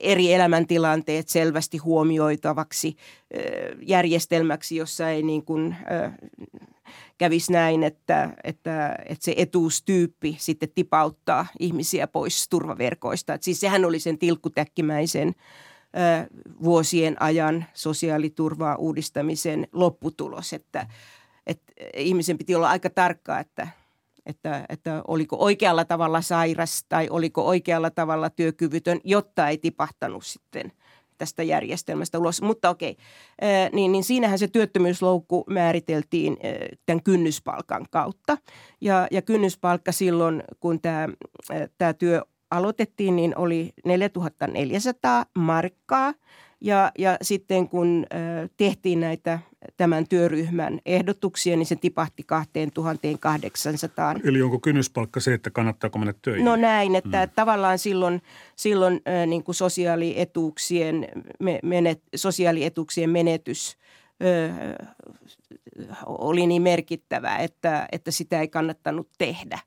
eri 0.00 0.32
elämäntilanteet 0.32 1.28
selvästi 1.28 1.78
huomioitavaksi 1.78 2.96
järjestelmäksi, 3.82 4.76
jossa 4.76 5.10
ei 5.10 5.22
niin 5.22 5.44
kuin, 5.44 5.76
kävisi 7.18 7.52
näin, 7.52 7.82
että, 7.82 8.30
että, 8.44 8.96
että 9.06 9.24
se 9.24 9.34
etuustyyppi 9.36 10.36
sitten 10.38 10.68
tipauttaa 10.74 11.46
ihmisiä 11.58 12.06
pois 12.06 12.48
turvaverkoista. 12.48 13.34
Et 13.34 13.42
siis 13.42 13.60
sehän 13.60 13.84
oli 13.84 14.00
sen 14.00 14.18
tilkkutäkkimäisen 14.18 15.34
vuosien 16.62 17.22
ajan 17.22 17.64
sosiaaliturvaa 17.74 18.76
uudistamisen 18.76 19.68
lopputulos, 19.72 20.52
että, 20.52 20.86
että 21.46 21.72
ihmisen 21.96 22.38
piti 22.38 22.54
olla 22.54 22.70
aika 22.70 22.90
tarkka, 22.90 23.38
että– 23.38 23.68
että, 24.30 24.66
että 24.68 25.02
oliko 25.08 25.36
oikealla 25.38 25.84
tavalla 25.84 26.20
sairas 26.20 26.84
tai 26.88 27.08
oliko 27.10 27.46
oikealla 27.46 27.90
tavalla 27.90 28.30
työkyvytön, 28.30 29.00
jotta 29.04 29.48
ei 29.48 29.58
tipahtanut 29.58 30.26
sitten 30.26 30.72
tästä 31.18 31.42
järjestelmästä 31.42 32.18
ulos. 32.18 32.42
Mutta 32.42 32.70
okei, 32.70 32.96
niin, 33.72 33.92
niin 33.92 34.04
siinähän 34.04 34.38
se 34.38 34.48
työttömyysloukku 34.48 35.44
määriteltiin 35.50 36.36
tämän 36.86 37.02
kynnyspalkan 37.02 37.86
kautta. 37.90 38.38
Ja, 38.80 39.08
ja 39.10 39.22
kynnyspalkka 39.22 39.92
silloin, 39.92 40.42
kun 40.60 40.80
tämä, 40.80 41.08
tämä 41.78 41.92
työ 41.92 42.22
aloitettiin, 42.50 43.16
niin 43.16 43.38
oli 43.38 43.72
4400 43.84 45.26
markkaa– 45.34 46.14
ja, 46.60 46.92
ja 46.98 47.16
sitten 47.22 47.68
kun 47.68 48.06
tehtiin 48.56 49.00
näitä 49.00 49.38
tämän 49.76 50.08
työryhmän 50.08 50.80
ehdotuksia, 50.86 51.56
niin 51.56 51.66
se 51.66 51.76
tipahti 51.76 52.22
2800. 52.22 54.14
Eli 54.24 54.42
onko 54.42 54.58
kynnyspalkka 54.58 55.20
se, 55.20 55.34
että 55.34 55.50
kannattaako 55.50 55.98
mennä 55.98 56.14
töihin? 56.22 56.44
No 56.44 56.56
näin, 56.56 56.94
että 56.94 57.26
mm. 57.26 57.32
tavallaan 57.34 57.78
silloin, 57.78 58.22
silloin 58.56 59.00
niin 59.26 59.44
kuin 59.44 59.54
sosiaalietuuksien, 59.54 61.08
me, 61.40 61.58
menet, 61.62 62.02
sosiaalietuuksien 62.16 63.10
menetys 63.10 63.76
ö, 64.22 64.50
oli 66.06 66.46
niin 66.46 66.62
merkittävä, 66.62 67.36
että, 67.36 67.88
että 67.92 68.10
sitä 68.10 68.40
ei 68.40 68.48
kannattanut 68.48 69.08
tehdä. 69.18 69.58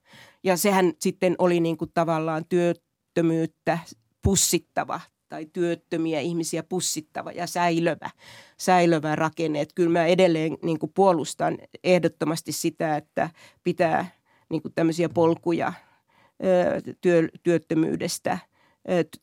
Ja 0.44 0.58
sehän 0.58 0.94
sitten 1.00 1.36
oli 1.38 1.60
niin 1.60 1.78
kuin 1.78 1.92
tavallaan 1.94 2.46
työttömyyttä 2.46 3.80
pussittava 4.22 5.02
tai 5.34 5.46
työttömiä 5.54 6.20
ihmisiä 6.20 6.64
pussittava 6.64 7.32
ja 7.32 7.48
säilövä, 7.48 8.10
säilövä 8.58 9.16
rakenne. 9.16 9.62
Että 9.62 9.76
kyllä 9.76 9.90
mä 9.90 10.06
edelleen 10.06 10.58
niin 10.64 10.80
kuin 10.80 10.92
puolustan 10.96 11.58
ehdottomasti 11.84 12.52
sitä, 12.52 12.98
että 12.98 13.30
pitää 13.64 14.06
niin 14.50 14.62
kuin 14.62 14.74
tämmöisiä 14.76 15.10
polkuja 15.10 15.74
työ, 17.02 17.28
työttömyydestä 17.44 18.38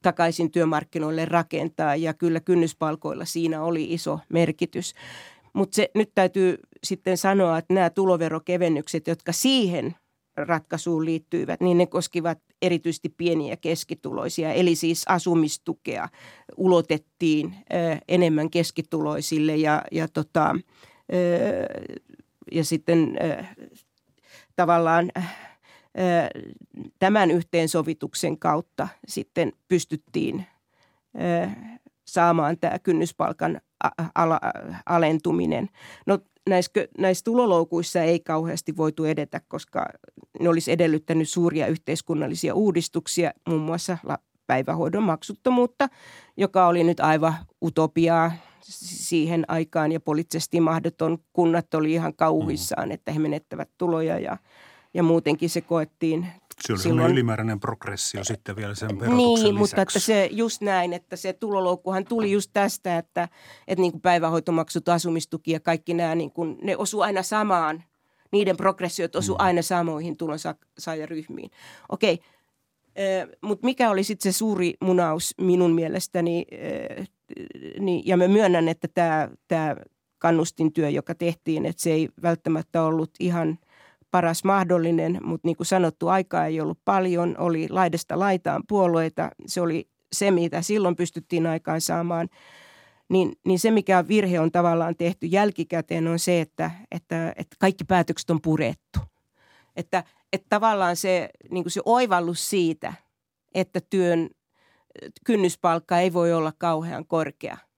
takaisin 0.02 0.50
työmarkkinoille 0.50 1.24
rakentaa 1.24 1.96
ja 1.96 2.14
kyllä 2.14 2.40
kynnyspalkoilla 2.40 3.24
siinä 3.24 3.62
oli 3.62 3.92
iso 3.92 4.18
merkitys. 4.28 4.94
Mutta 5.52 5.82
nyt 5.94 6.10
täytyy 6.14 6.58
sitten 6.84 7.16
sanoa, 7.16 7.58
että 7.58 7.74
nämä 7.74 7.90
tuloverokevennykset, 7.90 9.06
jotka 9.06 9.32
siihen 9.32 9.94
ratkaisuun 10.46 11.04
liittyivät, 11.04 11.60
niin 11.60 11.78
ne 11.78 11.86
koskivat 11.86 12.38
erityisesti 12.62 13.08
pieniä 13.08 13.56
keskituloisia. 13.56 14.52
Eli 14.52 14.74
siis 14.74 15.04
asumistukea 15.08 16.08
ulotettiin 16.56 17.54
enemmän 18.08 18.50
keskituloisille 18.50 19.56
ja, 19.56 19.82
ja, 19.92 20.08
tota, 20.08 20.56
ja 22.52 22.64
sitten 22.64 23.18
tavallaan 24.56 25.10
tämän 26.98 27.30
yhteensovituksen 27.30 28.38
kautta 28.38 28.88
sitten 29.08 29.52
pystyttiin 29.68 30.46
saamaan 32.12 32.58
tämä 32.58 32.78
kynnyspalkan 32.78 33.60
alentuminen. 34.86 35.68
No 36.06 36.18
näissä, 36.48 36.72
näissä 36.98 37.24
tuloloukuissa 37.24 38.02
ei 38.02 38.20
kauheasti 38.20 38.76
voitu 38.76 39.04
edetä, 39.04 39.40
koska 39.48 39.86
ne 40.40 40.48
olisi 40.48 40.72
edellyttänyt 40.72 41.28
suuria 41.28 41.66
yhteiskunnallisia 41.66 42.54
uudistuksia, 42.54 43.30
muun 43.48 43.60
muassa 43.60 43.98
päivähoidon 44.46 45.02
maksuttomuutta, 45.02 45.88
joka 46.36 46.66
oli 46.66 46.84
nyt 46.84 47.00
aivan 47.00 47.34
utopiaa 47.62 48.32
siihen 48.62 49.44
aikaan 49.48 49.92
ja 49.92 50.00
poliittisesti 50.00 50.60
mahdoton. 50.60 51.18
Kunnat 51.32 51.74
oli 51.74 51.92
ihan 51.92 52.14
kauhuissaan, 52.14 52.88
mm. 52.88 52.92
että 52.92 53.12
he 53.12 53.18
menettävät 53.18 53.68
tuloja 53.78 54.18
ja, 54.18 54.36
ja 54.94 55.02
muutenkin 55.02 55.50
se 55.50 55.60
koettiin 55.60 56.26
se 56.66 56.72
oli 56.72 56.82
silloin, 56.82 57.12
ylimääräinen 57.12 57.60
progressio 57.60 58.24
sitten 58.24 58.56
vielä 58.56 58.74
sen 58.74 58.88
verotuksen 58.88 59.16
Niin, 59.16 59.34
lisäksi. 59.34 59.52
mutta 59.52 59.82
että 59.82 59.98
se 59.98 60.28
just 60.32 60.60
näin, 60.60 60.92
että 60.92 61.16
se 61.16 61.32
tuloloukkuhan 61.32 62.04
tuli 62.04 62.32
just 62.32 62.50
tästä, 62.52 62.98
että, 62.98 63.28
että 63.68 63.80
niin 63.80 63.92
kuin 63.92 64.02
päivähoitomaksut, 64.02 64.88
asumistuki 64.88 65.52
ja 65.52 65.60
kaikki 65.60 65.94
nämä, 65.94 66.14
niin 66.14 66.30
kuin, 66.30 66.58
ne 66.62 66.76
osu 66.76 67.00
aina 67.00 67.22
samaan. 67.22 67.82
Niiden 68.32 68.56
progressiot 68.56 69.16
osu 69.16 69.32
mm. 69.32 69.36
aina 69.38 69.62
samoihin 69.62 70.16
tulonsaajaryhmiin. 70.16 71.50
Okei, 71.88 72.18
mutta 73.40 73.64
mikä 73.64 73.90
oli 73.90 74.04
sitten 74.04 74.32
se 74.32 74.38
suuri 74.38 74.74
munaus 74.80 75.34
minun 75.40 75.74
mielestäni, 75.74 76.46
niin, 77.78 78.02
ja 78.06 78.16
mä 78.16 78.28
myönnän, 78.28 78.68
että 78.68 78.88
tämä 79.48 79.76
kannustintyö, 80.18 80.88
joka 80.88 81.14
tehtiin, 81.14 81.66
että 81.66 81.82
se 81.82 81.92
ei 81.92 82.08
välttämättä 82.22 82.82
ollut 82.82 83.10
ihan– 83.20 83.58
paras 84.10 84.44
mahdollinen, 84.44 85.18
mutta 85.22 85.48
niin 85.48 85.56
kuin 85.56 85.66
sanottu, 85.66 86.08
aikaa 86.08 86.46
ei 86.46 86.60
ollut 86.60 86.78
paljon, 86.84 87.34
oli 87.38 87.66
laidasta 87.70 88.18
laitaan 88.18 88.62
puolueita, 88.68 89.30
se 89.46 89.60
oli 89.60 89.88
se, 90.12 90.30
mitä 90.30 90.62
silloin 90.62 90.96
pystyttiin 90.96 91.46
aikaan 91.46 91.80
saamaan. 91.80 92.28
Niin, 93.08 93.32
niin 93.46 93.58
se, 93.58 93.70
mikä 93.70 94.08
virhe 94.08 94.40
on 94.40 94.52
tavallaan 94.52 94.96
tehty 94.96 95.26
jälkikäteen, 95.26 96.08
on 96.08 96.18
se, 96.18 96.40
että, 96.40 96.70
että, 96.90 97.32
että 97.36 97.56
kaikki 97.58 97.84
päätökset 97.84 98.30
on 98.30 98.40
purettu. 98.40 99.00
Että, 99.76 100.04
että 100.32 100.46
tavallaan 100.48 100.96
se, 100.96 101.30
niin 101.50 101.64
kuin 101.64 101.72
se 101.72 101.80
oivallus 101.84 102.50
siitä, 102.50 102.92
että 103.54 103.80
työn 103.90 104.30
kynnyspalkka 105.24 105.98
ei 105.98 106.12
voi 106.12 106.32
olla 106.32 106.52
kauhean 106.58 107.06
korkea– 107.06 107.56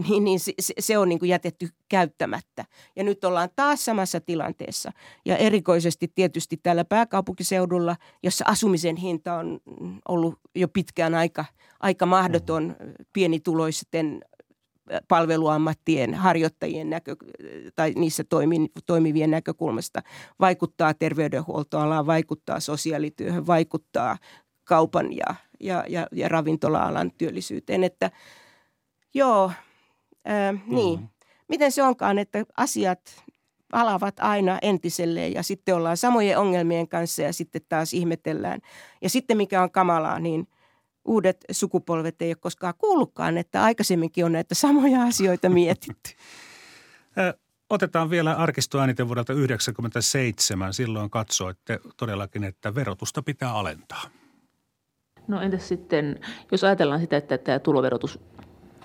niin, 0.08 0.24
niin 0.24 0.40
se, 0.40 0.52
se 0.78 0.98
on 0.98 1.08
niin 1.08 1.18
kuin 1.18 1.28
jätetty 1.28 1.68
käyttämättä. 1.88 2.64
Ja 2.96 3.04
nyt 3.04 3.24
ollaan 3.24 3.48
taas 3.56 3.84
samassa 3.84 4.20
tilanteessa. 4.20 4.92
Ja 5.24 5.36
erikoisesti 5.36 6.12
tietysti 6.14 6.56
täällä 6.56 6.84
pääkaupunkiseudulla, 6.84 7.96
jossa 8.22 8.44
asumisen 8.48 8.96
hinta 8.96 9.34
on 9.34 9.60
ollut 10.08 10.34
jo 10.56 10.68
pitkään 10.68 11.14
aika, 11.14 11.44
aika 11.80 12.06
mahdoton 12.06 12.76
pienituloisten 13.12 14.20
palveluammattien 15.08 16.14
harjoittajien 16.14 16.90
näkö, 16.90 17.16
tai 17.74 17.92
niissä 17.96 18.24
toimi, 18.24 18.56
toimivien 18.86 19.30
näkökulmasta 19.30 20.02
vaikuttaa 20.40 20.94
terveydenhuoltoalaan, 20.94 22.06
vaikuttaa 22.06 22.60
sosiaalityöhön, 22.60 23.46
vaikuttaa 23.46 24.16
kaupan 24.64 25.12
ja, 25.12 25.34
ja, 25.60 25.84
ja, 25.88 26.06
ja 26.12 26.28
ravintola-alan 26.28 27.10
työllisyyteen. 27.18 27.84
Että 27.84 28.10
joo, 29.14 29.52
Ö, 30.28 30.58
niin. 30.66 31.00
Mm-hmm. 31.00 31.08
Miten 31.48 31.72
se 31.72 31.82
onkaan, 31.82 32.18
että 32.18 32.44
asiat 32.56 33.24
palavat 33.70 34.20
aina 34.20 34.58
entiselleen 34.62 35.34
ja 35.34 35.42
sitten 35.42 35.74
ollaan 35.74 35.96
samojen 35.96 36.38
ongelmien 36.38 36.88
kanssa 36.88 37.22
ja 37.22 37.32
sitten 37.32 37.62
taas 37.68 37.94
ihmetellään. 37.94 38.60
Ja 39.02 39.10
sitten 39.10 39.36
mikä 39.36 39.62
on 39.62 39.70
kamalaa, 39.70 40.18
niin 40.18 40.48
uudet 41.04 41.44
sukupolvet 41.50 42.22
ei 42.22 42.30
ole 42.30 42.36
koskaan 42.36 42.74
kuullutkaan, 42.78 43.38
että 43.38 43.62
aikaisemminkin 43.62 44.24
on 44.24 44.32
näitä 44.32 44.54
samoja 44.54 45.02
asioita 45.10 45.48
mietitty. 45.48 46.10
Otetaan 47.70 48.10
vielä 48.10 48.34
arkistoäänite 48.34 49.08
vuodelta 49.08 49.32
1997. 49.32 50.74
Silloin 50.74 51.10
katsoitte 51.10 51.80
todellakin, 51.96 52.44
että 52.44 52.74
verotusta 52.74 53.22
pitää 53.22 53.52
alentaa. 53.52 54.02
No 55.28 55.40
entäs 55.40 55.68
sitten, 55.68 56.20
jos 56.52 56.64
ajatellaan 56.64 57.00
sitä, 57.00 57.16
että 57.16 57.38
tämä 57.38 57.58
tuloverotus 57.58 58.20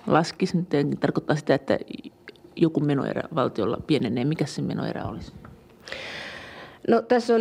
laskisi, 0.06 0.56
niin 0.72 0.98
tarkoittaa 0.98 1.36
sitä, 1.36 1.54
että 1.54 1.78
joku 2.56 2.80
menoerä 2.80 3.22
valtiolla 3.34 3.76
pienenee, 3.86 4.24
mikä 4.24 4.46
se 4.46 4.62
menoerä 4.62 5.04
olisi? 5.04 5.32
No 6.88 7.02
tässä 7.02 7.34
on 7.34 7.40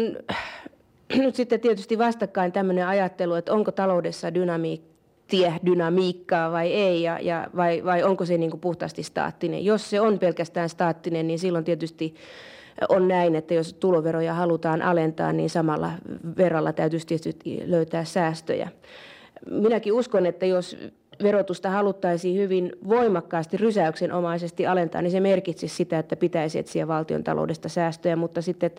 nyt 1.24 1.36
sitten 1.36 1.60
tietysti 1.60 1.98
vastakkain 1.98 2.52
tämmöinen 2.52 2.88
ajattelu, 2.88 3.34
että 3.34 3.54
onko 3.54 3.72
taloudessa 3.72 4.34
dynamiikka 4.34 4.96
tie 5.28 5.54
dynamiikkaa 5.66 6.52
vai 6.52 6.74
ei, 6.74 7.04
ja, 7.04 7.20
ja 7.20 7.48
vai, 7.56 7.84
vai 7.84 8.04
onko 8.04 8.26
se 8.26 8.38
niin 8.38 8.52
kuin 8.52 8.62
puhtaasti 8.62 9.04
staattinen. 9.04 9.66
Jos 9.66 9.90
se 9.90 10.02
on 10.02 10.20
pelkästään 10.20 10.70
staattinen, 10.70 11.28
niin 11.28 11.40
silloin 11.40 11.66
tietysti 11.66 12.16
on 12.90 13.08
näin, 13.08 13.36
että 13.36 13.54
jos 13.54 13.74
tuloveroja 13.74 14.34
halutaan 14.34 14.82
alentaa, 14.82 15.34
niin 15.34 15.50
samalla 15.50 15.92
verralla 16.38 16.74
täytyisi 16.74 17.08
tietysti 17.08 17.64
löytää 17.66 18.06
säästöjä. 18.06 18.70
Minäkin 19.52 19.94
uskon, 19.94 20.26
että 20.26 20.46
jos 20.46 20.78
verotusta 21.24 21.70
haluttaisiin 21.70 22.38
hyvin 22.38 22.72
voimakkaasti 22.88 23.58
rysäyksenomaisesti 23.58 24.68
alentaa, 24.68 25.02
niin 25.02 25.12
se 25.12 25.20
merkitsisi 25.20 25.76
sitä, 25.76 26.00
että 26.00 26.16
pitäisi 26.16 26.60
etsiä 26.60 26.88
valtion 26.88 27.24
taloudesta 27.24 27.70
säästöjä, 27.70 28.16
mutta 28.16 28.42
sitten 28.42 28.72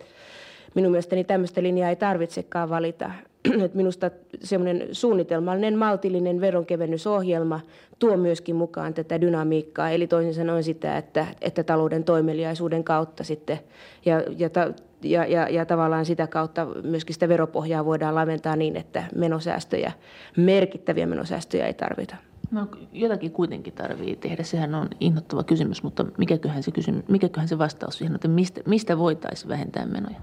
minun 0.75 0.91
mielestäni 0.91 1.23
tämmöistä 1.23 1.63
linjaa 1.63 1.89
ei 1.89 1.95
tarvitsekaan 1.95 2.69
valita. 2.69 3.11
minusta 3.73 4.11
semmoinen 4.43 4.87
suunnitelmallinen, 4.91 5.77
maltillinen 5.77 6.41
veronkevennysohjelma 6.41 7.59
tuo 7.99 8.17
myöskin 8.17 8.55
mukaan 8.55 8.93
tätä 8.93 9.21
dynamiikkaa, 9.21 9.89
eli 9.89 10.07
toisin 10.07 10.33
sanoen 10.33 10.63
sitä, 10.63 10.97
että, 10.97 11.27
että 11.41 11.63
talouden 11.63 12.03
toimeliaisuuden 12.03 12.83
kautta 12.83 13.23
sitten 13.23 13.59
ja, 14.05 14.23
ja, 14.37 14.49
ja, 15.03 15.25
ja, 15.25 15.49
ja 15.49 15.65
tavallaan 15.65 16.05
sitä 16.05 16.27
kautta 16.27 16.67
myöskin 16.83 17.13
sitä 17.13 17.29
veropohjaa 17.29 17.85
voidaan 17.85 18.15
laventaa 18.15 18.55
niin, 18.55 18.75
että 18.75 19.03
menosäästöjä, 19.15 19.91
merkittäviä 20.37 21.05
menosäästöjä 21.05 21.67
ei 21.67 21.73
tarvita. 21.73 22.15
No 22.51 22.67
jotakin 22.93 23.31
kuitenkin 23.31 23.73
tarvii 23.73 24.15
tehdä, 24.15 24.43
sehän 24.43 24.75
on 24.75 24.89
innoittava 24.99 25.43
kysymys, 25.43 25.83
mutta 25.83 26.05
mikäköhän 26.17 26.63
se, 26.63 26.71
kysymys, 26.71 27.07
mikäköhän 27.07 27.47
se 27.47 27.57
vastaus 27.57 27.97
siihen, 27.97 28.15
että 28.15 28.27
mistä, 28.27 28.61
mistä 28.65 28.97
voitaisiin 28.97 29.49
vähentää 29.49 29.85
menoja? 29.85 30.21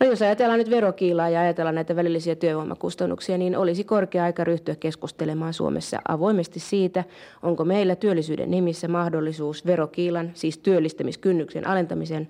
No 0.00 0.06
jos 0.06 0.22
ajatellaan 0.22 0.58
nyt 0.58 0.70
verokiilaa 0.70 1.28
ja 1.28 1.40
ajatellaan 1.40 1.74
näitä 1.74 1.96
välillisiä 1.96 2.34
työvoimakustannuksia, 2.34 3.38
niin 3.38 3.56
olisi 3.56 3.84
korkea 3.84 4.24
aika 4.24 4.44
ryhtyä 4.44 4.76
keskustelemaan 4.76 5.54
Suomessa 5.54 5.98
avoimesti 6.08 6.60
siitä, 6.60 7.04
onko 7.42 7.64
meillä 7.64 7.96
työllisyyden 7.96 8.50
nimissä 8.50 8.88
mahdollisuus 8.88 9.66
verokiilan, 9.66 10.30
siis 10.34 10.58
työllistämiskynnyksen 10.58 11.66
alentamisen, 11.66 12.28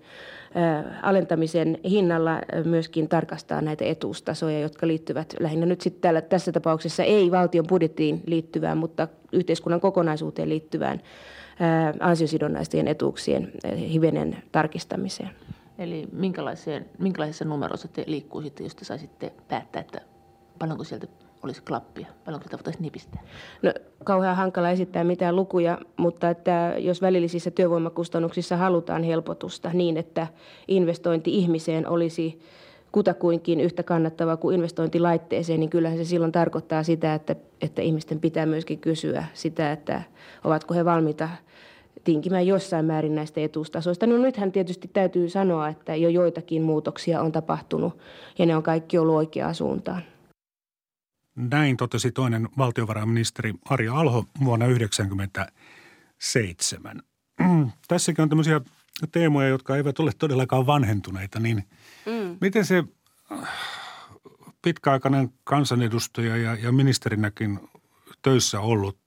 äh, 0.56 0.98
alentamisen 1.02 1.78
hinnalla 1.84 2.34
äh, 2.34 2.64
myöskin 2.64 3.08
tarkastaa 3.08 3.60
näitä 3.60 3.84
etuustasoja, 3.84 4.60
jotka 4.60 4.86
liittyvät 4.86 5.34
lähinnä 5.40 5.66
nyt 5.66 5.80
sitten 5.80 6.00
täällä, 6.00 6.20
tässä 6.20 6.52
tapauksessa 6.52 7.04
ei 7.04 7.30
valtion 7.30 7.66
budjettiin 7.66 8.22
liittyvään, 8.26 8.78
mutta 8.78 9.08
yhteiskunnan 9.32 9.80
kokonaisuuteen 9.80 10.48
liittyvään 10.48 11.00
äh, 11.60 11.94
ansiosidonnaisten 12.00 12.88
etuuksien 12.88 13.52
äh, 13.64 13.78
hivenen 13.78 14.36
tarkistamiseen. 14.52 15.30
Eli 15.80 16.08
minkälaisessa 16.98 17.44
numerossa 17.44 17.88
te 17.88 18.04
liikkuisitte, 18.06 18.62
jos 18.62 18.74
te 18.74 18.84
saisitte 18.84 19.32
päättää, 19.48 19.80
että 19.80 20.00
paljonko 20.58 20.84
sieltä 20.84 21.06
olisi 21.42 21.62
klappia, 21.62 22.06
paljonko 22.24 22.44
sitä 22.44 22.56
voitaisiin 22.56 22.82
nipistää? 22.82 23.22
No 23.62 23.72
kauhean 24.04 24.36
hankala 24.36 24.70
esittää 24.70 25.04
mitään 25.04 25.36
lukuja, 25.36 25.78
mutta 25.96 26.30
että 26.30 26.74
jos 26.78 27.02
välillisissä 27.02 27.50
työvoimakustannuksissa 27.50 28.56
halutaan 28.56 29.02
helpotusta 29.02 29.70
niin, 29.72 29.96
että 29.96 30.26
investointi 30.68 31.38
ihmiseen 31.38 31.88
olisi 31.88 32.40
kutakuinkin 32.92 33.60
yhtä 33.60 33.82
kannattavaa 33.82 34.36
kuin 34.36 34.54
investointi 34.54 35.00
laitteeseen, 35.00 35.60
niin 35.60 35.70
kyllähän 35.70 35.98
se 35.98 36.04
silloin 36.04 36.32
tarkoittaa 36.32 36.82
sitä, 36.82 37.14
että, 37.14 37.36
että 37.60 37.82
ihmisten 37.82 38.20
pitää 38.20 38.46
myöskin 38.46 38.78
kysyä 38.78 39.24
sitä, 39.34 39.72
että 39.72 40.02
ovatko 40.44 40.74
he 40.74 40.84
valmiita 40.84 41.28
tinkimään 42.04 42.46
jossain 42.46 42.84
määrin 42.84 43.14
näistä 43.14 43.40
etuustasoista. 43.40 44.06
No 44.06 44.18
nythän 44.18 44.52
tietysti 44.52 44.88
täytyy 44.88 45.28
sanoa, 45.28 45.68
että 45.68 45.96
jo 45.96 46.08
joitakin 46.08 46.62
muutoksia 46.62 47.22
on 47.22 47.32
tapahtunut 47.32 47.98
ja 48.38 48.46
ne 48.46 48.56
on 48.56 48.62
kaikki 48.62 48.98
ollut 48.98 49.14
oikeaan 49.14 49.54
suuntaan. 49.54 50.02
Näin 51.36 51.76
totesi 51.76 52.12
toinen 52.12 52.48
valtiovarainministeri 52.58 53.54
Arja 53.64 53.94
Alho 53.94 54.24
vuonna 54.44 54.66
1997. 54.66 57.02
Tässäkin 57.88 58.22
on 58.22 58.28
tämmöisiä 58.28 58.60
teemoja, 59.12 59.48
jotka 59.48 59.76
eivät 59.76 59.98
ole 59.98 60.10
todellakaan 60.18 60.66
vanhentuneita, 60.66 61.40
niin 61.40 61.64
mm. 62.06 62.36
miten 62.40 62.64
se 62.64 62.84
äh, 63.32 63.48
pitkäaikainen 64.62 65.30
kansanedustaja 65.44 66.36
ja, 66.36 66.54
ja 66.54 66.72
ministerinäkin 66.72 67.60
töissä 68.22 68.60
ollut 68.60 68.98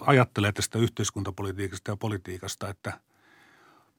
ajattelee 0.00 0.52
tästä 0.52 0.78
yhteiskuntapolitiikasta 0.78 1.90
ja 1.90 1.96
politiikasta, 1.96 2.68
että 2.68 3.00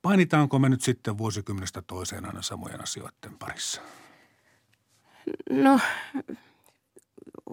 painitaanko 0.02 0.60
me 0.60 0.70
nyt 0.70 0.82
sitten 0.82 1.18
vuosikymmenestä 1.18 1.82
toiseen 1.82 2.26
aina 2.26 2.42
samojen 2.42 2.82
asioiden 2.82 3.38
parissa? 3.40 3.82
No, 5.50 5.80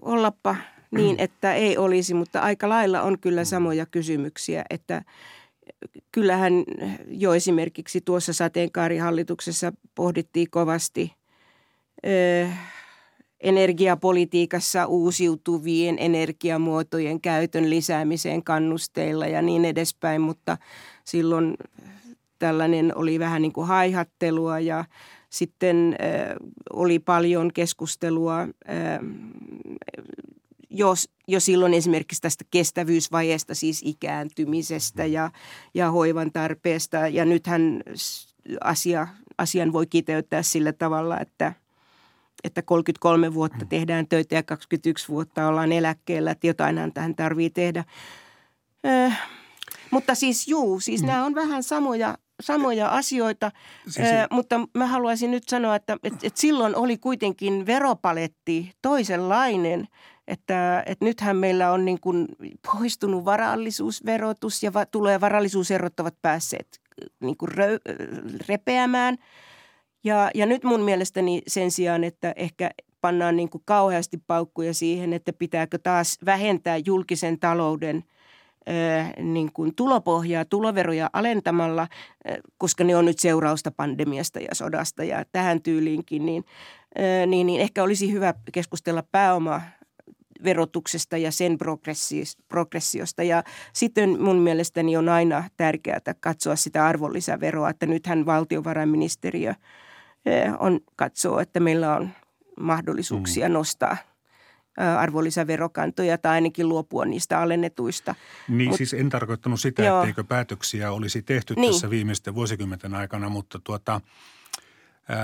ollappa 0.01 0.55
niin, 0.91 1.15
että 1.19 1.53
ei 1.53 1.77
olisi, 1.77 2.13
mutta 2.13 2.41
aika 2.41 2.69
lailla 2.69 3.01
on 3.01 3.19
kyllä 3.19 3.45
samoja 3.45 3.85
kysymyksiä, 3.85 4.65
että 4.69 5.01
kyllähän 6.11 6.53
jo 7.07 7.33
esimerkiksi 7.33 8.01
tuossa 8.01 8.33
sateenkaarihallituksessa 8.33 9.73
pohdittiin 9.95 10.49
kovasti– 10.49 11.13
energiapolitiikassa 13.41 14.85
uusiutuvien 14.85 15.95
energiamuotojen 15.99 17.21
käytön 17.21 17.69
lisäämiseen 17.69 18.43
kannusteilla 18.43 19.27
ja 19.27 19.41
niin 19.41 19.65
edespäin, 19.65 20.21
mutta 20.21 20.57
silloin 21.05 21.57
tällainen 22.39 22.97
oli 22.97 23.19
vähän 23.19 23.41
niin 23.41 23.53
kuin 23.53 23.67
haihattelua 23.67 24.59
ja 24.59 24.85
sitten 25.29 25.95
äh, 26.01 26.35
oli 26.73 26.99
paljon 26.99 27.53
keskustelua 27.53 28.41
äh, 28.41 28.49
jos, 30.69 31.09
jo 31.27 31.39
silloin 31.39 31.73
esimerkiksi 31.73 32.21
tästä 32.21 32.45
kestävyysvajeesta, 32.51 33.55
siis 33.55 33.81
ikääntymisestä 33.85 35.05
ja, 35.05 35.31
ja 35.73 35.91
hoivan 35.91 36.31
tarpeesta. 36.31 36.97
Ja 36.97 37.25
nythän 37.25 37.83
asia, 38.61 39.07
asian 39.37 39.73
voi 39.73 39.87
kiteyttää 39.87 40.43
sillä 40.43 40.73
tavalla, 40.73 41.19
että– 41.19 41.53
että 42.43 42.61
33 42.61 43.33
vuotta 43.33 43.65
tehdään 43.65 44.07
töitä 44.07 44.35
ja 44.35 44.43
21 44.43 45.09
vuotta 45.09 45.47
ollaan 45.47 45.71
eläkkeellä, 45.71 46.31
että 46.31 46.47
jotainhan 46.47 46.93
tähän 46.93 47.15
tarvii 47.15 47.49
tehdä. 47.49 47.83
Äh, 48.85 49.21
mutta 49.91 50.15
siis 50.15 50.47
juu, 50.47 50.79
siis 50.79 51.01
mm. 51.01 51.07
nämä 51.07 51.25
on 51.25 51.35
vähän 51.35 51.63
samoja, 51.63 52.17
samoja 52.41 52.89
asioita, 52.89 53.51
siis, 53.87 54.07
äh, 54.07 54.27
mutta 54.31 54.59
mä 54.73 54.87
haluaisin 54.87 55.31
nyt 55.31 55.49
sanoa, 55.49 55.75
että 55.75 55.97
et, 56.03 56.13
et 56.23 56.37
silloin 56.37 56.75
oli 56.75 56.97
kuitenkin 56.97 57.65
veropaletti 57.65 58.71
toisenlainen, 58.81 59.87
että, 60.27 60.83
että 60.85 61.05
nythän 61.05 61.37
meillä 61.37 61.71
on 61.71 61.85
niin 61.85 61.99
kuin 61.99 62.27
poistunut 62.73 63.25
varallisuusverotus 63.25 64.63
ja 64.63 64.73
va, 64.73 64.85
tulee 64.85 65.21
varallisuuserot 65.21 65.99
ovat 65.99 66.15
päässeet 66.21 66.79
niin 67.19 67.37
kuin 67.37 67.49
rö, 67.49 67.79
repeämään– 68.47 69.17
ja, 70.03 70.31
ja 70.35 70.45
nyt 70.45 70.63
mun 70.63 70.81
mielestäni 70.81 71.41
sen 71.47 71.71
sijaan, 71.71 72.03
että 72.03 72.33
ehkä 72.35 72.71
pannaan 73.01 73.35
niin 73.35 73.49
kuin 73.49 73.61
kauheasti 73.65 74.17
paukkuja 74.27 74.73
siihen, 74.73 75.13
että 75.13 75.33
pitääkö 75.33 75.77
taas 75.77 76.17
vähentää 76.25 76.77
julkisen 76.85 77.39
talouden 77.39 78.03
niin 79.17 79.51
kuin 79.53 79.75
tulopohjaa, 79.75 80.45
tuloveroja 80.45 81.09
alentamalla, 81.13 81.87
koska 82.57 82.83
ne 82.83 82.95
on 82.95 83.05
nyt 83.05 83.19
seurausta 83.19 83.71
pandemiasta 83.71 84.39
ja 84.39 84.55
sodasta 84.55 85.03
ja 85.03 85.25
tähän 85.31 85.61
tyyliinkin, 85.61 86.25
niin, 86.25 86.45
niin, 87.27 87.47
niin 87.47 87.61
ehkä 87.61 87.83
olisi 87.83 88.11
hyvä 88.11 88.33
keskustella 88.51 89.03
pääoma 89.11 89.61
verotuksesta 90.43 91.17
ja 91.17 91.31
sen 91.31 91.57
progressiosta. 92.47 93.23
Ja 93.23 93.43
sitten 93.73 94.21
mun 94.21 94.37
mielestäni 94.37 94.97
on 94.97 95.09
aina 95.09 95.43
tärkeää 95.57 95.99
katsoa 96.19 96.55
sitä 96.55 96.85
arvonlisäveroa, 96.85 97.69
että 97.69 97.85
nythän 97.85 98.25
valtiovarainministeriö– 98.25 99.53
on 100.59 100.79
katsoo, 100.95 101.39
että 101.39 101.59
meillä 101.59 101.95
on 101.95 102.09
mahdollisuuksia 102.59 103.49
mm. 103.49 103.53
nostaa 103.53 103.97
arvonlisäverokantoja 104.97 106.17
tai 106.17 106.31
ainakin 106.31 106.69
luopua 106.69 107.05
niistä 107.05 107.39
alennetuista. 107.39 108.15
Niin 108.47 108.69
Mut, 108.69 108.77
siis 108.77 108.93
en 108.93 109.09
tarkoittanut 109.09 109.59
sitä, 109.59 109.83
joo. 109.83 109.99
etteikö 109.99 110.23
päätöksiä 110.23 110.91
olisi 110.91 111.21
tehty 111.21 111.53
niin. 111.55 111.73
tässä 111.73 111.89
viimeisten 111.89 112.35
vuosikymmenten 112.35 112.93
aikana, 112.93 113.29
mutta 113.29 113.59
tuota– 113.63 114.01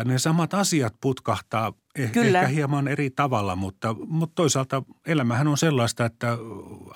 ne 0.06 0.20
samat 0.20 0.54
asiat 0.54 0.96
putkahtaa 1.02 1.74
eh- 2.00 2.10
Kyllä. 2.12 2.42
ehkä 2.42 2.48
hieman 2.54 2.88
eri 2.88 3.10
tavalla, 3.10 3.56
mutta, 3.56 3.96
mutta 4.08 4.36
toisaalta 4.36 4.84
elämähän 5.06 5.48
on 5.48 5.58
sellaista, 5.58 6.06
että 6.06 6.38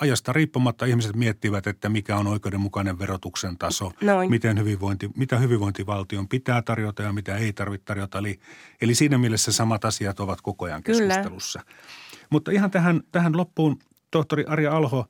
ajasta 0.02 0.34
riippumatta 0.34 0.86
ihmiset 0.86 1.16
miettivät, 1.16 1.68
että 1.68 1.90
mikä 1.90 2.18
on 2.18 2.28
oikeudenmukainen 2.28 3.00
verotuksen 3.00 3.58
taso, 3.58 3.92
Noin. 4.02 4.30
miten 4.30 4.60
hyvinvointi, 4.60 5.10
mitä 5.18 5.38
hyvinvointivaltion 5.38 6.28
pitää 6.28 6.62
tarjota 6.62 7.04
ja 7.04 7.14
mitä 7.14 7.38
ei 7.38 7.54
tarvitse 7.54 7.86
tarjota. 7.86 8.18
Eli, 8.18 8.40
eli 8.82 8.96
siinä 8.96 9.18
mielessä 9.18 9.52
samat 9.52 9.86
asiat 9.86 10.20
ovat 10.20 10.42
koko 10.42 10.66
ajan 10.66 10.84
keskustelussa. 10.84 11.60
Kyllä. 11.60 11.80
Mutta 12.30 12.52
ihan 12.52 12.72
tähän, 12.72 13.02
tähän 13.12 13.38
loppuun, 13.38 13.80
tohtori 14.12 14.44
Arja 14.48 14.72
Alho, 14.72 15.06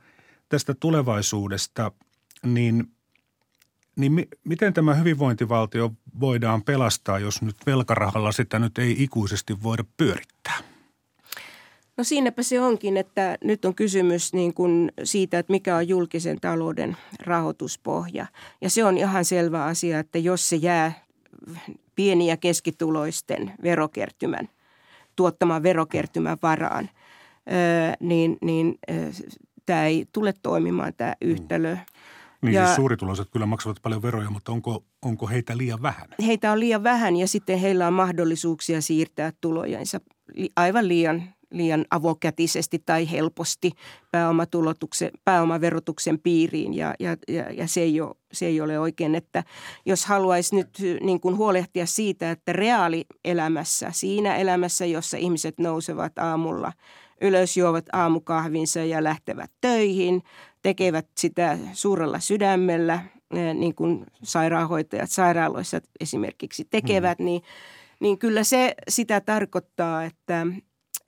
tästä 0.49 0.73
tulevaisuudesta, 0.73 1.91
niin 2.43 2.91
Niin 3.99 4.11
mi- 4.11 4.27
miten 4.43 4.73
tämä 4.73 4.93
hyvinvointivaltio 4.93 5.91
voidaan 6.19 6.63
pelastaa, 6.63 7.19
jos 7.19 7.41
nyt 7.41 7.55
velkarahalla 7.65 8.31
sitä 8.31 8.59
nyt 8.59 8.77
ei 8.77 9.03
ikuisesti 9.03 9.63
voida 9.63 9.83
pyörittää? 9.97 10.57
No 11.97 12.03
siinäpä 12.03 12.43
se 12.43 12.61
onkin, 12.61 12.97
että 12.97 13.37
nyt 13.43 13.65
on 13.65 13.75
kysymys 13.75 14.33
niin 14.33 14.53
kuin 14.53 14.91
siitä, 15.03 15.39
että 15.39 15.51
mikä 15.51 15.75
on 15.75 15.87
julkisen 15.87 16.39
talouden 16.39 16.97
rahoituspohja. 17.19 18.25
Ja 18.61 18.69
se 18.69 18.83
on 18.83 18.97
ihan 18.97 19.25
selvä 19.25 19.65
asia, 19.65 19.99
että 19.99 20.17
jos 20.17 20.49
se 20.49 20.55
jää 20.55 20.91
pieni- 21.95 22.27
ja 22.27 22.37
keskituloisten 22.37 23.51
verokertymän, 23.63 24.49
tuottaman 25.15 25.63
verokertymän 25.63 26.37
varaan, 26.41 26.89
niin, 27.99 28.37
niin 28.41 28.79
tämä 29.65 29.85
ei 29.85 30.07
tule 30.13 30.33
toimimaan 30.43 30.93
tämä 30.97 31.13
yhtälö. 31.21 31.75
Mm. 31.75 31.81
Niin 32.41 32.53
ja, 32.53 32.65
siis 32.65 32.75
suurituloiset 32.75 33.27
kyllä 33.31 33.45
maksavat 33.45 33.77
paljon 33.81 34.01
veroja, 34.01 34.29
mutta 34.29 34.51
onko, 34.51 34.83
onko 35.01 35.27
heitä 35.27 35.57
liian 35.57 35.81
vähän? 35.81 36.09
Heitä 36.25 36.51
on 36.51 36.59
liian 36.59 36.83
vähän 36.83 37.15
ja 37.15 37.27
sitten 37.27 37.59
heillä 37.59 37.87
on 37.87 37.93
mahdollisuuksia 37.93 38.81
siirtää 38.81 39.33
tulojensa 39.41 40.01
aivan 40.55 40.87
liian 40.87 41.23
liian 41.51 41.85
avokätisesti 41.91 42.83
tai 42.85 43.11
helposti 43.11 43.71
pääomaverotuksen 45.25 46.19
piiriin 46.19 46.73
ja, 46.73 46.93
ja, 46.99 47.17
ja, 47.27 47.51
ja 47.53 47.67
se, 47.67 47.81
ei 47.81 48.01
ole, 48.01 48.15
se 48.31 48.45
ei 48.45 48.61
ole 48.61 48.79
oikein, 48.79 49.15
että 49.15 49.43
jos 49.85 50.05
haluaisi 50.05 50.55
nyt 50.55 50.69
niin 51.01 51.19
kuin 51.19 51.37
huolehtia 51.37 51.85
siitä, 51.85 52.31
että 52.31 52.53
reaalielämässä, 52.53 53.91
siinä 53.91 54.35
elämässä, 54.35 54.85
jossa 54.85 55.17
ihmiset 55.17 55.59
nousevat 55.59 56.19
aamulla 56.19 56.73
ylös, 57.21 57.57
juovat 57.57 57.85
aamukahvinsa 57.93 58.79
ja 58.79 59.03
lähtevät 59.03 59.51
töihin, 59.61 60.23
tekevät 60.61 61.07
sitä 61.17 61.57
suurella 61.73 62.19
sydämellä, 62.19 63.01
niin 63.53 63.75
kuin 63.75 64.05
sairaanhoitajat 64.23 65.11
sairaaloissa 65.11 65.81
esimerkiksi 65.99 66.67
tekevät, 66.69 67.19
mm. 67.19 67.25
niin, 67.25 67.41
niin 67.99 68.17
kyllä 68.17 68.43
se 68.43 68.75
sitä 68.89 69.21
tarkoittaa, 69.21 70.03
että– 70.03 70.47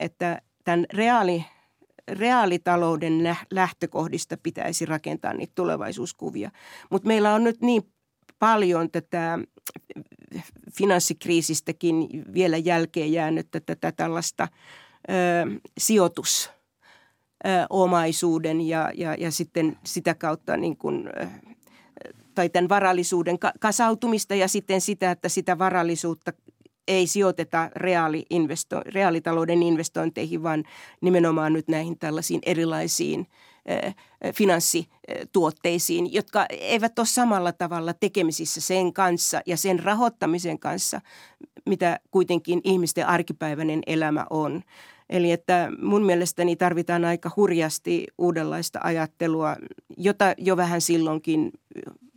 että 0.02 0.42
tämän 0.64 0.86
reaali, 0.92 1.44
reaalitalouden 2.08 3.36
lähtökohdista 3.50 4.36
pitäisi 4.42 4.86
rakentaa 4.86 5.34
niitä 5.34 5.52
tulevaisuuskuvia. 5.54 6.50
Mutta 6.90 7.08
meillä 7.08 7.34
on 7.34 7.44
nyt 7.44 7.60
niin 7.60 7.82
paljon 8.38 8.90
tätä 8.90 9.38
finanssikriisistäkin 10.72 11.94
vielä 12.34 12.56
jälkeen 12.56 13.12
jäänyt 13.12 13.48
tätä 13.66 13.92
tällaista 13.92 14.48
ö, 15.10 15.12
sijoitus 15.78 16.50
omaisuuden 17.70 18.60
ja, 18.60 18.90
ja, 18.94 19.14
ja 19.14 19.30
sitten 19.30 19.76
sitä 19.84 20.14
kautta 20.14 20.56
niin 20.56 20.76
kuin, 20.76 21.10
tai 22.34 22.48
tämän 22.48 22.68
varallisuuden 22.68 23.38
kasautumista 23.60 24.34
ja 24.34 24.48
sitten 24.48 24.80
sitä, 24.80 25.10
että 25.10 25.28
sitä 25.28 25.58
varallisuutta 25.58 26.32
ei 26.88 27.06
sijoiteta 27.06 27.70
reaali 27.76 28.26
investo, 28.30 28.80
reaalitalouden 28.86 29.62
investointeihin, 29.62 30.42
vaan 30.42 30.64
nimenomaan 31.00 31.52
nyt 31.52 31.68
näihin 31.68 31.98
tällaisiin 31.98 32.40
erilaisiin 32.46 33.26
finanssituotteisiin, 34.34 36.12
jotka 36.12 36.46
eivät 36.50 36.98
ole 36.98 37.06
samalla 37.06 37.52
tavalla 37.52 37.94
tekemisissä 37.94 38.60
sen 38.60 38.92
kanssa 38.92 39.40
ja 39.46 39.56
sen 39.56 39.78
rahoittamisen 39.78 40.58
kanssa, 40.58 41.00
mitä 41.66 42.00
kuitenkin 42.10 42.60
ihmisten 42.64 43.06
arkipäiväinen 43.06 43.82
elämä 43.86 44.26
on. 44.30 44.62
Eli 45.10 45.32
että 45.32 45.68
mun 45.82 46.04
mielestäni 46.04 46.56
tarvitaan 46.56 47.04
aika 47.04 47.30
hurjasti 47.36 48.06
uudenlaista 48.18 48.80
ajattelua, 48.82 49.56
jota 49.96 50.34
jo 50.38 50.56
vähän 50.56 50.80
silloinkin 50.80 51.52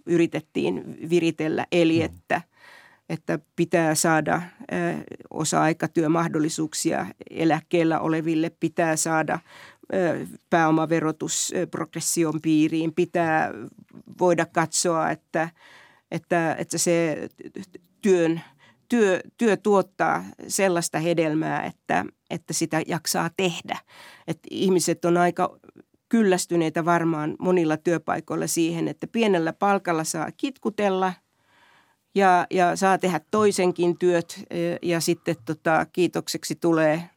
yritettiin 0.06 0.84
viritellä, 1.10 1.66
eli 1.72 2.00
mm. 2.00 2.06
että– 2.06 2.42
että 3.10 3.40
pitää 3.56 3.96
saada 3.96 4.42
osa-aikatyömahdollisuuksia 5.30 7.06
eläkkeellä 7.30 8.00
oleville, 8.00 8.52
pitää 8.60 8.96
saada 8.96 9.40
pääomaverotus 10.50 11.54
progression 11.72 12.42
piiriin, 12.42 12.94
pitää 12.94 13.52
voida 14.20 14.46
katsoa, 14.46 15.12
että, 15.12 15.50
että, 16.12 16.56
että 16.60 16.78
se 16.78 17.30
työn, 18.02 18.42
työ, 18.90 19.20
työ 19.38 19.58
tuottaa 19.58 20.24
sellaista 20.48 21.00
hedelmää, 21.00 21.64
että, 21.64 22.06
että 22.30 22.54
sitä 22.54 22.82
jaksaa 22.88 23.30
tehdä. 23.38 23.78
Että 24.28 24.48
ihmiset 24.52 25.06
on 25.06 25.18
aika 25.18 25.60
kyllästyneitä 26.10 26.86
varmaan 26.86 27.36
monilla 27.40 27.78
työpaikoilla 27.78 28.48
siihen, 28.48 28.88
että 28.88 29.08
pienellä 29.08 29.54
palkalla 29.54 30.04
saa 30.04 30.32
kitkutella– 30.32 31.14
ja, 32.16 32.48
ja 32.52 32.76
saa 32.76 32.98
tehdä 32.98 33.22
toisenkin 33.32 33.98
työt 33.98 34.44
e, 34.50 34.58
ja 34.82 35.00
sitten 35.00 35.36
tota, 35.46 35.86
kiitokseksi 35.94 36.56
tulee 36.56 37.10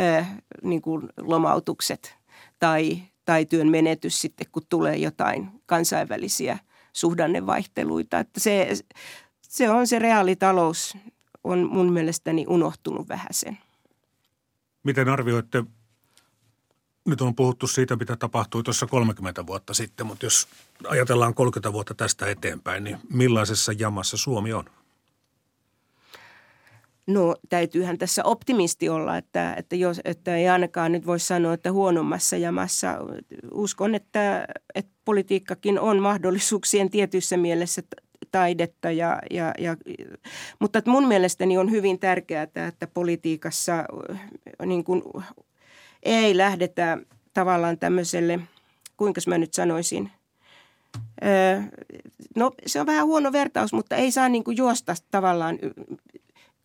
äh, 0.00 0.36
niin 0.62 0.82
kuin 0.82 1.08
lomautukset 1.20 2.16
tai, 2.58 3.02
tai 3.24 3.44
työn 3.44 3.68
menetys 3.68 4.20
sitten, 4.20 4.46
kun 4.52 4.62
tulee 4.68 4.96
jotain 4.96 5.50
kansainvälisiä 5.66 6.58
suhdannevaihteluita. 6.92 8.18
Että 8.18 8.40
se, 8.40 8.68
se 9.58 9.70
on 9.70 9.86
se 9.86 9.98
reaalitalous 9.98 10.96
on 11.44 11.68
mun 11.72 11.92
mielestäni 11.92 12.44
unohtunut 12.48 13.08
vähän 13.08 13.28
sen. 13.30 13.58
Miten 14.82 15.08
arvioitte 15.08 15.64
nyt 17.04 17.20
on 17.20 17.34
puhuttu 17.34 17.66
siitä, 17.66 17.96
mitä 17.96 18.16
tapahtui 18.16 18.62
tuossa 18.62 18.86
30 18.86 19.46
vuotta 19.46 19.74
sitten, 19.74 20.06
mutta 20.06 20.26
jos 20.26 20.48
ajatellaan 20.88 21.34
30 21.34 21.72
vuotta 21.72 21.94
tästä 21.94 22.26
eteenpäin, 22.26 22.84
niin 22.84 22.98
millaisessa 23.12 23.72
jamassa 23.72 24.16
Suomi 24.16 24.52
on? 24.52 24.64
No 27.06 27.36
täytyyhän 27.48 27.98
tässä 27.98 28.24
optimisti 28.24 28.88
olla, 28.88 29.16
että, 29.16 29.54
että, 29.54 29.76
jos, 29.76 30.00
että 30.04 30.36
ei 30.36 30.48
ainakaan 30.48 30.92
nyt 30.92 31.06
voi 31.06 31.20
sanoa, 31.20 31.54
että 31.54 31.72
huonommassa 31.72 32.36
jamassa. 32.36 32.98
Uskon, 33.52 33.94
että, 33.94 34.46
että 34.74 34.92
politiikkakin 35.04 35.80
on 35.80 36.02
mahdollisuuksien 36.02 36.90
tietyissä 36.90 37.36
mielessä 37.36 37.82
taidetta. 38.30 38.90
Ja, 38.90 39.18
ja, 39.30 39.52
ja, 39.58 39.76
mutta 40.58 40.82
mun 40.86 41.08
mielestäni 41.08 41.58
on 41.58 41.70
hyvin 41.70 41.98
tärkeää, 41.98 42.42
että 42.42 42.86
politiikassa 42.94 43.84
niin 44.66 44.84
kuin 44.84 45.02
ei 46.02 46.36
lähdetä 46.36 46.98
tavallaan 47.34 47.78
tämmöiselle, 47.78 48.40
kuinka 48.96 49.20
mä 49.26 49.38
nyt 49.38 49.54
sanoisin, 49.54 50.10
no 52.36 52.52
se 52.66 52.80
on 52.80 52.86
vähän 52.86 53.06
huono 53.06 53.32
vertaus, 53.32 53.72
mutta 53.72 53.96
ei 53.96 54.10
saa 54.10 54.28
niin 54.28 54.44
kuin 54.44 54.56
juosta 54.56 54.94
tavallaan 55.10 55.58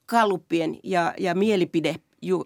kaluppien 0.06 0.80
ja, 0.84 1.14
ja 1.20 1.36
mielipide 1.36 1.96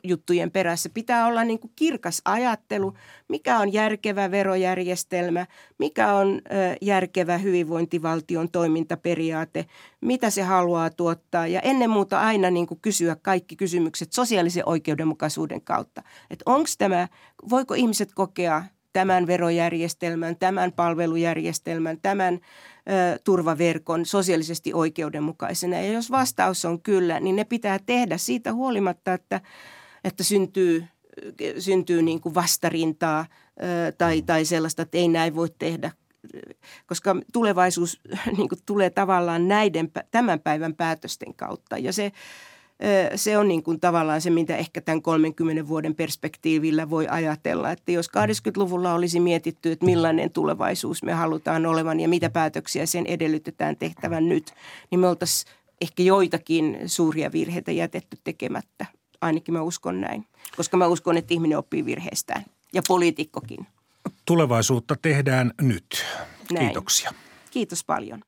juttujen 0.04 0.52
perässä. 0.52 0.90
Pitää 0.90 1.28
olla 1.28 1.44
niin 1.44 1.60
kuin 1.60 1.72
kirkas 1.76 2.22
ajattelu, 2.26 2.94
mikä 3.28 3.60
on 3.60 3.74
järkevä 3.74 4.32
verojärjestelmä, 4.32 5.46
mikä 5.80 6.14
on 6.14 6.42
ö, 6.52 6.76
järkevä 6.82 7.38
hyvinvointivaltion 7.38 8.52
toimintaperiaate, 8.52 9.66
mitä 10.02 10.30
se 10.30 10.42
haluaa 10.42 10.90
tuottaa 10.90 11.48
ja 11.48 11.62
ennen 11.62 11.90
muuta 11.90 12.20
aina 12.20 12.50
niin 12.50 12.68
kuin 12.68 12.80
kysyä 12.82 13.16
kaikki 13.16 13.56
kysymykset 13.56 14.14
sosiaalisen 14.14 14.64
oikeudenmukaisuuden 14.66 15.62
kautta. 15.62 16.04
Että 16.30 16.44
onko 16.46 16.70
tämä, 16.78 17.08
voiko 17.50 17.74
ihmiset 17.74 18.10
kokea 18.16 18.64
tämän 18.94 19.28
verojärjestelmän, 19.28 20.36
tämän 20.36 20.72
palvelujärjestelmän, 20.72 21.98
tämän 22.02 22.40
turvaverkon 23.24 24.06
sosiaalisesti 24.06 24.74
oikeudenmukaisena. 24.74 25.76
Ja 25.76 25.92
jos 25.92 26.12
vastaus 26.12 26.66
on 26.66 26.82
kyllä, 26.82 27.20
niin 27.20 27.36
ne 27.36 27.44
pitää 27.44 27.80
tehdä 27.86 28.18
siitä 28.18 28.54
huolimatta, 28.54 29.14
että, 29.14 29.42
että 30.04 30.24
syntyy, 30.24 30.86
syntyy 31.60 32.02
niin 32.02 32.22
kuin 32.22 32.36
vastarintaa 32.36 33.26
tai, 33.98 34.22
tai 34.22 34.46
sellaista, 34.46 34.82
että 34.82 34.98
ei 34.98 35.08
näin 35.08 35.36
voi 35.36 35.50
tehdä 35.60 35.92
koska 36.88 37.16
tulevaisuus 37.34 38.00
niin 38.38 38.50
kuin, 38.50 38.60
tulee 38.66 38.90
tavallaan 38.90 39.48
näiden 39.48 39.92
tämän 40.12 40.40
päivän 40.40 40.76
päätösten 40.76 41.34
kautta. 41.34 41.78
Ja 41.78 41.94
se, 41.94 42.12
se 43.16 43.38
on 43.38 43.48
niin 43.48 43.64
kuin 43.64 43.80
tavallaan 43.80 44.22
se, 44.22 44.30
mitä 44.30 44.58
ehkä 44.58 44.82
tämän 44.82 45.02
30 45.02 45.68
vuoden 45.68 45.96
perspektiivillä 45.96 46.90
voi 46.90 47.08
ajatella. 47.08 47.72
Että 47.72 47.92
jos 47.92 48.08
80-luvulla 48.08 48.94
olisi 48.94 49.20
mietitty, 49.20 49.72
että 49.72 49.86
millainen 49.86 50.32
tulevaisuus 50.32 51.04
me 51.04 51.14
halutaan 51.14 51.66
olevan 51.66 52.00
ja 52.00 52.08
mitä 52.08 52.30
päätöksiä 52.30 52.86
sen 52.86 53.06
edellytetään 53.06 53.76
tehtävän 53.76 54.30
nyt, 54.30 54.54
niin 54.92 55.00
me 55.00 55.08
oltaisiin 55.08 55.54
ehkä 55.82 56.04
joitakin 56.04 56.80
suuria 56.86 57.32
virheitä 57.32 57.72
jätetty 57.72 58.18
tekemättä. 58.24 58.86
Ainakin 59.22 59.54
mä 59.54 59.62
uskon 59.62 60.02
näin, 60.02 60.26
koska 60.58 60.78
mä 60.78 60.88
uskon, 60.88 61.18
että 61.18 61.34
ihminen 61.34 61.58
oppii 61.58 61.86
virheestään 61.86 62.46
ja 62.74 62.82
poliitikkokin. 62.88 63.68
Tulevaisuutta 64.26 64.96
tehdään 65.02 65.52
nyt. 65.62 66.06
Näin. 66.52 66.66
Kiitoksia. 66.66 67.14
Kiitos 67.52 67.84
paljon. 67.84 68.22